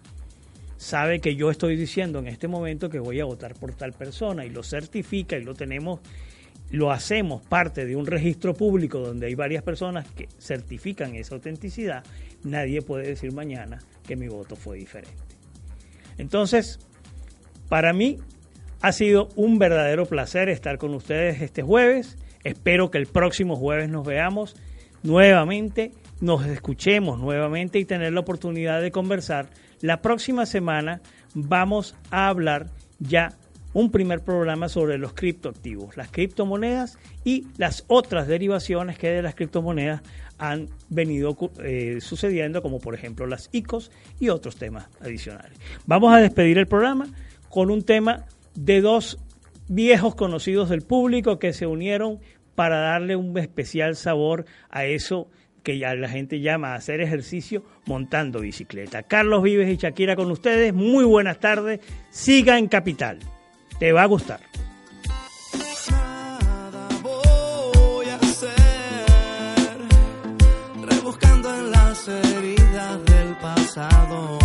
sabe 0.76 1.20
que 1.20 1.36
yo 1.36 1.50
estoy 1.50 1.76
diciendo 1.76 2.18
en 2.18 2.26
este 2.26 2.48
momento 2.48 2.88
que 2.88 2.98
voy 2.98 3.20
a 3.20 3.24
votar 3.24 3.54
por 3.54 3.72
tal 3.74 3.92
persona 3.92 4.44
y 4.44 4.50
lo 4.50 4.62
certifica 4.62 5.36
y 5.36 5.44
lo 5.44 5.54
tenemos 5.54 6.00
lo 6.72 6.90
hacemos 6.90 7.42
parte 7.42 7.84
de 7.84 7.94
un 7.96 8.06
registro 8.06 8.54
público 8.54 8.98
donde 8.98 9.26
hay 9.26 9.34
varias 9.34 9.62
personas 9.62 10.08
que 10.08 10.28
certifican 10.38 11.14
esa 11.14 11.34
autenticidad, 11.34 12.02
nadie 12.44 12.80
puede 12.80 13.08
decir 13.08 13.32
mañana 13.32 13.78
que 14.06 14.16
mi 14.16 14.26
voto 14.26 14.56
fue 14.56 14.78
diferente. 14.78 15.14
Entonces, 16.16 16.78
para 17.68 17.92
mí 17.92 18.18
ha 18.82 18.90
sido 18.90 19.28
un 19.36 19.58
verdadero 19.58 20.06
placer 20.06 20.48
estar 20.48 20.76
con 20.76 20.92
ustedes 20.94 21.40
este 21.40 21.62
jueves. 21.62 22.18
Espero 22.42 22.90
que 22.90 22.98
el 22.98 23.06
próximo 23.06 23.54
jueves 23.54 23.88
nos 23.88 24.04
veamos 24.04 24.56
nuevamente, 25.04 25.92
nos 26.20 26.44
escuchemos 26.46 27.20
nuevamente 27.20 27.78
y 27.78 27.84
tener 27.84 28.12
la 28.12 28.20
oportunidad 28.20 28.82
de 28.82 28.90
conversar. 28.90 29.50
La 29.80 30.02
próxima 30.02 30.46
semana 30.46 31.00
vamos 31.32 31.94
a 32.10 32.26
hablar 32.26 32.70
ya 32.98 33.32
un 33.72 33.92
primer 33.92 34.20
programa 34.20 34.68
sobre 34.68 34.98
los 34.98 35.12
criptoactivos, 35.12 35.96
las 35.96 36.10
criptomonedas 36.10 36.98
y 37.24 37.46
las 37.58 37.84
otras 37.86 38.26
derivaciones 38.26 38.98
que 38.98 39.10
de 39.10 39.22
las 39.22 39.36
criptomonedas 39.36 40.02
han 40.38 40.68
venido 40.88 41.36
eh, 41.62 41.98
sucediendo, 42.00 42.62
como 42.62 42.80
por 42.80 42.96
ejemplo 42.96 43.28
las 43.28 43.48
ICOs 43.52 43.92
y 44.18 44.28
otros 44.28 44.56
temas 44.56 44.88
adicionales. 45.00 45.56
Vamos 45.86 46.12
a 46.12 46.18
despedir 46.18 46.58
el 46.58 46.66
programa 46.66 47.06
con 47.48 47.70
un 47.70 47.84
tema 47.84 48.26
de 48.54 48.80
dos 48.80 49.18
viejos 49.68 50.14
conocidos 50.14 50.68
del 50.68 50.82
público 50.82 51.38
que 51.38 51.52
se 51.52 51.66
unieron 51.66 52.20
para 52.54 52.80
darle 52.80 53.16
un 53.16 53.36
especial 53.38 53.96
sabor 53.96 54.44
a 54.70 54.84
eso 54.84 55.28
que 55.62 55.78
ya 55.78 55.94
la 55.94 56.08
gente 56.08 56.40
llama 56.40 56.74
hacer 56.74 57.00
ejercicio 57.00 57.64
montando 57.86 58.40
bicicleta. 58.40 59.02
Carlos 59.02 59.42
Vives 59.42 59.72
y 59.72 59.76
Shakira 59.76 60.16
con 60.16 60.30
ustedes, 60.30 60.74
muy 60.74 61.04
buenas 61.04 61.38
tardes, 61.38 61.80
siga 62.10 62.58
en 62.58 62.68
Capital, 62.68 63.18
te 63.78 63.92
va 63.92 64.02
a 64.02 64.06
gustar. 64.06 64.40
voy 67.02 68.06
a 68.08 68.16
hacer 68.16 68.52
rebuscando 70.82 71.54
en 71.54 71.70
las 71.70 72.08
heridas 72.08 73.04
del 73.04 73.36
pasado. 73.36 74.41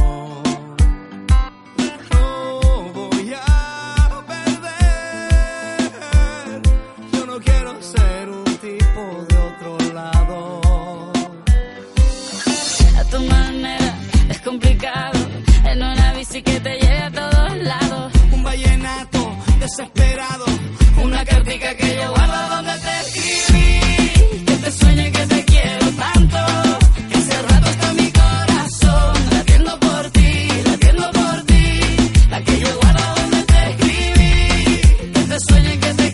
que 16.41 16.59
te 16.59 16.77
lleve 16.79 17.03
a 17.03 17.11
todos 17.11 17.57
lados. 17.57 18.13
Un 18.31 18.43
vallenato 18.43 19.35
desesperado, 19.59 20.45
una 21.03 21.25
cartica 21.25 21.75
que 21.75 21.95
yo 21.95 22.09
guardo 22.11 22.55
donde 22.55 22.73
te 22.79 23.16